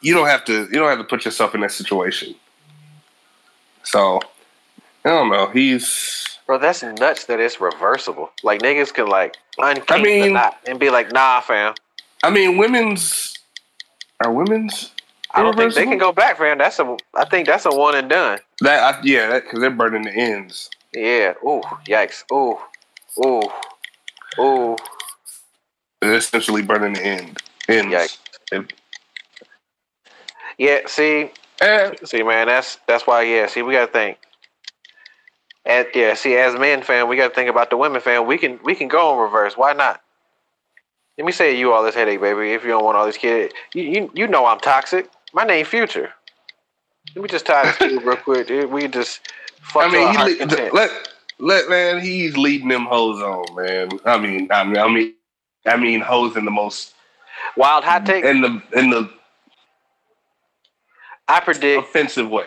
[0.00, 2.34] you don't have to, you don't have to put yourself in that situation.
[3.82, 4.20] So,
[5.04, 5.46] I don't know.
[5.48, 8.30] He's, Bro, that's nuts that it's reversible.
[8.42, 11.74] Like niggas can like unkink I mean- the knot and be like, nah, fam.
[12.22, 13.34] I mean, women's
[14.24, 14.92] are women's.
[15.30, 16.58] I don't think they can go back, fam.
[16.58, 18.38] That's a I think that's a one and done.
[18.62, 20.70] That I, yeah, because they're burning the ends.
[20.94, 21.34] Yeah.
[21.44, 22.24] Ooh, yikes.
[22.32, 22.58] Ooh.
[23.24, 23.42] Ooh.
[24.42, 24.76] Ooh.
[26.00, 27.42] They're essentially burning the end.
[27.68, 27.94] Ends.
[27.94, 28.18] Yikes.
[28.52, 28.72] And-
[30.58, 31.30] Yeah, see,
[31.60, 33.22] eh, see, man, that's that's why.
[33.22, 34.18] Yeah, see, we gotta think.
[35.64, 38.26] At yeah, see, as men, fam, we gotta think about the women, fam.
[38.26, 39.56] We can we can go in reverse.
[39.56, 40.02] Why not?
[41.16, 42.52] Let me say you all this headache, baby.
[42.52, 45.10] If you don't want all these kids, you you, you know I'm toxic.
[45.32, 46.10] My name Future.
[47.14, 48.70] Let me just tie this to you real quick, dude.
[48.70, 49.20] We just
[49.60, 50.08] fuck I mean,
[50.38, 50.90] he, le- let
[51.38, 53.90] let man, he's leading them hoes on, man.
[54.04, 55.14] I mean, I mean, I mean,
[55.66, 56.94] I mean, hoes in the most
[57.56, 58.24] Wild hot take.
[58.24, 59.10] in the in the
[61.28, 62.46] I predict offensive way,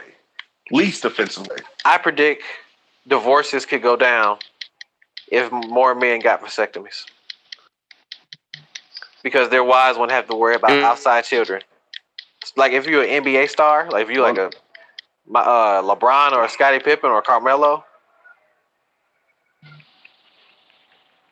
[0.72, 1.58] least offensive way.
[1.86, 2.44] I predict
[3.08, 4.40] divorces could go down
[5.32, 7.06] if more men got vasectomies.
[9.24, 10.84] Because their wives won't have to worry about Mm.
[10.84, 11.62] outside children.
[12.56, 14.52] Like if you're an NBA star, like if you're like a
[15.28, 17.86] my, uh, LeBron or a Scottie Pippen or Carmelo,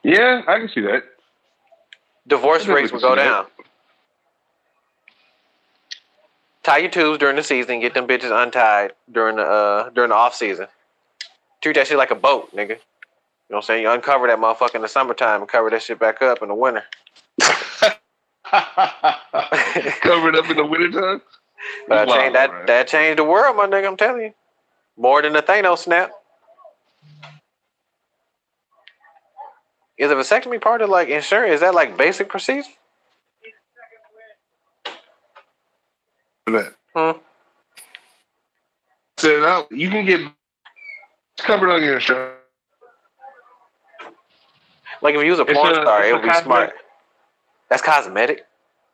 [0.03, 1.03] Yeah, I can see that.
[2.27, 3.25] divorce rates would go down.
[3.25, 3.65] see down.
[6.69, 10.15] Tie your tubes during the season, get them bitches untied during the uh, during the
[10.15, 10.67] off season.
[11.61, 12.69] Treat that shit like a boat, nigga.
[12.69, 12.77] You know
[13.47, 13.81] what I'm saying?
[13.81, 16.53] You uncover that motherfucker in the summertime and cover that shit back up in the
[16.53, 16.83] winter.
[17.41, 17.89] cover
[20.29, 21.23] it up in the wintertime.
[21.87, 22.65] That, Wow, changed, that, man.
[22.67, 23.87] that changed the world, my nigga.
[23.87, 24.33] I'm telling you.
[24.95, 26.11] More than the Thanos snap.
[29.97, 31.55] Is a vasectomy part of like insurance?
[31.55, 32.69] Is that like basic procedure?
[36.51, 36.75] For that.
[37.15, 37.19] Hmm.
[39.17, 39.71] Set out.
[39.71, 40.21] You can get
[41.37, 42.35] covered on your insurance.
[45.01, 46.45] Like if you was a porn a- star, it would be cosmetic.
[46.45, 46.73] smart.
[47.69, 48.45] That's cosmetic.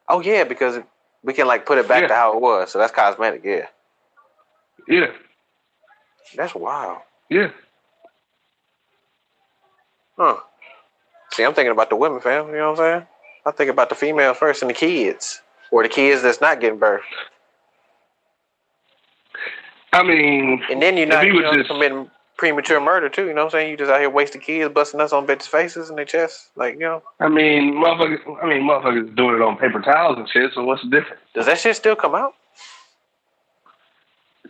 [0.09, 0.79] Oh yeah, because
[1.23, 2.07] we can like put it back Yeah.
[2.09, 2.71] to how it was.
[2.71, 3.41] So that's cosmetic.
[3.43, 3.67] Yeah,
[4.87, 5.11] Yeah,
[6.35, 6.99] that's wild.
[7.29, 7.49] yeah.
[10.17, 10.37] Huh.
[11.33, 12.47] See, I'm thinking about the women, fam.
[12.47, 13.07] You know what I'm saying?
[13.45, 15.41] I think about the female first and the kids,
[15.71, 17.03] or the kids that's not getting birth,
[19.95, 23.27] I mean, and then you're not you know, just- committing premature murder too.
[23.27, 23.71] You know what I'm saying?
[23.71, 26.49] You just out here wasting kids, busting us on bitches' faces and their chests.
[26.55, 28.19] Like you know, I mean, motherfuckers.
[28.43, 30.51] I mean, motherfuckers doing it on paper towels and shit.
[30.53, 31.21] So what's the difference?
[31.33, 32.33] does that shit still come out?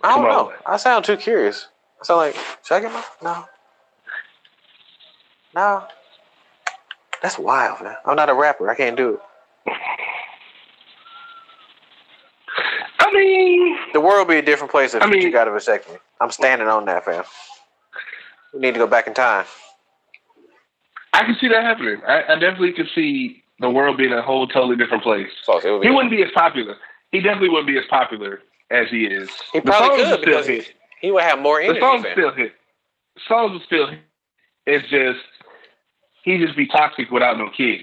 [0.03, 0.31] I don't Come on.
[0.31, 0.53] know.
[0.65, 1.67] I sound too curious.
[2.01, 3.45] I sound like should I get my no,
[5.55, 5.83] no.
[7.21, 7.95] That's wild, man.
[8.05, 8.69] I'm not a rapper.
[8.69, 9.19] I can't do it.
[12.99, 15.51] I mean, The world would be a different place if I mean- you got a
[15.51, 15.99] vasectomy.
[16.21, 17.23] I'm standing on that, fam.
[18.53, 19.45] We need to go back in time.
[21.13, 22.01] I can see that happening.
[22.07, 25.29] I, I definitely could see the world being a whole totally different place.
[25.43, 26.75] So it would be- He wouldn't be as popular.
[27.11, 28.41] He definitely wouldn't be as popular
[28.71, 29.29] as he is.
[29.53, 30.73] He The probably songs could would still because he, hit.
[31.01, 31.79] he would have more The energy.
[31.79, 32.11] songs fam.
[32.13, 32.53] still hit.
[33.27, 33.99] Songs would still hit.
[34.65, 35.19] It's just
[36.23, 37.81] he just be toxic without no kid.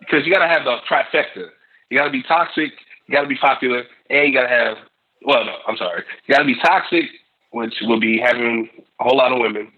[0.00, 1.48] Because you gotta have the trifecta.
[1.90, 2.72] You gotta be toxic,
[3.06, 4.76] you gotta be popular, and you gotta have
[5.24, 6.02] well no, I'm sorry.
[6.26, 7.04] You gotta be toxic,
[7.50, 8.68] which will be having
[9.00, 9.72] a whole lot of women,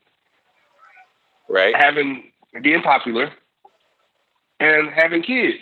[1.48, 1.74] right?
[1.76, 2.24] having
[2.62, 3.30] being popular,
[4.60, 5.58] and having kids.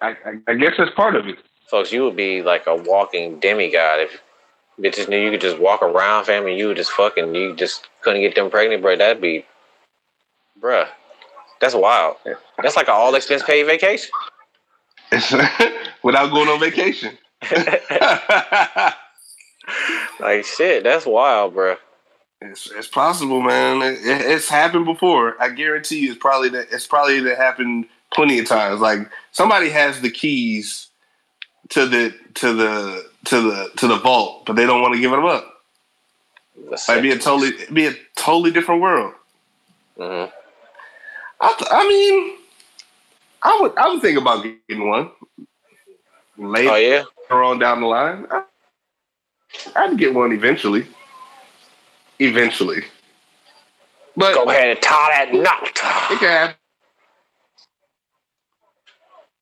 [0.00, 1.36] I, I, I guess that's part of it.
[1.70, 4.20] Folks, you would be like a walking demigod if
[4.78, 6.56] bitches knew you could just walk around, family.
[6.56, 8.96] you would just fucking, you just couldn't get them pregnant, bro.
[8.96, 9.44] That'd be,
[10.60, 10.88] bruh.
[11.60, 12.16] That's wild.
[12.62, 14.10] That's like an all expense paid vacation.
[16.02, 17.16] without going on vacation.
[20.20, 21.76] Like shit, that's wild, bro.
[22.40, 23.82] It's, it's possible, man.
[23.82, 25.34] It, it- it's happened before.
[25.42, 26.68] I guarantee you, it's probably that.
[26.70, 28.80] It's probably that happened plenty of times.
[28.80, 29.00] Like
[29.32, 30.88] somebody has the keys
[31.70, 35.10] to the to the to the to the vault, but they don't want to give
[35.10, 35.52] them up.
[36.88, 39.12] Like be a totally be a totally different world.
[39.98, 40.30] Mhm.
[41.40, 42.38] I, th- I mean,
[43.42, 45.10] I would I would think about getting one
[46.38, 48.26] later Oh yeah, on down the line.
[48.30, 48.42] I,
[49.76, 50.86] I'd get one eventually.
[52.18, 52.82] Eventually,
[54.16, 55.78] but go ahead and tie that knot.
[56.10, 56.56] It can happen.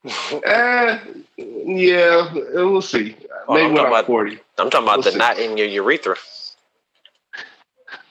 [0.45, 0.99] uh,
[1.37, 3.17] yeah, we'll see.
[3.47, 4.39] Oh, Maybe I'm when talking I'm about- 40.
[4.59, 5.19] I'm talking about We'll the see.
[5.19, 6.17] knot in your urethra.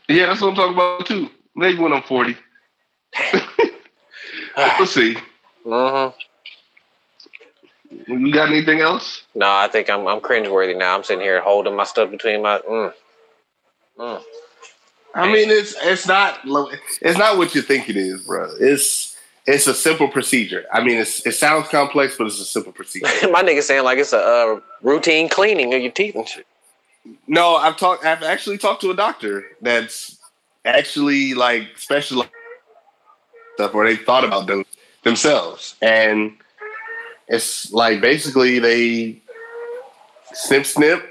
[0.08, 1.30] Yeah, that's what I'm talking about too.
[1.56, 2.38] Maybe when I'm 40.
[4.58, 5.18] we'll see.
[5.66, 6.18] Mm-hmm.
[8.08, 9.24] You got anything else?
[9.36, 10.96] No, I think I'm I'm cringeworthy now.
[10.96, 12.60] I'm sitting here holding my stuff between my.
[12.60, 12.94] Mm.
[13.98, 14.22] Mm.
[15.16, 16.40] I mean, it's it's not
[17.02, 18.50] it's not what you think it is, bro.
[18.60, 19.16] It's
[19.46, 20.66] it's a simple procedure.
[20.74, 23.08] I mean, it's it sounds complex, but it's a simple procedure.
[23.32, 26.48] my nigga saying like it's a uh, routine cleaning of your teeth and shit.
[27.28, 28.06] No, I've talked.
[28.06, 30.18] I've actually talked to a doctor that's
[30.66, 32.32] actually like specialized
[33.56, 34.66] stuff where they thought about them
[35.04, 36.34] themselves, and
[37.34, 39.22] it's like basically they
[40.34, 41.10] snip snip.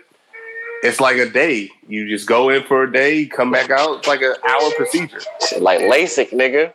[0.82, 1.70] It's like a day.
[1.86, 3.98] You just go in for a day, come back out.
[3.98, 5.20] It's like an hour procedure.
[5.60, 6.72] Like LASIK, nigga.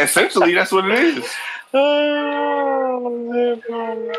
[0.00, 1.28] Essentially, that's what it is.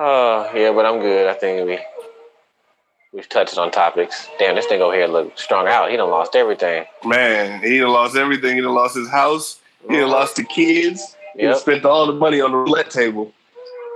[0.00, 1.26] Oh yeah, but I'm good.
[1.26, 1.80] I think we
[3.12, 4.28] we've touched on topics.
[4.38, 5.90] Damn, this nigga over here look strung out.
[5.90, 6.84] He done lost everything.
[7.04, 8.54] Man, he done lost everything.
[8.54, 9.58] He done lost his house.
[9.88, 11.16] He lost the kids.
[11.36, 13.32] He spent all the money on the roulette table.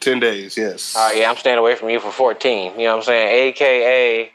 [0.00, 0.94] Ten days, yes.
[0.96, 2.72] Uh, yeah, I'm staying away from you for 14.
[2.72, 3.48] You know what I'm saying?
[3.48, 4.32] AKA,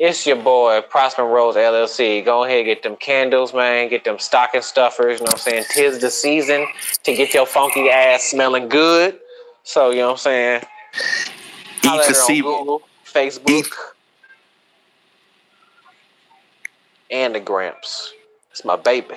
[0.00, 2.24] it's your boy, Prosper Rose LLC.
[2.24, 3.90] Go ahead, get them candles, man.
[3.90, 5.20] Get them stocking stuffers.
[5.20, 5.64] You know what I'm saying?
[5.68, 6.66] Tis the season
[7.02, 9.20] to get your funky ass smelling good.
[9.62, 10.62] So, you know what I'm saying?
[11.84, 13.66] Eat her see, Google, Facebook, Eat.
[17.10, 18.14] and the Gramps.
[18.52, 19.16] It's my baby.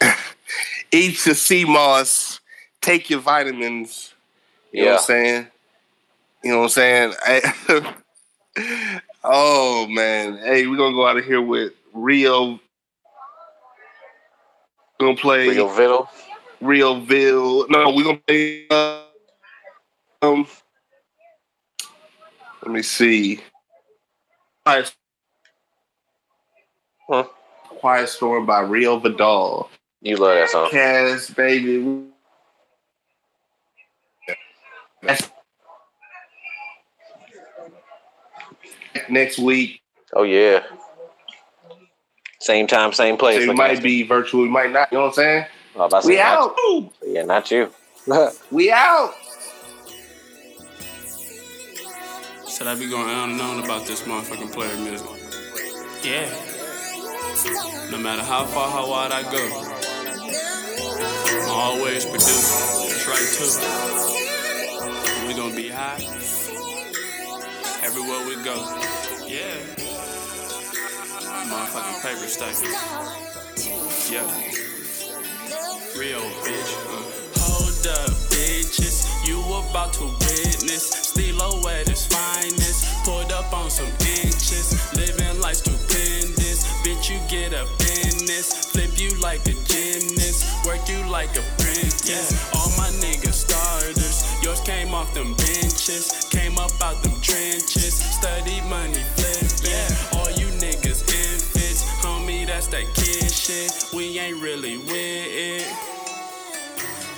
[0.90, 2.40] eat your sea moss.
[2.80, 4.14] Take your vitamins.
[4.72, 5.46] You know what I'm saying?
[6.42, 7.14] You know what I'm saying?
[8.56, 12.58] I- oh man, hey, we're gonna go out of here with Rio.
[14.98, 16.10] We're gonna play Rio Real Vital.
[16.62, 17.70] Realville.
[17.70, 18.66] No, we're gonna play.
[18.68, 19.02] Uh,
[20.22, 20.46] um,
[22.62, 23.40] let me see.
[24.64, 24.94] Quiet,
[27.08, 27.24] Huh.
[27.68, 29.70] Quiet Storm by Real Vidal.
[30.02, 30.70] You love that song.
[30.70, 32.04] Cass, baby.
[35.02, 35.30] That's
[39.08, 39.80] next week.
[40.14, 40.62] Oh, yeah.
[42.40, 43.42] Same time, same place.
[43.42, 44.90] It might at be virtual, it might not.
[44.92, 45.46] You know what I'm saying?
[45.76, 46.92] Oh, about say We not- out.
[47.04, 47.70] Yeah, not you.
[48.50, 49.12] We out.
[52.46, 55.06] Said I be going on and on about this motherfucking player music.
[56.02, 56.28] Yeah.
[57.90, 59.38] No matter how far, how wide I go,
[61.44, 62.88] I'm always producing.
[62.88, 63.28] That's right
[65.20, 65.28] too.
[65.28, 65.98] We gonna be high
[67.82, 68.56] everywhere we go.
[69.26, 69.54] Yeah.
[71.48, 72.54] Motherfucking paper stack.
[74.10, 74.26] Yeah.
[75.98, 76.72] Real bitch.
[76.86, 77.02] Uh.
[77.40, 79.26] Hold up, bitches.
[79.26, 79.40] You
[79.70, 80.90] about to witness.
[80.90, 83.04] Stilo at its finest.
[83.04, 84.94] Pulled up on some inches.
[84.94, 86.64] Living life stupendous.
[86.82, 87.68] Bitch, you get up
[88.28, 88.66] in this.
[88.72, 90.66] Flip you like a gymnast.
[90.66, 92.32] Work you like a apprentice.
[92.54, 94.42] All my niggas starters.
[94.42, 96.28] Yours came off them benches.
[96.30, 97.94] Came up out them trenches.
[97.94, 100.18] Study money flipping.
[100.18, 101.84] All you niggas infants.
[102.02, 103.72] Homie, that's that kid shit.
[103.94, 105.66] We ain't really with it.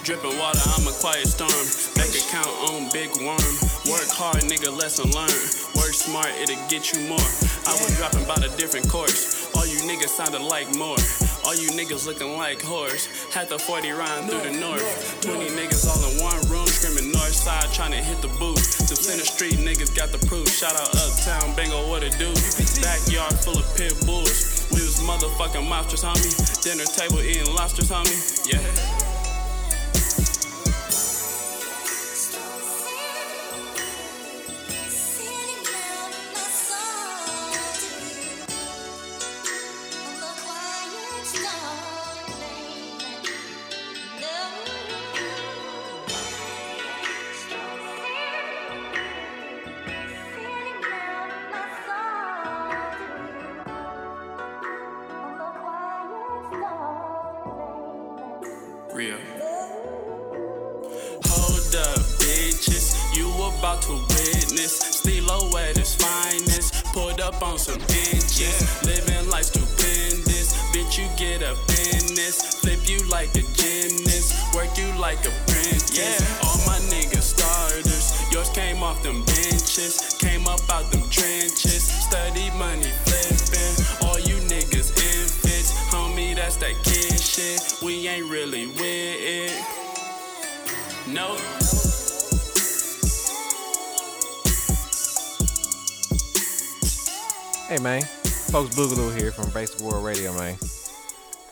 [0.04, 1.99] Dripping water, I'm a quiet storm.
[2.30, 3.42] Account on big worm.
[3.90, 5.34] Work hard, nigga, lesson learned.
[5.74, 7.30] Work smart, it'll get you more.
[7.66, 9.50] I was dropping by a different course.
[9.58, 10.94] All you niggas sounded like more.
[11.42, 13.10] All you niggas looking like horse.
[13.34, 14.86] Had the 40 round through the north.
[15.26, 18.78] 20 niggas all in one room, screaming north side, trying to hit the booth.
[18.78, 20.46] Them center street niggas got the proof.
[20.46, 22.30] Shout out uptown, bango, what it do?
[22.78, 24.70] Backyard full of pit bulls.
[24.70, 26.30] We was motherfucking monsters, homie.
[26.62, 28.14] Dinner table eating lobsters, homie.
[28.46, 28.62] Yeah.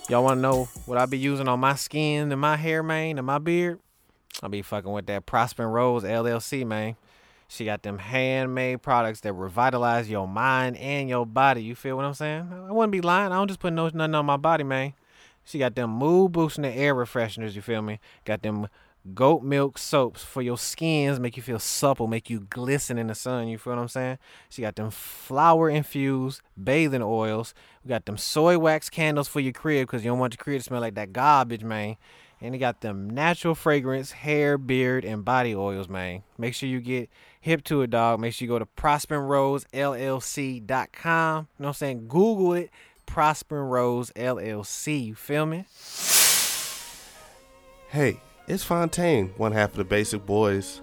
[0.09, 3.27] Y'all wanna know what I be using on my skin and my hair, man, and
[3.27, 3.79] my beard?
[4.43, 6.97] I be fucking with that Prosper Rose LLC, man.
[7.47, 11.63] She got them handmade products that revitalize your mind and your body.
[11.63, 12.51] You feel what I'm saying?
[12.51, 13.33] I wouldn't be lying.
[13.33, 14.95] I don't just put no nothing on my body, man.
[15.45, 18.01] She got them mood boosting the air refresheners, you feel me?
[18.25, 18.69] Got them
[19.15, 23.15] goat milk soaps for your skins, make you feel supple, make you glisten in the
[23.15, 24.19] sun, you feel what I'm saying?
[24.49, 27.55] She got them flower infused bathing oils.
[27.89, 30.61] We got them soy wax candles for your crib because you don't want your crib
[30.61, 31.97] to smell like that garbage, man.
[32.39, 36.23] And they got them natural fragrance, hair, beard, and body oils, man.
[36.37, 37.09] Make sure you get
[37.41, 38.21] hip to it, dog.
[38.21, 41.39] Make sure you go to prosperroseLLC.com.
[41.39, 42.09] You know what I'm saying?
[42.09, 42.69] Google it.
[43.07, 45.07] Prosper Rose LLC.
[45.07, 45.65] You feel me?
[47.89, 50.83] Hey, it's Fontaine, one half of the Basic Boys.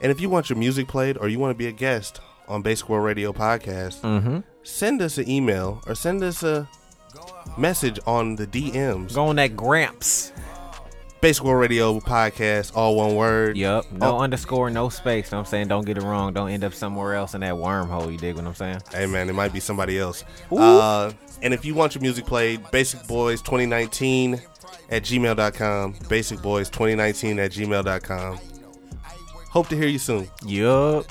[0.00, 2.62] And if you want your music played or you want to be a guest on
[2.62, 4.38] Basic World Radio Podcast, Mm-hmm.
[4.68, 6.68] Send us an email or send us a
[7.56, 9.14] message on the DMs.
[9.14, 10.32] Go on that Gramps.
[11.20, 13.56] Basic World Radio Podcast, all one word.
[13.56, 13.90] Yup.
[13.90, 14.20] No Oh.
[14.20, 15.32] underscore, no space.
[15.32, 15.66] Know what I'm saying?
[15.68, 16.32] Don't get it wrong.
[16.32, 18.12] Don't end up somewhere else in that wormhole.
[18.12, 18.82] You dig what I'm saying?
[18.92, 20.22] Hey man, it might be somebody else.
[20.52, 21.10] Uh,
[21.42, 24.40] and if you want your music played, Basic Boys 2019
[24.90, 25.96] at gmail.com.
[26.08, 28.38] Basic Boys 2019 at gmail.com.
[29.50, 30.28] Hope to hear you soon.
[30.46, 31.04] Yup.